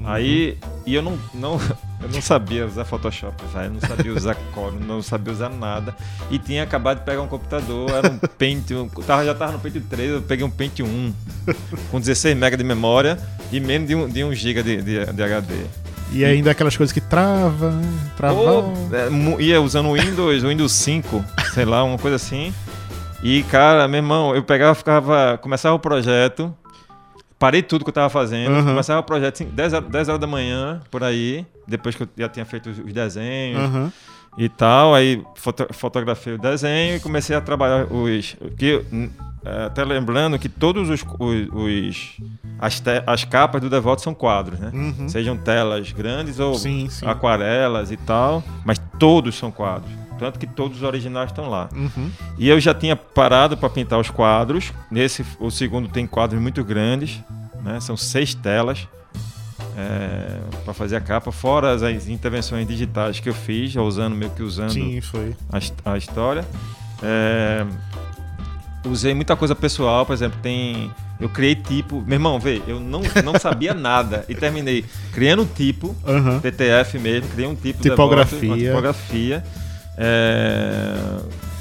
Uhum. 0.00 0.08
Aí, 0.08 0.58
e 0.86 0.94
eu 0.94 1.02
não, 1.02 1.18
não, 1.34 1.60
eu 2.02 2.08
não 2.12 2.22
sabia 2.22 2.66
usar 2.66 2.84
Photoshop, 2.84 3.34
eu 3.42 3.70
não 3.70 3.80
sabia 3.80 4.12
usar 4.12 4.34
Corel, 4.52 4.80
não 4.80 5.02
sabia 5.02 5.32
usar 5.32 5.50
nada. 5.50 5.94
E 6.30 6.38
tinha 6.38 6.62
acabado 6.62 6.98
de 6.98 7.04
pegar 7.04 7.22
um 7.22 7.28
computador, 7.28 7.90
era 7.90 8.08
um 8.08 8.18
Pentium, 8.18 8.88
tava, 9.06 9.24
já 9.24 9.34
tava 9.34 9.52
no 9.52 9.58
Pentium 9.58 9.82
3, 9.88 10.10
eu 10.10 10.22
peguei 10.22 10.44
um 10.44 10.50
Pentium 10.50 10.86
1 10.86 11.14
com 11.90 12.00
16 12.00 12.36
MB 12.36 12.56
de 12.56 12.64
memória 12.64 13.18
e 13.52 13.60
menos 13.60 13.88
de 13.88 13.94
1 13.94 14.08
de 14.08 14.24
um 14.24 14.34
GB 14.34 14.62
de, 14.62 14.82
de, 14.82 15.12
de 15.12 15.22
HD. 15.22 15.54
E 16.12 16.24
ainda 16.24 16.50
aquelas 16.50 16.76
coisas 16.76 16.92
que 16.92 17.00
trava, 17.00 17.70
né? 17.70 17.88
trava. 18.16 18.40
é, 18.92 19.42
ia 19.42 19.60
usando 19.60 19.90
o 19.90 19.92
Windows, 19.92 20.42
o 20.42 20.48
Windows 20.48 20.72
5, 20.72 21.24
sei 21.54 21.64
lá, 21.64 21.84
uma 21.84 21.98
coisa 21.98 22.16
assim. 22.16 22.52
E, 23.22 23.42
cara, 23.44 23.86
meu 23.86 23.98
irmão, 23.98 24.34
eu 24.34 24.42
pegava, 24.42 24.74
ficava, 24.74 25.38
começava 25.38 25.76
o 25.76 25.78
projeto, 25.78 26.52
parei 27.40 27.62
tudo 27.62 27.84
que 27.84 27.88
eu 27.88 27.94
tava 27.94 28.10
fazendo, 28.10 28.52
uhum. 28.52 28.64
começava 28.66 29.00
o 29.00 29.02
projeto 29.02 29.36
assim, 29.36 29.46
10, 29.46 29.72
horas, 29.72 29.88
10 29.88 30.08
horas 30.10 30.20
da 30.20 30.26
manhã, 30.26 30.82
por 30.90 31.02
aí, 31.02 31.46
depois 31.66 31.96
que 31.96 32.02
eu 32.02 32.08
já 32.18 32.28
tinha 32.28 32.44
feito 32.44 32.68
os 32.68 32.92
desenhos 32.92 33.62
uhum. 33.62 33.90
e 34.36 34.46
tal, 34.46 34.94
aí 34.94 35.24
foto, 35.36 35.66
fotografei 35.72 36.34
o 36.34 36.38
desenho 36.38 36.96
e 36.96 37.00
comecei 37.00 37.34
a 37.34 37.40
trabalhar 37.40 37.90
os... 37.90 38.36
Que, 38.58 38.84
é, 39.42 39.64
até 39.64 39.82
lembrando 39.82 40.38
que 40.38 40.50
todos 40.50 40.90
os, 40.90 41.02
os, 41.18 41.48
os 41.50 42.20
as, 42.58 42.78
te, 42.78 43.02
as, 43.06 43.24
capas 43.24 43.62
do 43.62 43.70
Devoto 43.70 44.02
são 44.02 44.12
quadros, 44.12 44.60
né? 44.60 44.70
Uhum. 44.74 45.08
Sejam 45.08 45.34
telas 45.34 45.92
grandes 45.92 46.38
ou 46.38 46.54
sim, 46.56 46.90
sim. 46.90 47.06
aquarelas 47.06 47.90
e 47.90 47.96
tal, 47.96 48.44
mas 48.66 48.78
todos 48.98 49.34
são 49.34 49.50
quadros. 49.50 49.99
Tanto 50.20 50.38
que 50.38 50.46
todos 50.46 50.76
os 50.76 50.82
originais 50.82 51.30
estão 51.30 51.48
lá. 51.48 51.70
Uhum. 51.74 52.10
E 52.38 52.46
eu 52.46 52.60
já 52.60 52.74
tinha 52.74 52.94
parado 52.94 53.56
para 53.56 53.70
pintar 53.70 53.98
os 53.98 54.10
quadros. 54.10 54.70
Nesse, 54.90 55.24
o 55.40 55.50
segundo 55.50 55.88
tem 55.88 56.06
quadros 56.06 56.40
muito 56.40 56.62
grandes, 56.62 57.18
né? 57.64 57.80
São 57.80 57.96
seis 57.96 58.34
telas 58.34 58.86
é, 59.78 60.40
para 60.62 60.74
fazer 60.74 60.96
a 60.96 61.00
capa, 61.00 61.32
fora 61.32 61.72
as, 61.72 61.82
as, 61.82 62.06
intervenções 62.06 62.68
digitais 62.68 63.18
que 63.18 63.30
eu 63.30 63.34
fiz, 63.34 63.74
usando 63.76 64.14
meio 64.14 64.30
que 64.32 64.42
usando 64.42 64.72
Sim, 64.72 65.00
a, 65.50 65.92
a, 65.92 65.96
história. 65.96 66.46
É, 67.02 67.64
usei 68.84 69.14
muita 69.14 69.34
coisa 69.34 69.54
pessoal, 69.54 70.04
por 70.04 70.12
exemplo, 70.12 70.38
tem. 70.42 70.90
Eu 71.18 71.30
criei 71.30 71.54
tipo. 71.54 72.02
Meu 72.02 72.16
irmão, 72.16 72.38
vê, 72.38 72.60
eu 72.66 72.78
não, 72.78 73.00
não 73.24 73.38
sabia 73.40 73.72
nada 73.72 74.26
e 74.28 74.34
terminei 74.34 74.84
criando 75.14 75.44
um 75.44 75.46
tipo, 75.46 75.96
uhum. 76.06 76.40
PTF 76.40 76.98
mesmo, 76.98 77.30
criei 77.30 77.48
um 77.48 77.54
tipo 77.54 77.80
tipografia. 77.80 78.50
uma 78.50 78.58
tipografia 78.58 79.44
é, 79.96 80.94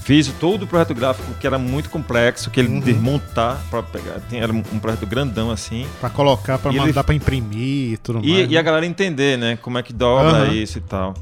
fiz 0.03 0.27
todo 0.39 0.63
o 0.63 0.67
projeto 0.67 0.93
gráfico 0.93 1.33
que 1.39 1.45
era 1.45 1.57
muito 1.57 1.89
complexo, 1.89 2.49
que 2.49 2.59
ele 2.59 2.69
uhum. 2.69 2.79
desmontar 2.79 3.61
para 3.69 3.83
pegar, 3.83 4.21
era 4.31 4.51
um 4.51 4.79
projeto 4.79 5.05
grandão 5.05 5.51
assim, 5.51 5.85
para 5.99 6.09
colocar, 6.09 6.57
para 6.57 6.71
mandar 6.71 7.03
para 7.03 7.15
imprimir 7.15 7.93
e 7.93 7.97
tudo 7.97 8.19
e, 8.23 8.31
mais. 8.31 8.51
E 8.51 8.57
a 8.57 8.61
galera 8.61 8.85
entender, 8.85 9.37
né, 9.37 9.57
como 9.61 9.77
é 9.77 9.83
que 9.83 9.93
dobra 9.93 10.45
uhum. 10.45 10.53
isso 10.53 10.77
e 10.77 10.81
tal. 10.81 11.13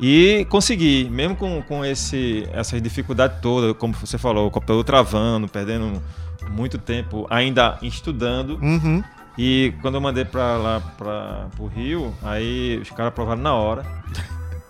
E 0.00 0.46
consegui, 0.48 1.08
mesmo 1.10 1.34
com, 1.34 1.60
com 1.62 1.84
esse, 1.84 2.46
essa 2.52 2.80
dificuldade 2.80 3.34
toda, 3.42 3.74
como 3.74 3.92
você 3.94 4.16
falou, 4.16 4.46
o 4.46 4.50
computador 4.50 4.84
travando, 4.84 5.48
perdendo 5.48 6.00
muito 6.48 6.78
tempo 6.78 7.26
ainda 7.28 7.78
estudando. 7.82 8.58
Uhum. 8.62 9.02
E 9.36 9.74
quando 9.82 9.96
eu 9.96 10.00
mandei 10.00 10.24
para 10.24 10.56
lá 10.56 10.80
para 10.96 11.48
o 11.58 11.66
Rio, 11.66 12.14
aí 12.22 12.78
os 12.80 12.90
caras 12.90 13.08
aprovaram 13.08 13.42
na 13.42 13.54
hora. 13.54 13.84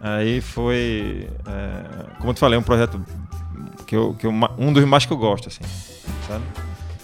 Aí 0.00 0.40
foi, 0.40 1.28
é, 1.46 2.16
como 2.18 2.30
eu 2.30 2.34
te 2.34 2.40
falei, 2.40 2.58
um 2.58 2.62
projeto 2.62 3.00
que 3.86 3.96
eu, 3.96 4.14
que 4.14 4.26
eu, 4.26 4.32
um 4.58 4.72
dos 4.72 4.84
mais 4.84 5.04
que 5.04 5.12
eu 5.12 5.16
gosto, 5.16 5.48
assim, 5.48 5.62
sabe? 6.26 6.44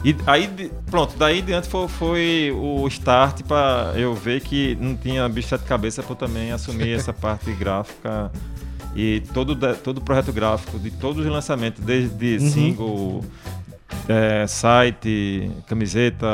E 0.04 0.14
aí, 0.26 0.70
pronto, 0.90 1.16
daí 1.16 1.40
diante 1.40 1.66
foi, 1.66 1.88
foi 1.88 2.52
o 2.54 2.86
start 2.88 3.42
para 3.44 3.94
eu 3.96 4.14
ver 4.14 4.42
que 4.42 4.76
não 4.78 4.94
tinha 4.94 5.26
bicho 5.28 5.56
de 5.56 5.64
cabeça 5.64 6.02
para 6.02 6.14
também 6.14 6.52
assumir 6.52 6.90
essa 6.94 7.12
parte 7.12 7.50
gráfica 7.52 8.30
e 8.94 9.22
todo, 9.32 9.56
todo 9.76 9.98
o 9.98 10.00
projeto 10.02 10.30
gráfico 10.30 10.78
de 10.78 10.90
todos 10.90 11.24
os 11.24 11.32
lançamentos, 11.32 11.82
desde 11.82 12.36
uhum. 12.36 12.50
single, 12.50 13.24
é, 14.06 14.46
site, 14.46 15.50
camiseta, 15.66 16.26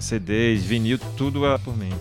CDs, 0.00 0.64
vinil, 0.64 0.98
tudo 1.16 1.46
é 1.46 1.58
por 1.58 1.76
mim. 1.76 1.92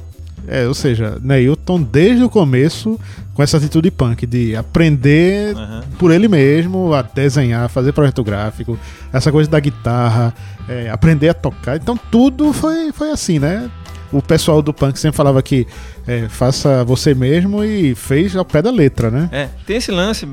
É, 0.47 0.67
ou 0.67 0.73
seja, 0.73 1.17
Neilton 1.21 1.81
desde 1.81 2.23
o 2.23 2.29
começo 2.29 2.99
com 3.33 3.43
essa 3.43 3.57
atitude 3.57 3.91
punk 3.91 4.25
de 4.25 4.55
aprender 4.55 5.55
uhum. 5.55 5.81
por 5.97 6.11
ele 6.11 6.27
mesmo 6.27 6.93
a 6.93 7.01
desenhar, 7.01 7.69
fazer 7.69 7.91
projeto 7.91 8.23
gráfico, 8.23 8.79
essa 9.11 9.31
coisa 9.31 9.49
da 9.49 9.59
guitarra, 9.59 10.33
é, 10.67 10.89
aprender 10.89 11.29
a 11.29 11.33
tocar. 11.33 11.75
Então 11.75 11.97
tudo 11.97 12.53
foi, 12.53 12.91
foi 12.91 13.11
assim, 13.11 13.39
né? 13.39 13.69
O 14.11 14.21
pessoal 14.21 14.61
do 14.61 14.73
punk 14.73 14.97
sempre 14.97 15.17
falava 15.17 15.41
que 15.41 15.67
é, 16.07 16.29
faça 16.29 16.83
você 16.85 17.13
mesmo 17.13 17.63
e 17.63 17.95
fez 17.95 18.35
ao 18.35 18.45
pé 18.45 18.61
da 18.61 18.71
letra, 18.71 19.09
né? 19.11 19.27
É, 19.31 19.49
tem 19.65 19.77
esse 19.77 19.91
lance, 19.91 20.27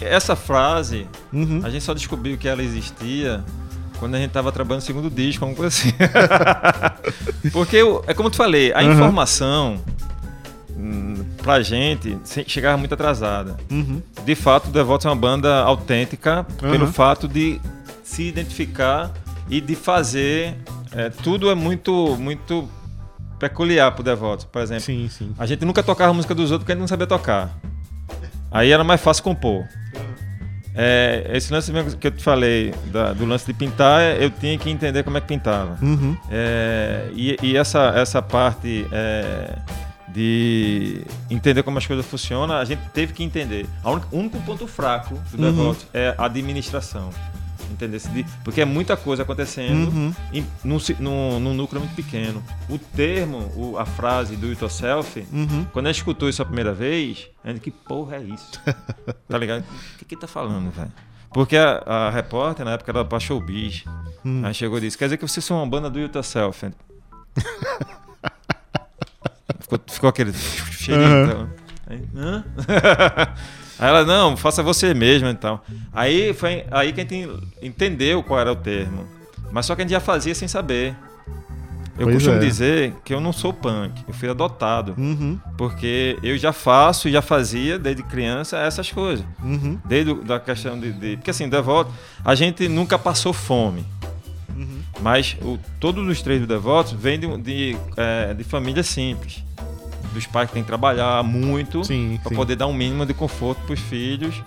essa 0.00 0.36
frase, 0.36 1.06
uhum. 1.32 1.60
a 1.64 1.70
gente 1.70 1.82
só 1.82 1.94
descobriu 1.94 2.36
que 2.38 2.46
ela 2.46 2.62
existia 2.62 3.42
quando 4.00 4.14
a 4.14 4.18
gente 4.18 4.28
estava 4.28 4.50
trabalhando 4.50 4.80
no 4.80 4.86
segundo 4.86 5.10
disco, 5.10 5.44
alguma 5.44 5.56
coisa 5.58 5.76
assim. 5.76 5.92
Porque, 7.52 7.76
é 8.06 8.14
como 8.14 8.30
te 8.30 8.36
falei, 8.38 8.72
a 8.72 8.80
uhum. 8.80 8.92
informação 8.92 9.78
hum, 10.70 11.22
pra 11.36 11.60
gente 11.60 12.18
chegava 12.46 12.78
muito 12.78 12.94
atrasada. 12.94 13.58
Uhum. 13.70 14.00
De 14.24 14.34
fato, 14.34 14.68
o 14.68 14.72
Devotos 14.72 15.04
é 15.04 15.10
uma 15.10 15.16
banda 15.16 15.60
autêntica 15.60 16.46
uhum. 16.62 16.70
pelo 16.70 16.86
fato 16.86 17.28
de 17.28 17.60
se 18.02 18.22
identificar 18.22 19.12
e 19.50 19.60
de 19.60 19.76
fazer. 19.76 20.56
É, 20.92 21.10
tudo 21.10 21.50
é 21.50 21.54
muito, 21.54 22.16
muito 22.16 22.66
peculiar 23.38 23.92
pro 23.92 24.02
Devotos. 24.02 24.46
Por 24.46 24.62
exemplo, 24.62 24.84
sim, 24.84 25.08
sim. 25.10 25.34
a 25.38 25.44
gente 25.44 25.64
nunca 25.64 25.82
tocava 25.82 26.10
a 26.10 26.14
música 26.14 26.34
dos 26.34 26.50
outros 26.50 26.60
porque 26.62 26.72
a 26.72 26.74
gente 26.74 26.80
não 26.80 26.88
sabia 26.88 27.06
tocar. 27.06 27.54
Aí 28.50 28.72
era 28.72 28.82
mais 28.82 29.00
fácil 29.00 29.22
compor. 29.22 29.64
É, 30.82 31.30
esse 31.34 31.52
lance 31.52 31.70
mesmo 31.70 31.94
que 31.98 32.06
eu 32.06 32.10
te 32.10 32.22
falei, 32.22 32.72
da, 32.86 33.12
do 33.12 33.26
lance 33.26 33.44
de 33.44 33.52
pintar, 33.52 34.18
eu 34.18 34.30
tinha 34.30 34.56
que 34.56 34.70
entender 34.70 35.02
como 35.02 35.18
é 35.18 35.20
que 35.20 35.26
pintava. 35.26 35.76
Uhum. 35.82 36.16
É, 36.30 37.10
e, 37.12 37.36
e 37.42 37.54
essa, 37.54 37.92
essa 37.94 38.22
parte 38.22 38.86
é, 38.90 39.58
de 40.08 41.04
entender 41.28 41.62
como 41.62 41.76
as 41.76 41.86
coisas 41.86 42.06
funcionam, 42.06 42.56
a 42.56 42.64
gente 42.64 42.80
teve 42.94 43.12
que 43.12 43.22
entender. 43.22 43.66
O 43.84 44.16
único 44.16 44.40
ponto 44.40 44.66
fraco 44.66 45.20
do 45.34 45.48
uhum. 45.48 45.76
é 45.92 46.14
a 46.16 46.24
administração. 46.24 47.10
Entendeu? 47.70 48.00
Porque 48.42 48.60
é 48.60 48.64
muita 48.64 48.96
coisa 48.96 49.22
acontecendo 49.22 49.90
uhum. 49.90 50.14
em, 50.32 50.44
num, 50.64 50.78
num, 50.98 51.40
num, 51.40 51.54
núcleo 51.54 51.80
muito 51.80 51.94
pequeno. 51.94 52.42
O 52.68 52.78
termo, 52.78 53.50
o, 53.54 53.78
a 53.78 53.86
frase 53.86 54.36
do 54.36 54.48
it 54.48 54.60
yourself, 54.60 55.24
uhum. 55.32 55.64
quando 55.72 55.86
a 55.86 55.92
gente 55.92 55.98
escutou 55.98 56.28
isso 56.28 56.42
a 56.42 56.44
primeira 56.44 56.74
vez, 56.74 57.28
a 57.44 57.48
gente, 57.48 57.60
que 57.60 57.70
porra 57.70 58.16
é 58.16 58.22
isso? 58.22 58.60
tá 59.28 59.38
ligado? 59.38 59.64
O 59.94 59.98
que 59.98 60.04
que 60.04 60.16
tá 60.16 60.26
falando, 60.26 60.70
velho? 60.70 60.92
Porque 61.32 61.56
a, 61.56 61.82
a, 61.86 62.10
repórter, 62.10 62.64
na 62.64 62.72
época, 62.72 62.90
era 62.90 63.04
pra 63.04 63.20
showbiz. 63.20 63.84
Hum. 64.24 64.42
Aí 64.44 64.52
chegou 64.52 64.78
e 64.78 64.80
disse: 64.80 64.98
Quer 64.98 65.04
dizer 65.04 65.16
que 65.16 65.26
vocês 65.26 65.44
são 65.44 65.58
uma 65.58 65.66
banda 65.66 65.88
do 65.88 66.00
It 66.00 66.16
Yourself? 66.16 66.66
ficou, 69.60 69.80
ficou 69.86 70.10
aquele 70.10 70.32
cheirinho. 70.32 71.08
Uhum. 71.08 71.24
Então. 71.24 71.48
Aí, 71.86 72.02
Hã? 72.16 72.44
Aí 73.80 73.88
ela, 73.88 74.04
não, 74.04 74.36
faça 74.36 74.62
você 74.62 74.92
mesmo 74.92 75.26
então. 75.28 75.58
Aí 75.90 76.34
foi 76.34 76.64
aí 76.70 76.92
que 76.92 77.00
a 77.00 77.04
gente 77.04 77.28
entendeu 77.62 78.22
qual 78.22 78.38
era 78.38 78.52
o 78.52 78.56
termo. 78.56 79.06
Mas 79.50 79.64
só 79.64 79.74
que 79.74 79.80
a 79.80 79.84
gente 79.84 79.92
já 79.92 80.00
fazia 80.00 80.34
sem 80.34 80.46
saber. 80.46 80.94
Eu 81.98 82.06
pois 82.06 82.16
costumo 82.16 82.36
é. 82.36 82.38
dizer 82.38 82.94
que 83.04 83.12
eu 83.12 83.20
não 83.20 83.32
sou 83.32 83.52
punk, 83.52 84.02
eu 84.06 84.14
fui 84.14 84.28
adotado. 84.28 84.94
Uhum. 84.96 85.38
Porque 85.56 86.18
eu 86.22 86.36
já 86.36 86.52
faço 86.52 87.08
e 87.08 87.12
já 87.12 87.22
fazia 87.22 87.78
desde 87.78 88.02
criança 88.02 88.58
essas 88.58 88.90
coisas. 88.92 89.24
Uhum. 89.42 89.78
Desde 89.84 90.14
a 90.32 90.38
questão 90.38 90.78
de, 90.78 90.92
de, 90.92 91.16
Porque 91.16 91.30
assim, 91.30 91.48
devoto, 91.48 91.90
a 92.24 92.34
gente 92.34 92.68
nunca 92.68 92.98
passou 92.98 93.32
fome. 93.32 93.84
Uhum. 94.54 94.80
Mas 95.00 95.36
o, 95.42 95.58
todos 95.78 96.06
os 96.06 96.22
três 96.22 96.46
devotos 96.46 96.92
vêm 96.92 97.18
de, 97.18 97.36
de, 97.38 97.76
é, 97.96 98.34
de 98.34 98.44
famílias 98.44 98.86
simples 98.86 99.42
dos 100.12 100.26
pais 100.26 100.48
que 100.48 100.54
têm 100.54 100.62
que 100.62 100.66
trabalhar 100.66 101.22
muito 101.22 101.82
para 102.22 102.34
poder 102.34 102.56
dar 102.56 102.66
um 102.66 102.74
mínimo 102.74 103.06
de 103.06 103.14
conforto 103.14 103.60
para 103.62 103.74
os 103.74 103.80
filhos 103.80 104.42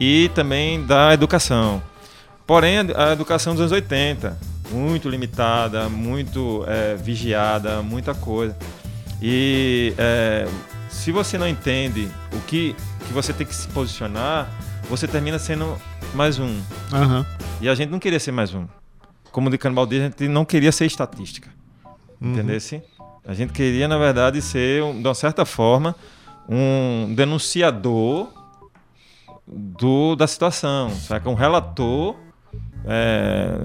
e 0.00 0.30
também 0.34 0.84
da 0.84 1.12
educação. 1.12 1.82
Porém, 2.46 2.78
a 2.96 3.12
educação 3.12 3.52
dos 3.52 3.60
anos 3.60 3.72
80, 3.72 4.38
muito 4.70 5.08
limitada, 5.08 5.88
muito 5.88 6.64
é, 6.66 6.96
vigiada, 6.96 7.82
muita 7.82 8.14
coisa. 8.14 8.56
E 9.20 9.92
é, 9.98 10.48
se 10.88 11.12
você 11.12 11.36
não 11.36 11.48
entende 11.48 12.08
o 12.32 12.40
que, 12.40 12.74
que 13.06 13.12
você 13.12 13.32
tem 13.32 13.46
que 13.46 13.54
se 13.54 13.68
posicionar, 13.68 14.48
você 14.88 15.06
termina 15.06 15.38
sendo 15.38 15.76
mais 16.14 16.38
um. 16.38 16.46
Uhum. 16.46 17.24
E 17.60 17.68
a 17.68 17.74
gente 17.74 17.90
não 17.90 17.98
queria 17.98 18.20
ser 18.20 18.32
mais 18.32 18.54
um. 18.54 18.66
Como 19.30 19.50
de 19.50 19.58
Canibal 19.58 19.84
a 19.84 19.94
gente 19.94 20.28
não 20.28 20.44
queria 20.44 20.72
ser 20.72 20.86
estatística. 20.86 21.50
Uhum. 22.20 22.32
Entendeu? 22.32 22.56
A 23.28 23.34
gente 23.34 23.52
queria, 23.52 23.86
na 23.86 23.98
verdade, 23.98 24.40
ser, 24.40 24.82
de 24.94 25.06
uma 25.06 25.14
certa 25.14 25.44
forma, 25.44 25.94
um 26.48 27.14
denunciador 27.14 28.28
do, 29.46 30.16
da 30.16 30.26
situação, 30.26 30.88
sabe? 30.88 31.28
um 31.28 31.34
relator 31.34 32.16
é, 32.86 33.58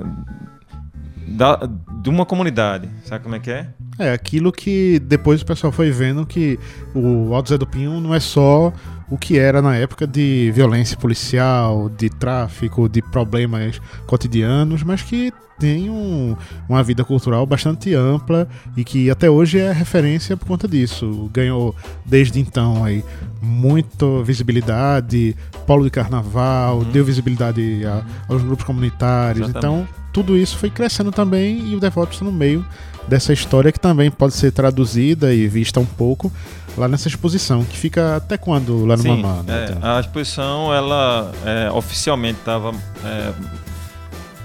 da, 1.26 1.62
de 2.02 2.10
uma 2.10 2.26
comunidade. 2.26 2.90
Sabe 3.06 3.24
como 3.24 3.36
é 3.36 3.40
que 3.40 3.52
é? 3.52 3.70
É, 3.98 4.12
aquilo 4.12 4.52
que 4.52 5.00
depois 5.00 5.42
o 5.42 5.46
pessoal 5.46 5.72
foi 5.72 5.92
vendo 5.92 6.26
que 6.26 6.60
o 6.94 7.34
Alto 7.34 7.48
Zé 7.48 7.58
do 7.58 7.66
Pinho 7.66 8.02
não 8.02 8.14
é 8.14 8.20
só 8.20 8.74
o 9.14 9.18
que 9.18 9.38
era 9.38 9.62
na 9.62 9.76
época 9.76 10.08
de 10.08 10.52
violência 10.56 10.98
policial, 10.98 11.88
de 11.88 12.10
tráfico, 12.10 12.90
de 12.90 13.00
problemas 13.00 13.80
cotidianos, 14.08 14.82
mas 14.82 15.04
que 15.04 15.32
tem 15.60 15.88
um, 15.88 16.36
uma 16.68 16.82
vida 16.82 17.04
cultural 17.04 17.46
bastante 17.46 17.94
ampla 17.94 18.48
e 18.76 18.84
que 18.84 19.12
até 19.12 19.30
hoje 19.30 19.60
é 19.60 19.72
referência 19.72 20.36
por 20.36 20.48
conta 20.48 20.68
disso. 20.68 21.30
Ganhou 21.32 21.76
desde 22.04 22.40
então 22.40 22.84
aí 22.84 23.06
muita 23.40 24.24
visibilidade, 24.24 25.36
polo 25.68 25.84
de 25.84 25.92
carnaval, 25.92 26.80
uhum. 26.80 26.92
deu 26.92 27.06
visibilidade 27.06 27.86
a, 27.86 28.04
aos 28.28 28.42
grupos 28.42 28.66
comunitários. 28.66 29.48
Exatamente. 29.48 29.84
Então, 29.84 30.04
tudo 30.12 30.36
isso 30.36 30.58
foi 30.58 30.72
crescendo 30.72 31.12
também 31.12 31.68
e 31.68 31.76
o 31.76 31.80
Devoto 31.80 32.14
está 32.14 32.26
no 32.26 32.32
meio 32.32 32.66
dessa 33.08 33.34
história 33.34 33.72
que 33.72 33.80
também 33.80 34.10
pode 34.10 34.34
ser 34.34 34.52
traduzida 34.52 35.34
e 35.34 35.48
vista 35.48 35.80
um 35.80 35.86
pouco 35.86 36.32
lá 36.78 36.88
nessa 36.88 37.08
exposição, 37.08 37.64
que 37.64 37.78
fica 37.78 38.16
até 38.16 38.38
quando 38.38 38.86
lá 38.86 38.98
no 38.98 39.04
Sim, 39.04 39.22
Mamá? 39.22 39.44
Né? 39.44 39.78
É, 39.82 39.88
a 39.88 40.00
exposição, 40.00 40.74
ela 40.74 41.32
é, 41.46 41.72
oficialmente 41.72 42.40
estava 42.40 42.72
é, 43.04 43.34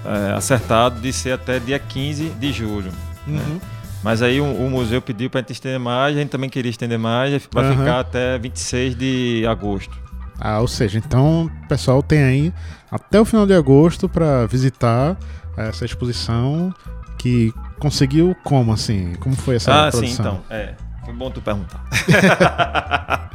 é, 0.05 0.33
acertado 0.33 0.99
de 0.99 1.11
ser 1.11 1.31
até 1.31 1.59
dia 1.59 1.79
15 1.79 2.29
de 2.29 2.51
julho. 2.51 2.91
Né? 3.25 3.39
Uhum. 3.39 3.55
Né? 3.55 3.61
Mas 4.03 4.21
aí 4.21 4.39
o, 4.39 4.45
o 4.45 4.69
museu 4.69 5.01
pediu 5.01 5.29
para 5.29 5.39
a 5.39 5.41
gente 5.41 5.53
estender 5.53 5.79
mais, 5.79 6.15
a 6.15 6.19
gente 6.19 6.29
também 6.29 6.49
queria 6.49 6.69
estender 6.69 6.97
mais, 6.97 7.31
vai 7.51 7.65
uhum. 7.65 7.77
ficar 7.77 7.99
até 7.99 8.37
26 8.37 8.95
de 8.95 9.45
agosto. 9.47 9.97
Ah, 10.39 10.59
ou 10.61 10.67
seja, 10.67 10.97
então 10.97 11.45
o 11.45 11.67
pessoal 11.67 12.01
tem 12.01 12.23
aí 12.23 12.53
até 12.89 13.19
o 13.19 13.25
final 13.25 13.45
de 13.45 13.53
agosto 13.53 14.07
para 14.07 14.45
visitar 14.45 15.17
essa 15.57 15.83
exposição 15.83 16.73
que 17.17 17.53
conseguiu 17.79 18.35
como 18.43 18.73
assim? 18.73 19.15
Como 19.19 19.35
foi 19.35 19.55
essa 19.55 19.87
ah, 19.87 19.91
produção? 19.91 20.03
Ah, 20.05 20.07
sim, 20.07 20.21
então. 20.21 20.41
É, 20.49 20.75
foi 21.05 21.13
bom 21.13 21.31
tu 21.31 21.41
perguntar. 21.41 21.83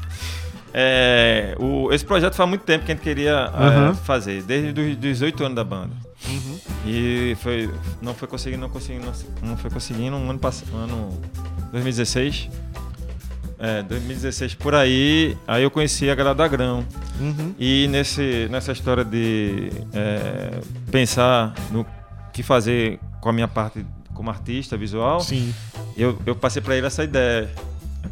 é, 0.72 1.56
o, 1.58 1.92
esse 1.92 2.04
projeto 2.04 2.34
faz 2.34 2.48
muito 2.48 2.62
tempo 2.62 2.84
que 2.84 2.92
a 2.92 2.94
gente 2.94 3.02
queria 3.02 3.50
uhum. 3.50 3.90
é, 3.90 3.94
fazer, 3.94 4.42
desde 4.42 4.80
os 4.80 4.96
18 4.96 5.44
anos 5.44 5.56
da 5.56 5.64
banda. 5.64 5.94
Uhum. 6.28 6.58
E 6.86 7.36
foi, 7.40 7.70
não 8.00 8.14
foi 8.14 8.28
conseguindo, 8.28 8.60
não 8.60 8.70
conseguindo, 8.70 9.10
não 9.42 9.56
foi 9.56 9.70
conseguindo 9.70 10.16
um 10.16 10.30
ano 10.30 10.38
passado, 10.38 10.74
ano 10.76 11.20
2016. 11.72 12.48
É, 13.58 13.82
2016 13.82 14.56
por 14.56 14.74
aí, 14.74 15.38
aí 15.46 15.62
eu 15.62 15.70
conheci 15.70 16.10
a 16.10 16.14
galera 16.14 16.34
da 16.34 16.46
Grão. 16.46 16.84
Uhum. 17.18 17.54
E 17.58 17.88
nesse, 17.88 18.46
nessa 18.50 18.72
história 18.72 19.04
de 19.04 19.70
é, 19.92 20.60
pensar 20.90 21.54
no 21.70 21.86
que 22.32 22.42
fazer 22.42 22.98
com 23.20 23.30
a 23.30 23.32
minha 23.32 23.48
parte 23.48 23.86
como 24.24 24.30
artista 24.30 24.76
visual, 24.76 25.20
Sim. 25.20 25.54
Eu, 25.94 26.18
eu 26.24 26.34
passei 26.34 26.62
para 26.62 26.74
ele 26.74 26.86
essa 26.86 27.04
ideia. 27.04 27.50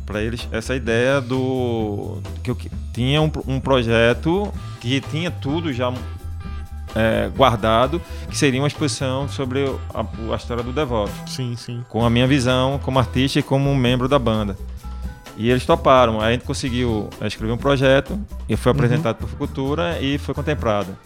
Para 0.04 0.20
eles, 0.20 0.46
essa 0.52 0.74
ideia 0.74 1.20
do. 1.20 2.18
que 2.42 2.50
eu 2.50 2.56
tinha 2.92 3.22
um, 3.22 3.30
um 3.46 3.60
projeto 3.60 4.52
que 4.80 5.00
tinha 5.00 5.30
tudo 5.30 5.72
já 5.72 5.92
é, 6.94 7.30
guardado, 7.34 8.00
que 8.28 8.36
seria 8.36 8.60
uma 8.60 8.66
exposição 8.66 9.28
sobre 9.28 9.64
a, 9.94 10.00
a, 10.32 10.36
história 10.36 10.62
do 10.62 10.72
Devoto. 10.72 11.12
Sim, 11.26 11.56
sim. 11.56 11.84
Com 11.88 12.04
a 12.04 12.10
minha 12.10 12.26
visão 12.26 12.78
como 12.82 12.98
artista 12.98 13.38
e 13.38 13.42
como 13.42 13.74
membro 13.74 14.08
da 14.08 14.18
banda. 14.18 14.56
E 15.36 15.50
eles 15.50 15.64
toparam. 15.64 16.20
Aí 16.20 16.28
a 16.28 16.32
gente 16.32 16.44
conseguiu 16.44 17.08
é, 17.20 17.26
escrever 17.26 17.52
um 17.52 17.58
projeto 17.58 18.18
e 18.48 18.56
foi 18.56 18.72
apresentado 18.72 19.20
uhum. 19.20 19.26
para 19.26 19.34
a 19.34 19.38
Cultura 19.38 20.00
e 20.00 20.18
foi 20.18 20.34
contemplado. 20.34 20.96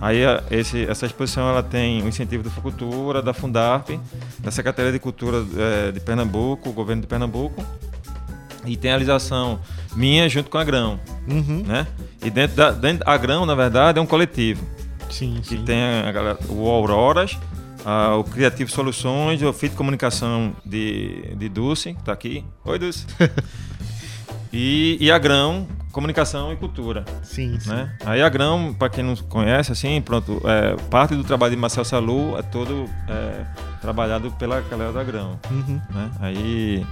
Aí 0.00 0.20
esse, 0.50 0.84
essa 0.86 1.04
exposição 1.04 1.48
ela 1.48 1.62
tem 1.62 2.02
o 2.02 2.08
incentivo 2.08 2.42
da 2.42 2.50
Fucultura, 2.50 3.20
da 3.20 3.34
Fundarp, 3.34 3.90
da 4.38 4.50
Secretaria 4.50 4.90
de 4.90 4.98
Cultura 4.98 5.44
é, 5.56 5.92
de 5.92 6.00
Pernambuco, 6.00 6.70
o 6.70 6.72
governo 6.72 7.02
de 7.02 7.08
Pernambuco, 7.08 7.62
e 8.64 8.76
tem 8.76 8.90
a 8.90 8.94
realização 8.94 9.60
minha 9.94 10.28
junto 10.28 10.48
com 10.48 10.56
a 10.56 10.64
Grão. 10.64 10.98
Uhum. 11.28 11.64
Né? 11.66 11.86
E 12.24 12.30
dentro 12.30 12.56
da 12.56 12.70
dentro, 12.70 13.08
a 13.08 13.16
Grão, 13.16 13.44
na 13.44 13.54
verdade, 13.54 13.98
é 13.98 14.02
um 14.02 14.06
coletivo. 14.06 14.64
Sim, 15.10 15.40
que 15.42 15.48
sim. 15.48 15.64
tem 15.64 15.82
a, 15.82 16.12
galera, 16.12 16.38
o 16.48 16.66
Auroras, 16.68 17.36
a, 17.84 18.14
o 18.16 18.24
Criativo 18.24 18.70
Soluções, 18.70 19.42
o 19.42 19.52
FIT 19.52 19.74
Comunicação 19.74 20.54
de, 20.64 21.34
de 21.36 21.48
Dulce, 21.48 21.92
que 21.94 22.00
está 22.00 22.12
aqui. 22.12 22.44
Oi, 22.64 22.78
Dulce. 22.78 23.06
e, 24.52 24.96
e 25.00 25.10
a 25.10 25.18
Grão, 25.18 25.66
comunicação 25.92 26.52
e 26.52 26.56
cultura. 26.56 27.04
Sim, 27.22 27.58
sim. 27.60 27.70
Né? 27.70 27.92
Aí 28.04 28.22
a 28.22 28.28
Grão, 28.28 28.74
para 28.78 28.88
quem 28.88 29.04
não 29.04 29.14
conhece, 29.16 29.72
assim, 29.72 30.00
pronto, 30.00 30.40
é, 30.44 30.76
parte 30.88 31.14
do 31.14 31.24
trabalho 31.24 31.54
de 31.54 31.60
Marcel 31.60 31.84
Salu 31.84 32.36
é 32.38 32.42
todo 32.42 32.88
é, 33.08 33.44
trabalhado 33.80 34.30
pela 34.32 34.60
galera 34.60 34.92
da 34.92 35.04
Grão. 35.04 35.38
Uhum. 35.50 35.80
Né? 35.90 36.10
Aí, 36.20 36.86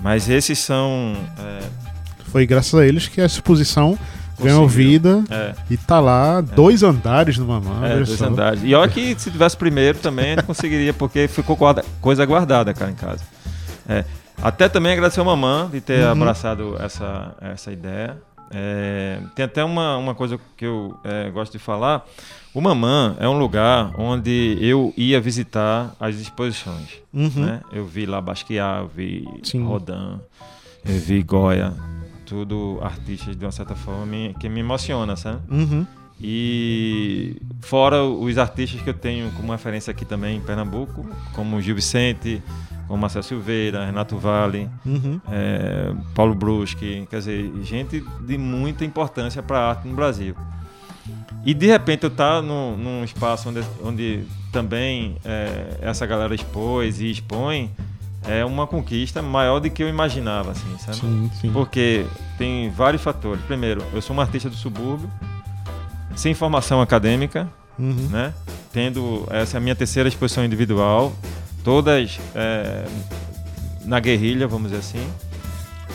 mas 0.00 0.28
esses 0.28 0.58
são. 0.58 1.14
É... 1.38 1.60
Foi 2.26 2.46
graças 2.46 2.74
a 2.74 2.86
eles 2.86 3.08
que 3.08 3.20
a 3.20 3.26
exposição 3.26 3.98
ganhou 4.38 4.68
vida 4.68 5.24
é. 5.30 5.54
e 5.70 5.76
tá 5.76 5.98
lá, 5.98 6.38
é. 6.38 6.42
dois 6.42 6.82
andares 6.82 7.38
no 7.38 7.46
Mamã. 7.46 7.86
É, 7.86 7.96
dois 7.96 8.10
só. 8.10 8.26
andares. 8.26 8.60
E 8.62 8.74
olha 8.74 8.90
que 8.90 9.18
se 9.18 9.30
tivesse 9.30 9.56
primeiro 9.56 9.98
também, 9.98 10.32
a 10.32 10.36
gente 10.36 10.44
conseguiria, 10.46 10.92
porque 10.92 11.28
ficou 11.28 11.56
guarda, 11.56 11.84
coisa 12.00 12.24
guardada, 12.26 12.74
cara, 12.74 12.90
em 12.90 12.94
casa. 12.94 13.24
É. 13.88 14.04
Até 14.42 14.68
também 14.68 14.92
agradecer 14.92 15.20
ao 15.20 15.26
Mamã 15.26 15.68
de 15.70 15.80
ter 15.80 16.04
uhum. 16.04 16.12
abraçado 16.12 16.76
essa, 16.80 17.34
essa 17.40 17.72
ideia. 17.72 18.16
É, 18.50 19.18
tem 19.34 19.44
até 19.44 19.64
uma, 19.64 19.96
uma 19.96 20.14
coisa 20.14 20.38
que 20.56 20.64
eu 20.64 20.96
é, 21.02 21.30
gosto 21.30 21.52
de 21.52 21.58
falar. 21.58 22.06
O 22.54 22.60
Mamã 22.60 23.16
é 23.18 23.28
um 23.28 23.38
lugar 23.38 23.92
onde 23.98 24.56
eu 24.60 24.94
ia 24.96 25.20
visitar 25.20 25.94
as 25.98 26.16
exposições. 26.16 26.88
Uhum. 27.12 27.44
Né? 27.44 27.60
Eu 27.72 27.84
vi 27.84 28.06
lá 28.06 28.20
Basquiat, 28.20 28.82
eu 28.82 28.88
vi 28.88 29.28
Sim. 29.42 29.64
Rodin, 29.64 30.20
eu 30.84 31.00
vi 31.00 31.22
Goya, 31.22 31.74
tudo 32.24 32.78
artistas 32.82 33.36
de 33.36 33.44
uma 33.44 33.52
certa 33.52 33.74
forma 33.74 34.06
me, 34.06 34.34
que 34.40 34.48
me 34.48 34.60
emociona, 34.60 35.16
sabe? 35.16 35.40
Uhum. 35.50 35.86
E 36.20 37.36
fora 37.60 38.02
os 38.02 38.38
artistas 38.38 38.80
que 38.80 38.88
eu 38.88 38.94
tenho 38.94 39.30
como 39.32 39.52
referência 39.52 39.90
aqui 39.90 40.04
também 40.04 40.38
em 40.38 40.40
Pernambuco, 40.40 41.06
como 41.34 41.60
Gil 41.60 41.74
Vicente, 41.74 42.42
como 42.86 43.00
Marcelo 43.00 43.24
Silveira, 43.24 43.84
Renato 43.84 44.16
Vale, 44.16 44.68
uhum. 44.84 45.20
é, 45.28 45.92
Paulo 46.14 46.34
Bruschi, 46.34 47.06
quer 47.10 47.18
dizer, 47.18 47.52
gente 47.62 48.04
de 48.20 48.38
muita 48.38 48.84
importância 48.84 49.42
para 49.42 49.58
a 49.58 49.68
arte 49.70 49.88
no 49.88 49.94
Brasil. 49.94 50.34
E 51.44 51.54
de 51.54 51.66
repente 51.66 52.04
eu 52.04 52.08
estar 52.08 52.36
tá 52.36 52.42
num, 52.42 52.76
num 52.76 53.04
espaço 53.04 53.48
onde, 53.48 53.62
onde 53.82 54.24
também 54.52 55.16
é, 55.24 55.78
essa 55.80 56.04
galera 56.06 56.34
expôs 56.34 57.00
e 57.00 57.10
expõe, 57.10 57.70
é 58.26 58.44
uma 58.44 58.66
conquista 58.66 59.22
maior 59.22 59.60
do 59.60 59.70
que 59.70 59.82
eu 59.82 59.88
imaginava, 59.88 60.50
assim, 60.50 60.78
sabe? 60.78 60.96
Sim, 60.96 61.30
sim. 61.40 61.52
Porque 61.52 62.04
tem 62.36 62.70
vários 62.70 63.02
fatores. 63.02 63.40
Primeiro, 63.44 63.82
eu 63.92 64.02
sou 64.02 64.16
um 64.16 64.20
artista 64.20 64.50
do 64.50 64.56
subúrbio, 64.56 65.08
sem 66.16 66.34
formação 66.34 66.80
acadêmica, 66.80 67.48
uhum. 67.78 68.08
né? 68.10 68.34
Tendo 68.72 69.26
essa 69.30 69.56
é 69.56 69.58
a 69.58 69.60
minha 69.60 69.76
terceira 69.76 70.08
exposição 70.08 70.44
individual, 70.44 71.12
todas 71.66 72.20
é, 72.32 72.84
na 73.84 73.98
guerrilha, 73.98 74.46
vamos 74.46 74.70
dizer 74.70 74.78
assim, 74.78 75.04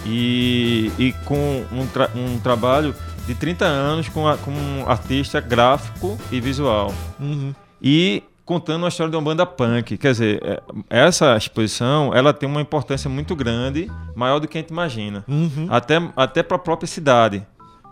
e, 0.06 0.92
e 1.00 1.14
com 1.24 1.64
um, 1.72 1.88
tra 1.88 2.10
um 2.14 2.38
trabalho 2.42 2.94
de 3.26 3.34
30 3.34 3.64
anos 3.64 4.10
com, 4.10 4.28
a, 4.28 4.36
com 4.36 4.52
um 4.52 4.86
artista 4.86 5.40
gráfico 5.40 6.18
e 6.30 6.42
visual. 6.42 6.94
Uhum. 7.18 7.56
E 7.82 8.22
contando 8.44 8.86
a 8.86 8.90
história 8.90 9.10
de 9.10 9.16
uma 9.16 9.24
banda 9.24 9.46
punk. 9.46 9.98
Quer 9.98 10.12
dizer, 10.12 10.42
é, 10.44 10.62
essa 10.90 11.38
exposição 11.38 12.14
ela 12.14 12.34
tem 12.34 12.50
uma 12.50 12.60
importância 12.60 13.10
muito 13.10 13.34
grande, 13.34 13.90
maior 14.14 14.40
do 14.40 14.50
que 14.50 14.58
a 14.58 14.62
gente 14.62 14.72
imagina. 14.72 15.24
Uhum. 15.26 15.68
Até, 15.70 16.02
até 16.18 16.44
para 16.44 16.58
a 16.58 16.60
própria 16.60 16.88
cidade. 16.88 17.48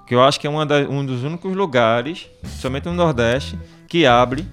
Que 0.05 0.13
eu 0.13 0.21
acho 0.21 0.37
que 0.37 0.47
é 0.47 0.65
da, 0.65 0.79
um 0.79 1.05
dos 1.05 1.23
únicos 1.23 1.55
lugares, 1.55 2.29
somente 2.59 2.87
no 2.87 2.93
Nordeste, 2.93 3.57
que 3.87 4.05
abre 4.05 4.45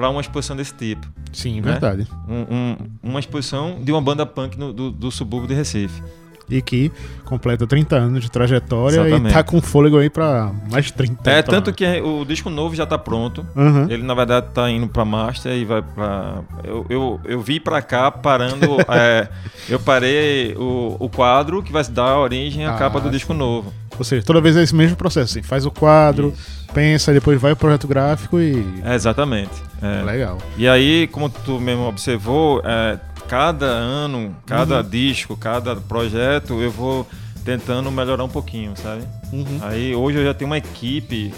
para 0.00 0.08
uma 0.08 0.22
exposição 0.22 0.56
desse 0.56 0.72
tipo. 0.72 1.06
Sim, 1.30 1.60
né? 1.60 1.72
verdade. 1.72 2.06
Um, 2.26 2.54
um, 2.54 2.76
uma 3.02 3.20
exposição 3.20 3.78
de 3.82 3.92
uma 3.92 4.00
banda 4.00 4.24
punk 4.24 4.58
no, 4.58 4.72
do, 4.72 4.90
do 4.90 5.10
subúrbio 5.10 5.46
de 5.46 5.54
Recife 5.54 6.02
e 6.48 6.60
que 6.60 6.90
completa 7.24 7.64
30 7.64 7.96
anos 7.96 8.24
de 8.24 8.30
trajetória 8.30 9.02
Exatamente. 9.02 9.30
e 9.30 9.34
tá 9.34 9.44
com 9.44 9.60
fôlego 9.60 9.98
aí 9.98 10.10
pra 10.10 10.50
mais 10.68 10.90
30. 10.90 11.30
É, 11.30 11.42
tanto 11.42 11.72
que 11.72 11.84
o 12.00 12.24
disco 12.24 12.50
novo 12.50 12.74
já 12.74 12.84
tá 12.84 12.98
pronto. 12.98 13.46
Uhum. 13.54 13.88
Ele, 13.88 14.02
na 14.02 14.14
verdade, 14.14 14.48
tá 14.52 14.68
indo 14.68 14.88
pra 14.88 15.04
Master 15.04 15.52
e 15.52 15.64
vai 15.64 15.80
pra. 15.82 16.40
Eu, 16.64 16.86
eu, 16.88 17.20
eu 17.24 17.40
vi 17.40 17.60
pra 17.60 17.80
cá 17.82 18.10
parando. 18.10 18.78
é, 18.88 19.28
eu 19.68 19.78
parei 19.78 20.56
o, 20.56 20.96
o 20.98 21.08
quadro 21.08 21.62
que 21.62 21.70
vai 21.70 21.84
dar 21.84 22.18
origem 22.18 22.64
à 22.64 22.74
ah, 22.74 22.78
capa 22.78 23.00
do 23.00 23.10
disco 23.10 23.32
novo. 23.32 23.72
Ou 24.00 24.04
seja, 24.04 24.24
toda 24.24 24.40
vez 24.40 24.56
é 24.56 24.62
esse 24.62 24.74
mesmo 24.74 24.96
processo, 24.96 25.30
assim, 25.30 25.42
faz 25.42 25.66
o 25.66 25.70
quadro, 25.70 26.32
Isso. 26.34 26.72
pensa, 26.72 27.12
depois 27.12 27.38
vai 27.38 27.50
pro 27.50 27.66
projeto 27.66 27.86
gráfico 27.86 28.40
e. 28.40 28.64
É, 28.82 28.94
exatamente. 28.94 29.52
É. 29.82 30.02
Legal. 30.02 30.38
E 30.56 30.66
aí, 30.66 31.06
como 31.08 31.28
tu 31.28 31.60
mesmo 31.60 31.86
observou, 31.86 32.62
é, 32.64 32.98
cada 33.28 33.66
ano, 33.66 34.34
cada 34.46 34.78
uhum. 34.78 34.88
disco, 34.88 35.36
cada 35.36 35.76
projeto, 35.76 36.62
eu 36.62 36.70
vou 36.70 37.06
tentando 37.44 37.90
melhorar 37.90 38.24
um 38.24 38.28
pouquinho, 38.30 38.72
sabe? 38.74 39.02
Uhum. 39.30 39.58
Aí 39.60 39.94
hoje 39.94 40.16
eu 40.16 40.24
já 40.24 40.32
tenho 40.32 40.48
uma 40.48 40.56
equipe, 40.56 41.34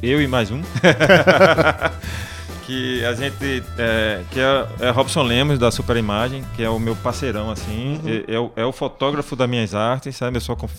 eu 0.00 0.22
e 0.22 0.28
mais 0.28 0.52
um. 0.52 0.62
que 2.66 3.04
a 3.04 3.12
gente 3.14 3.62
é, 3.78 4.22
que 4.30 4.40
é, 4.40 4.66
é, 4.80 4.90
Robson 4.90 5.22
Lemos 5.22 5.58
da 5.58 5.70
Super 5.70 5.96
Imagem, 5.96 6.44
que 6.54 6.62
é 6.62 6.68
o 6.68 6.78
meu 6.78 6.96
parceirão 6.96 7.50
assim, 7.50 8.00
uhum. 8.02 8.50
é, 8.56 8.62
é, 8.62 8.64
o, 8.64 8.72
fotógrafo 8.72 9.36
das 9.36 9.48
minhas 9.48 9.74
artes, 9.74 10.16
sabe? 10.16 10.36
Eu 10.36 10.40
só, 10.40 10.56
conf... 10.56 10.72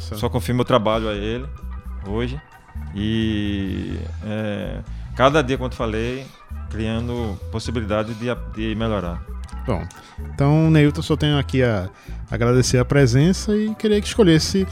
só 0.00 0.28
confio 0.28 0.54
meu 0.54 0.64
trabalho 0.64 1.08
a 1.08 1.14
ele 1.14 1.46
hoje. 2.06 2.40
E 2.94 3.98
é, 4.24 4.78
cada 5.16 5.42
dia, 5.42 5.56
como 5.56 5.68
eu 5.68 5.76
falei, 5.76 6.26
criando 6.70 7.38
possibilidade 7.50 8.14
de, 8.14 8.26
de 8.54 8.74
melhorar. 8.74 9.22
Bom, 9.66 9.82
então, 10.32 10.70
Neilton, 10.70 11.02
só 11.02 11.16
tenho 11.16 11.38
aqui 11.38 11.62
a 11.62 11.88
agradecer 12.30 12.78
a 12.78 12.84
presença 12.84 13.56
e 13.56 13.74
queria 13.74 14.00
que 14.00 14.06
escolhesse 14.06 14.66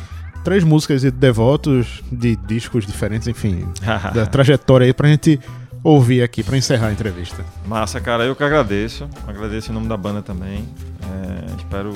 três 0.44 0.64
músicas 0.64 1.00
de 1.00 1.10
devotos 1.10 2.02
de 2.10 2.36
discos 2.36 2.86
diferentes, 2.86 3.26
enfim, 3.26 3.66
da 4.14 4.26
trajetória 4.26 4.86
aí 4.86 4.92
pra 4.92 5.08
gente 5.08 5.40
ouvir 5.82 6.22
aqui, 6.22 6.42
pra 6.42 6.56
encerrar 6.56 6.88
a 6.88 6.92
entrevista. 6.92 7.44
Massa, 7.66 8.00
cara, 8.00 8.24
eu 8.24 8.36
que 8.36 8.44
agradeço. 8.44 9.08
Agradeço 9.26 9.70
em 9.70 9.74
nome 9.74 9.88
da 9.88 9.96
banda 9.96 10.22
também. 10.22 10.68
É, 11.02 11.56
espero 11.56 11.92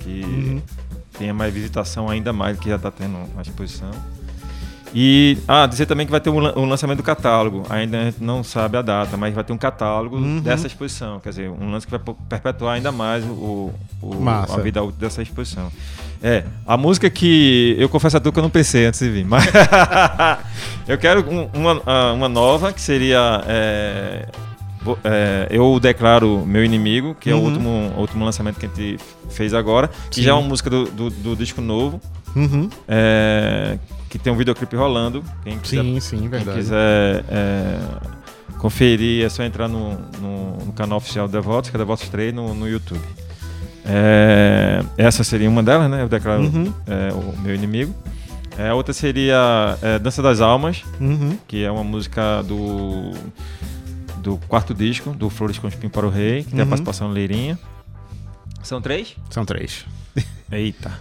que 0.00 0.22
uhum. 0.22 0.62
tenha 1.18 1.34
mais 1.34 1.52
visitação 1.52 2.08
ainda 2.08 2.32
mais 2.32 2.56
do 2.56 2.62
que 2.62 2.68
já 2.68 2.78
tá 2.78 2.90
tendo 2.90 3.18
na 3.34 3.42
exposição. 3.42 3.90
E 4.94 5.36
ah, 5.46 5.66
dizer 5.66 5.86
também 5.86 6.06
que 6.06 6.12
vai 6.12 6.20
ter 6.20 6.30
um, 6.30 6.38
um, 6.38 6.64
lançamento 6.64 6.98
do 6.98 7.02
catálogo. 7.02 7.64
Ainda 7.68 8.00
a 8.00 8.04
gente 8.04 8.22
não 8.22 8.42
sabe 8.42 8.78
a 8.78 8.82
data, 8.82 9.16
mas 9.16 9.34
vai 9.34 9.44
ter 9.44 9.52
um 9.52 9.58
catálogo 9.58 10.16
uhum. 10.16 10.40
dessa 10.40 10.66
exposição. 10.66 11.20
Quer 11.20 11.30
dizer, 11.30 11.50
um 11.50 11.70
lance 11.70 11.86
que 11.86 11.96
vai 11.96 12.14
perpetuar 12.28 12.76
ainda 12.76 12.92
mais 12.92 13.24
o, 13.24 13.72
o 14.00 14.28
a 14.28 14.56
vida 14.58 14.82
útil 14.82 14.98
dessa 14.98 15.20
exposição. 15.22 15.70
É, 16.28 16.42
a 16.66 16.76
música 16.76 17.08
que 17.08 17.76
eu 17.78 17.88
confesso 17.88 18.16
a 18.16 18.20
tu 18.20 18.32
que 18.32 18.38
eu 18.40 18.42
não 18.42 18.50
pensei 18.50 18.84
antes 18.84 18.98
de 18.98 19.08
vir, 19.08 19.24
mas 19.24 19.44
eu 20.88 20.98
quero 20.98 21.24
um, 21.30 21.48
uma, 21.54 21.80
ah, 21.86 22.12
uma 22.14 22.28
nova 22.28 22.72
que 22.72 22.80
seria 22.80 23.44
é, 23.46 24.26
é, 25.04 25.46
eu 25.50 25.78
declaro 25.78 26.44
meu 26.44 26.64
inimigo, 26.64 27.14
que 27.14 27.30
uhum. 27.32 27.36
é 27.36 27.38
o 27.38 27.44
uhum. 27.44 27.52
último, 27.52 27.92
último 27.96 28.24
lançamento 28.24 28.58
que 28.58 28.66
a 28.66 28.68
gente 28.68 28.98
fez 29.30 29.54
agora, 29.54 29.88
que 30.10 30.16
Sim. 30.16 30.22
já 30.22 30.30
é 30.32 30.34
uma 30.34 30.48
música 30.48 30.68
do, 30.68 30.86
do, 30.86 31.10
do 31.10 31.36
disco 31.36 31.60
novo. 31.60 32.00
Uhum. 32.34 32.68
É, 32.88 33.78
que 34.10 34.18
tem 34.18 34.32
um 34.32 34.36
videoclipe 34.36 34.74
rolando. 34.74 35.22
Quem 35.44 35.58
quiser, 35.60 35.82
sim, 35.82 36.00
sim, 36.00 36.28
verdade. 36.28 36.44
Quem 36.44 36.56
quiser 36.56 37.24
é, 37.30 37.78
conferir, 38.58 39.24
é 39.24 39.28
só 39.28 39.44
entrar 39.44 39.68
no, 39.68 39.92
no, 40.20 40.56
no 40.66 40.72
canal 40.72 40.98
oficial 40.98 41.28
do 41.28 41.32
Devotos, 41.32 41.70
que 41.70 41.76
é 41.76 41.78
Devotos 41.78 42.08
3, 42.08 42.34
no, 42.34 42.52
no 42.52 42.68
YouTube. 42.68 43.00
É, 43.88 44.84
essa 44.98 45.22
seria 45.22 45.48
uma 45.48 45.62
delas, 45.62 45.88
né? 45.90 46.02
Eu 46.02 46.08
declaro 46.08 46.42
uhum. 46.42 46.72
é, 46.86 47.12
o 47.12 47.38
meu 47.40 47.54
inimigo. 47.54 47.94
É, 48.58 48.68
a 48.68 48.74
outra 48.74 48.92
seria 48.92 49.78
é, 49.82 49.98
Dança 49.98 50.22
das 50.22 50.40
Almas, 50.40 50.82
uhum. 51.00 51.38
que 51.46 51.62
é 51.62 51.70
uma 51.70 51.84
música 51.84 52.42
do, 52.42 53.12
do 54.18 54.38
quarto 54.48 54.74
disco, 54.74 55.10
do 55.10 55.30
Flores 55.30 55.58
com 55.58 55.68
Espinho 55.68 55.90
para 55.90 56.06
o 56.06 56.10
Rei, 56.10 56.42
que 56.42 56.48
uhum. 56.48 56.50
tem 56.50 56.60
a 56.60 56.62
uhum. 56.64 56.68
participação 56.70 57.08
Leirinha. 57.08 57.58
São 58.62 58.80
três? 58.80 59.14
São 59.30 59.44
três. 59.44 59.84
Eita. 60.50 60.92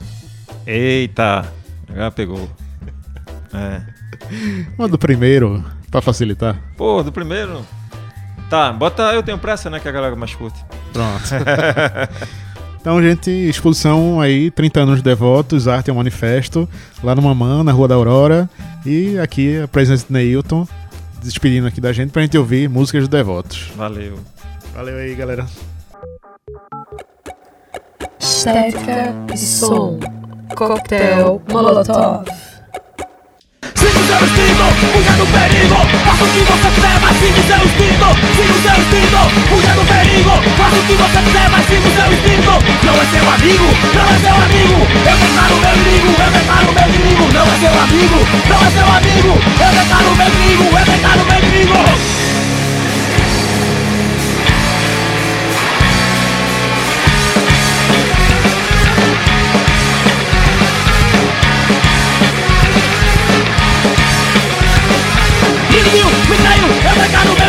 Eita. 0.68 1.52
Já 1.94 2.12
pegou. 2.12 2.50
É. 3.54 3.82
Uma 4.78 4.88
do 4.88 4.98
primeiro, 4.98 5.64
pra 5.90 6.02
facilitar. 6.02 6.62
Pô, 6.78 7.02
do 7.02 7.12
primeiro. 7.12 7.66
Tá, 8.50 8.72
bota 8.72 9.14
Eu 9.14 9.24
Tenho 9.24 9.40
Pressa, 9.40 9.70
né? 9.70 9.80
Que 9.80 9.88
a 9.88 9.92
galera 9.92 10.16
mais 10.16 10.36
curte. 10.36 10.64
Pronto. 10.94 11.24
então, 12.86 13.02
gente, 13.02 13.32
exposição 13.32 14.22
aí, 14.22 14.52
30 14.52 14.80
anos 14.80 14.98
de 14.98 15.04
devotos, 15.04 15.68
arte 15.68 15.90
é 15.90 15.94
um 15.94 15.96
manifesto, 15.96 16.70
lá 17.04 17.16
no 17.16 17.22
Mamã, 17.24 17.64
na 17.64 17.72
Rua 17.72 17.88
da 17.88 17.96
Aurora. 17.96 18.48
E 18.86 19.18
aqui 19.18 19.60
a 19.60 19.68
presença 19.68 20.06
de 20.06 20.14
Neilton, 20.14 20.68
despedindo 21.20 21.66
aqui 21.66 21.82
da 21.82 21.92
gente 21.92 22.12
pra 22.12 22.22
gente 22.22 22.38
ouvir 22.38 22.70
músicas 22.70 23.06
de 23.06 23.10
devotos. 23.10 23.72
Valeu. 23.76 24.20
Valeu 24.76 24.98
aí, 24.98 25.16
galera. 25.16 25.48
Estética 28.20 29.16
e 29.34 29.38
som. 29.40 30.00
Coquetel 30.56 31.42
Molotov 31.52 32.24
seu 34.04 34.20
instinto, 34.26 34.66
fuja 34.92 35.12
do 35.18 35.26
perigo 35.28 35.78
Faça 36.06 36.24
o 36.24 36.28
que 36.28 36.42
você 36.44 36.70
quiser, 36.76 37.00
mas 37.02 37.16
siga 37.18 37.42
seu 37.48 37.62
instinto 37.66 38.08
Siga 38.36 38.58
seu 38.64 38.76
instinto, 38.82 39.20
fuja 39.50 39.74
do 39.74 39.86
perigo 39.86 40.34
Faça 40.58 40.76
o 40.76 40.84
que 40.84 40.94
você 40.96 41.20
quiser, 41.22 41.50
mas 41.50 41.66
siga 41.66 41.90
seu 41.96 42.08
instinto 42.14 42.54
Não 42.84 42.96
é 42.96 43.06
seu 43.06 43.26
amigo, 43.30 43.68
não 43.94 44.06
é 44.06 44.18
seu 44.20 44.36
amigo. 44.36 44.78
Eu 45.06 45.18
declaro 45.18 45.56
meu 45.62 45.76
inimigo, 45.76 46.12
eu 46.20 46.32
declaro 46.32 46.72
meu 46.74 46.88
inimigo 46.90 47.24
Não 47.34 47.46
é 47.46 47.56
seu 47.60 47.76
amigo, 47.86 48.20
não 48.50 48.60
é 48.60 48.70
seu 48.72 48.88
amigo 48.88 49.32
Eu 49.60 49.72
declaro 49.80 50.16
meu 50.16 50.28
inimigo, 50.28 50.64
eu 50.64 50.86
declaro 50.86 51.26
meu 51.26 51.40
inimigo 51.40 52.25
Eu 65.94 67.45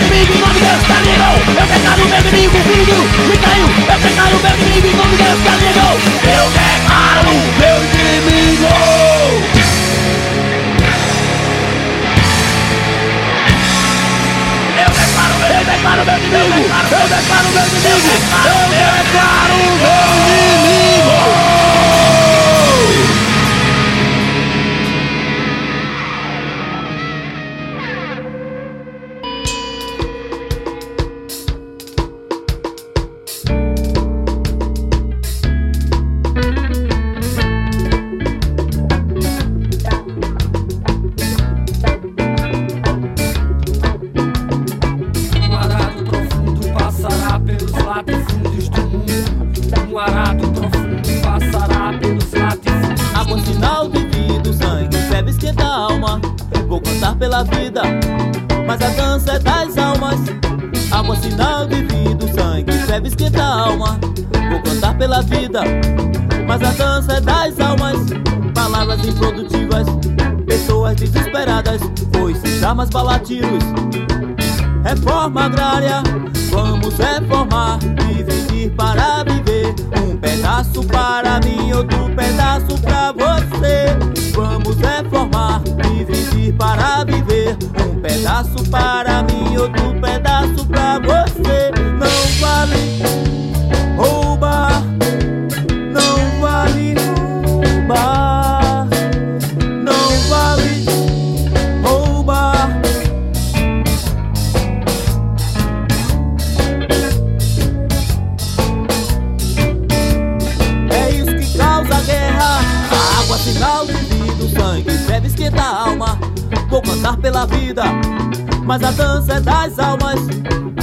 mas 118.78 118.84
a 118.84 118.90
dança 118.90 119.32
é 119.32 119.40
das 119.40 119.78
almas. 119.78 120.20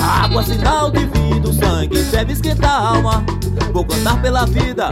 Água, 0.02 0.44
sinal 0.44 0.90
de 0.90 1.06
vida, 1.06 1.48
o 1.48 1.54
sangue 1.54 2.02
deve 2.04 2.34
esquentar 2.34 2.72
a 2.72 2.88
alma. 2.96 3.24
Vou 3.72 3.86
cantar 3.86 4.20
pela 4.20 4.46
vida, 4.48 4.90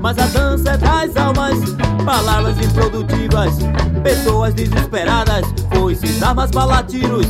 mas 0.00 0.18
a 0.18 0.26
dança 0.26 0.70
é 0.70 0.76
das 0.78 1.16
almas. 1.16 1.58
Palavras 2.04 2.56
improdutivas, 2.58 3.58
pessoas 4.02 4.54
desesperadas, 4.54 5.44
foices, 5.74 6.22
armas, 6.22 6.50
balatiros. 6.50 7.26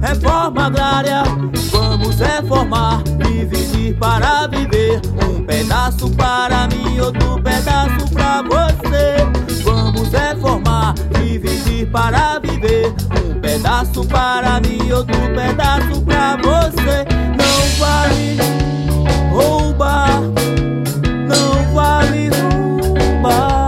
Reforma 0.00 0.66
agrária, 0.66 1.24
vamos 1.72 2.20
reformar, 2.20 3.02
dividir 3.02 3.96
para 3.98 4.46
viver. 4.46 5.00
Um 5.28 5.44
pedaço 5.44 6.08
para 6.10 6.68
mim, 6.68 7.00
outro 7.00 7.40
pedaço 7.42 8.08
pra 8.12 8.42
você. 8.42 9.62
Vamos 9.64 10.08
reformar, 10.12 10.94
dividir 11.20 11.90
para 11.90 12.38
viver. 12.38 12.94
Um 13.24 13.31
pedaço 13.42 14.06
para 14.06 14.60
mim, 14.60 14.92
outro 14.92 15.18
pedaço 15.34 16.00
pra 16.02 16.36
você. 16.36 17.04
Não 17.36 17.58
vale 17.78 18.38
roubar, 19.30 20.20
não 21.28 21.74
vale 21.74 22.30
roubar, 22.30 23.61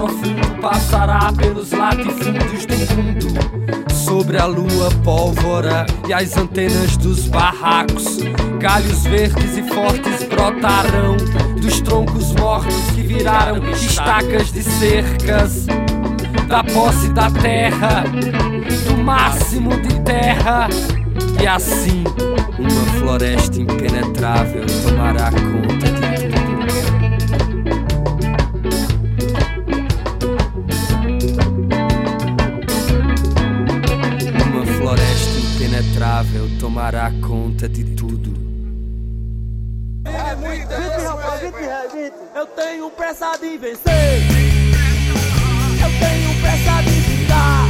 profundo 0.00 0.62
passará 0.62 1.30
pelos 1.36 1.72
latifúndios 1.72 2.64
do 2.64 2.94
mundo. 2.96 3.92
Sobre 3.92 4.38
a 4.38 4.46
lua, 4.46 4.90
pólvora 5.04 5.84
e 6.08 6.12
as 6.12 6.36
antenas 6.38 6.96
dos 6.96 7.26
barracos. 7.28 8.18
Galhos 8.58 9.04
verdes 9.04 9.58
e 9.58 9.62
fortes 9.62 10.22
brotarão 10.24 11.16
dos 11.60 11.80
troncos 11.82 12.32
mortos 12.32 12.74
que 12.94 13.02
viraram 13.02 13.62
estacas 13.72 14.50
de 14.50 14.62
cercas. 14.62 15.66
Da 16.48 16.64
posse 16.64 17.10
da 17.10 17.30
terra, 17.30 18.04
do 18.86 19.04
máximo 19.04 19.70
de 19.82 20.00
terra. 20.00 20.68
E 21.40 21.46
assim, 21.46 22.02
uma 22.58 22.98
floresta 22.98 23.60
impenetrável 23.60 24.64
tomará 24.82 25.30
conta 25.30 25.90
de 25.92 26.09
tomará 36.60 37.10
conta 37.26 37.66
de 37.66 37.82
tudo. 37.96 38.38
Eu 42.34 42.46
tenho 42.48 42.90
pressa 42.90 43.32
de 43.38 43.56
vencer. 43.56 44.20
Eu 45.82 45.90
tenho 45.98 46.40
pressa 46.42 46.82
de 46.82 47.00
vingar. 47.00 47.68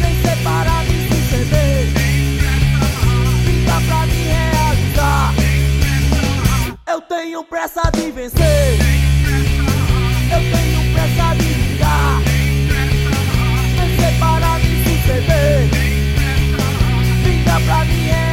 Vencer 0.00 0.44
para 0.44 0.84
me 0.84 1.08
suceder. 1.08 1.86
Vingar 3.44 3.82
pra 3.86 4.06
me 4.06 4.22
realizar. 4.22 5.34
Eu 6.86 7.00
tenho 7.00 7.44
pressa 7.44 7.90
de 7.90 8.10
vencer. 8.12 8.91
Vingar 17.72 17.86
pra 17.86 17.86
me 17.86 18.31